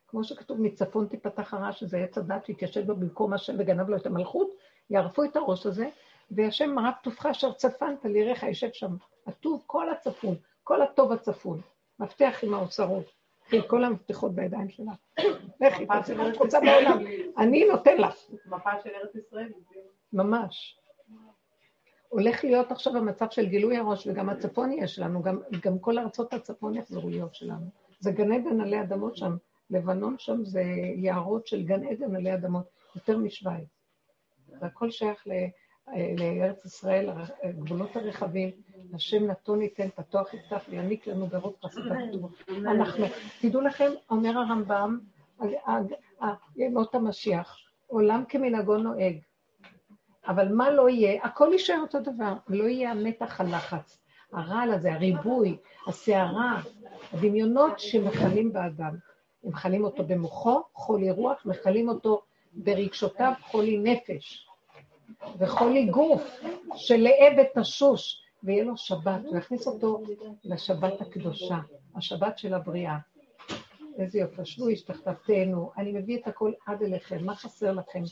כמו 0.08 0.24
שכתוב, 0.24 0.60
מצפון 0.60 1.06
תיפתח 1.06 1.54
הרע, 1.54 1.72
שזה 1.72 1.98
עץ 1.98 2.18
הדת 2.18 2.46
שהתיישב 2.46 2.86
בו 2.86 2.96
במקום 2.96 3.32
השם 3.32 3.54
וגנב 3.58 3.88
לו 3.88 3.96
את 3.96 4.06
המלכות, 4.06 4.50
יערפו 4.90 5.24
את 5.24 5.36
הראש 5.36 5.66
הזה, 5.66 5.88
והשם 6.30 6.74
מרב 6.74 6.92
טובך 7.02 7.26
אשר 7.26 7.52
צפנת 7.52 8.04
לירך 8.04 8.42
יושב 8.42 8.72
שם. 8.72 8.96
הטוב 9.26 9.62
כל 9.66 9.90
הצפון, 9.90 10.36
כל 10.64 10.82
הטוב 10.82 11.12
הצפון. 11.12 11.60
מפתח 11.98 12.38
עם 12.42 12.54
האוצרות. 12.54 13.04
כל 13.66 13.84
המפתחות 13.84 14.34
בידיים 14.34 14.68
שלך. 14.68 15.20
לכי, 15.60 15.86
תעשי 15.86 16.14
מה 16.14 16.26
שאת 16.26 16.36
רוצה 16.36 16.60
בעולם. 16.60 16.98
אני 17.38 17.64
נותן 17.64 17.96
לך. 17.96 18.14
מפה 18.46 18.70
של 18.84 18.90
ארץ 19.02 19.14
ישראל. 19.14 19.48
ממש. 20.12 20.78
הולך 22.08 22.44
להיות 22.44 22.72
עכשיו 22.72 22.96
המצב 22.96 23.26
של 23.30 23.46
גילוי 23.46 23.76
הראש, 23.76 24.06
וגם 24.06 24.28
הצפון 24.28 24.72
יש 24.72 24.98
לנו, 24.98 25.22
גם, 25.22 25.40
גם 25.62 25.78
כל 25.78 25.98
ארצות 25.98 26.32
הצפון 26.32 26.74
יחזרו 26.74 27.08
להיות 27.08 27.34
שלנו. 27.34 27.66
זה 28.00 28.10
גן 28.10 28.32
עדן 28.32 28.60
עלי 28.60 28.80
אדמות 28.80 29.16
שם, 29.16 29.36
לבנון 29.70 30.14
שם 30.18 30.44
זה 30.44 30.62
יערות 30.96 31.46
של 31.46 31.62
גן 31.62 31.86
עדן 31.86 32.16
עלי 32.16 32.34
אדמות, 32.34 32.64
יותר 32.96 33.18
משוויץ. 33.18 33.68
זה 34.60 34.66
הכל 34.66 34.90
שייך 34.90 35.26
ל, 35.26 35.32
לארץ 36.18 36.64
ישראל, 36.64 37.08
גבולות 37.44 37.96
הרחבים, 37.96 38.50
השם 38.94 39.26
נתון 39.26 39.62
ייתן, 39.62 39.88
פתוח 39.94 40.34
יפתח 40.34 40.64
ויעניק 40.68 41.06
לנו 41.06 41.26
ברוב 41.26 41.54
חסד 41.64 41.80
הכתוב. 41.92 42.34
אנחנו, 42.66 43.04
תדעו 43.40 43.60
לכם, 43.60 43.90
אומר 44.10 44.38
הרמב"ם, 44.38 44.98
ימות 46.56 46.94
המשיח, 46.94 47.56
עולם 47.86 48.24
כמנהגו 48.28 48.76
נוהג. 48.76 49.18
אבל 50.28 50.48
מה 50.52 50.70
לא 50.70 50.88
יהיה? 50.88 51.24
הכל 51.24 51.48
יישאר 51.52 51.80
אותו 51.80 52.00
דבר, 52.00 52.32
לא 52.48 52.64
יהיה 52.64 52.90
המתח, 52.90 53.40
הלחץ, 53.40 53.98
הרעל 54.32 54.70
הזה, 54.70 54.94
הריבוי, 54.94 55.56
הסערה, 55.86 56.60
הדמיונות 57.12 57.80
שמכלים 57.80 58.52
באדם. 58.52 58.96
הם 59.44 59.50
מכלים 59.50 59.84
אותו 59.84 60.04
במוחו, 60.04 60.62
חולי 60.74 61.10
רוח, 61.10 61.46
מכלים 61.46 61.88
אותו 61.88 62.22
ברגשותיו, 62.52 63.32
חולי 63.42 63.78
נפש. 63.78 64.46
וחולי 65.38 65.86
גוף, 65.86 66.40
שלאה 66.74 67.28
ותשוש, 67.38 68.22
ויהיה 68.42 68.64
לו 68.64 68.76
שבת, 68.76 69.24
הוא 69.24 69.38
יכניס 69.38 69.66
אותו 69.66 70.02
לשבת 70.44 71.00
הקדושה, 71.00 71.58
השבת 71.96 72.38
של 72.38 72.54
הבריאה. 72.54 72.96
איזה 73.98 74.18
יופי, 74.18 74.44
שבו 74.44 74.68
איש 74.68 74.82
תחתינו, 74.82 75.72
אני 75.76 75.92
מביא 75.92 76.18
את 76.18 76.28
הכל 76.28 76.52
עד 76.66 76.82
אליכם, 76.82 77.24
מה 77.24 77.34
חסר 77.34 77.72
לכם? 77.72 78.02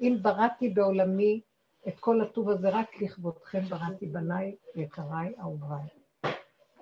אם 0.00 0.16
בראתי 0.22 0.68
בעולמי 0.68 1.40
את 1.88 2.00
כל 2.00 2.20
הטוב 2.20 2.50
הזה, 2.50 2.68
רק 2.68 3.02
לכבודכם 3.02 3.60
בראתי 3.60 4.06
בניי, 4.06 4.56
יקריי, 4.74 5.32
אהוביי. 5.40 5.86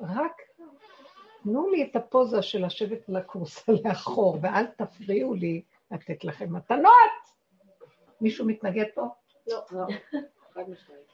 רק 0.01 0.33
תנו 1.43 1.71
לי 1.71 1.85
את 1.85 1.97
הפוזה 1.97 2.43
של 2.43 2.67
לשבת 2.67 3.09
על 3.09 3.17
הכורסה 3.17 3.73
לאחור, 3.85 4.39
ואל 4.43 4.67
תפריעו 4.67 5.35
לי 5.35 5.63
לתת 5.91 6.25
לכם 6.25 6.53
מתנות. 6.57 6.91
מישהו 8.21 8.47
מתנגד 8.47 8.87
פה? 8.95 9.07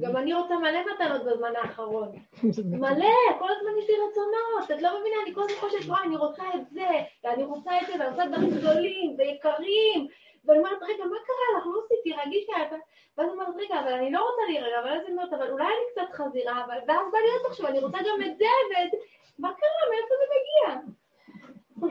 גם 0.00 0.16
אני 0.16 0.34
רוצה 0.34 0.56
מלא 0.56 0.78
מתנות 0.94 1.24
בזמן 1.24 1.56
האחרון. 1.56 2.12
מלא, 2.84 3.38
כל 3.38 3.48
הזמן 3.56 3.70
יש 3.78 3.88
לי 3.88 3.94
רצונות. 4.08 4.70
את 4.70 4.82
לא 4.82 5.00
מבינה, 5.00 5.16
אני 5.24 5.34
כל 5.34 5.40
הזמן 5.40 5.56
חושבת, 5.60 5.84
וואי, 5.86 6.06
אני 6.06 6.16
רוצה 6.16 6.44
את 6.54 6.70
זה, 6.70 6.88
ואני 7.24 7.44
רוצה 7.44 7.70
את 7.80 7.86
זה, 7.86 7.92
ואני 7.92 8.10
רוצה 8.10 8.26
דברים 8.26 8.50
גדולים 8.50 9.14
ויקרים. 9.18 10.06
ואני 10.44 10.58
אומרת, 10.58 10.82
רגע, 10.82 11.04
מה 11.04 11.16
קרה 11.26 11.58
לך? 11.58 11.66
לא 11.66 11.82
עשיתי, 11.84 12.12
רגישה. 12.26 12.76
ואז 13.18 13.26
אני 13.28 13.32
אומרת, 13.32 13.54
רגע, 13.56 13.80
אבל 13.80 13.92
אני 13.92 14.12
לא 14.12 14.18
רוצה 14.18 14.42
להירגע, 14.48 14.80
אבל 14.80 14.88
אז 14.88 15.02
אני 15.06 15.12
אומרת, 15.12 15.32
אבל 15.32 15.50
אולי 15.50 15.64
אני 15.64 15.84
קצת 15.92 16.12
חזירה, 16.12 16.64
אבל... 16.64 16.78
ואז 16.88 17.06
בא 17.12 17.18
לי 17.18 17.30
עוד 17.38 17.50
עכשיו, 17.50 17.66
אני 17.66 17.78
רוצה 17.78 17.98
גם 17.98 18.22
את 18.26 18.38
זה, 18.38 18.44
ואת... 18.70 19.00
מה 19.38 19.52
קרה? 19.54 19.90
מאיפה 19.90 20.14
זה 20.20 20.26
מגיע? 20.34 20.92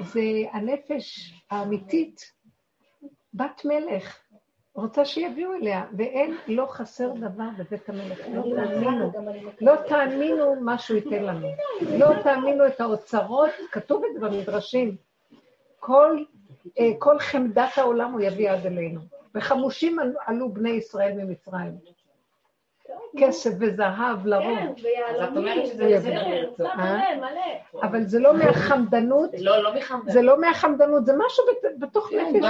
זה 0.04 0.22
הנפש 0.52 1.34
האמיתית, 1.52 2.32
בת 3.34 3.62
מלך, 3.66 4.21
רוצה 4.76 5.06
שיביאו 5.06 5.54
אליה, 5.54 5.86
ואין, 5.98 6.38
לא 6.48 6.66
חסר 6.66 7.12
דבר 7.14 7.48
בבית 7.58 7.90
המלך, 7.90 8.20
לא 8.34 8.42
תאמינו, 8.56 9.12
לא 9.62 9.76
תאמינו 9.88 10.56
מה 10.62 10.78
שהוא 10.78 10.98
ייתן 10.98 11.24
לנו, 11.24 11.48
לא 11.98 12.08
תאמינו 12.24 12.68
את 12.68 12.82
האוצרות, 12.82 13.50
כתוב 13.72 14.04
את 14.06 14.14
זה 14.14 14.20
במדרשים, 14.28 14.96
כל, 15.80 16.24
אה, 16.80 16.90
כל 17.00 17.20
חמדת 17.20 17.78
העולם 17.78 18.14
הוא 18.14 18.22
יביא 18.22 18.52
עד 18.52 18.66
אלינו, 18.66 19.02
וחמושים 19.36 20.00
עלו- 20.00 20.20
עלו 20.26 20.54
בני 20.54 20.70
ישראל 20.70 21.14
ממצרים, 21.14 21.72
כסף 23.18 23.50
וזהב 23.60 24.26
לרוב, 24.28 24.58
כן, 24.58 24.68
אז 25.10 25.24
את 25.24 25.38
אומרת 25.38 25.58
ויהלומים, 25.78 25.98
וזרם, 25.98 26.32
לרצות. 26.32 26.76
מלא, 26.76 27.16
מלא. 27.18 27.82
אבל 27.84 28.04
זה 28.04 28.20
לא 28.20 28.34
מהחמדנות, 28.34 29.30
לא, 29.40 29.64
לא. 29.64 29.72
זה 30.08 30.22
לא 30.22 30.42
מהחמדנות, 30.42 31.06
זה 31.06 31.14
משהו 31.26 31.44
בת- 31.46 31.80
בתוך 31.80 32.12
נפש, 32.14 32.46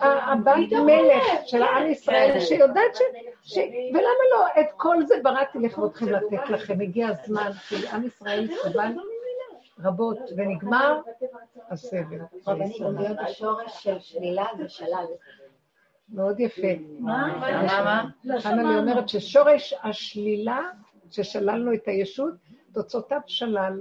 ה- 0.00 0.32
הבת 0.32 0.56
מלך 0.84 1.22
של 1.46 1.62
עם 1.62 1.86
ישראל, 1.90 2.40
שיודעת 2.40 2.96
ש... 3.42 3.58
ולמה 3.90 4.24
לא? 4.34 4.60
את 4.60 4.66
כל 4.76 4.96
זה 5.06 5.14
בראתי 5.22 5.58
לכבודכם 5.58 6.08
לתת 6.08 6.50
לכם, 6.50 6.80
הגיע 6.80 7.08
הזמן, 7.08 7.50
כי 7.68 7.88
עם 7.92 8.06
ישראל 8.06 8.48
סבל 8.62 8.92
רבות, 9.84 10.18
ונגמר 10.36 11.00
הסבל. 11.70 12.00
רבנית, 12.46 12.80
גם 12.82 12.98
להיות 12.98 13.18
השורש 13.20 13.82
של 13.84 13.98
שלילה 14.00 14.44
זה 14.58 14.68
שלל. 14.68 15.04
מאוד 16.12 16.40
יפה. 16.40 16.66
מה, 17.00 17.26
מה? 17.84 18.04
כאן 18.42 18.58
אני 18.58 18.78
אומרת 18.78 19.08
ששורש 19.08 19.74
השלילה, 19.82 20.60
ששללנו 21.10 21.74
את 21.74 21.82
הישות, 21.88 22.34
תוצאותיו 22.74 23.20
שלל. 23.26 23.80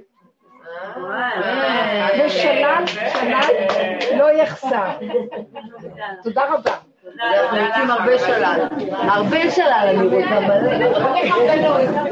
ושלל, 2.26 2.84
שלל, 2.86 4.18
לא 4.18 4.32
יחסר. 4.32 4.92
תודה 6.24 6.54
רבה. 6.54 6.76
אנחנו 7.20 7.68
רוצים 7.68 7.92
הרבה 7.92 8.20
שלל. 8.20 8.68
הרבה 8.92 9.52
שלל 9.52 9.86
אני 9.90 10.04
רוצה, 10.08 10.40
מלא. 11.56 12.04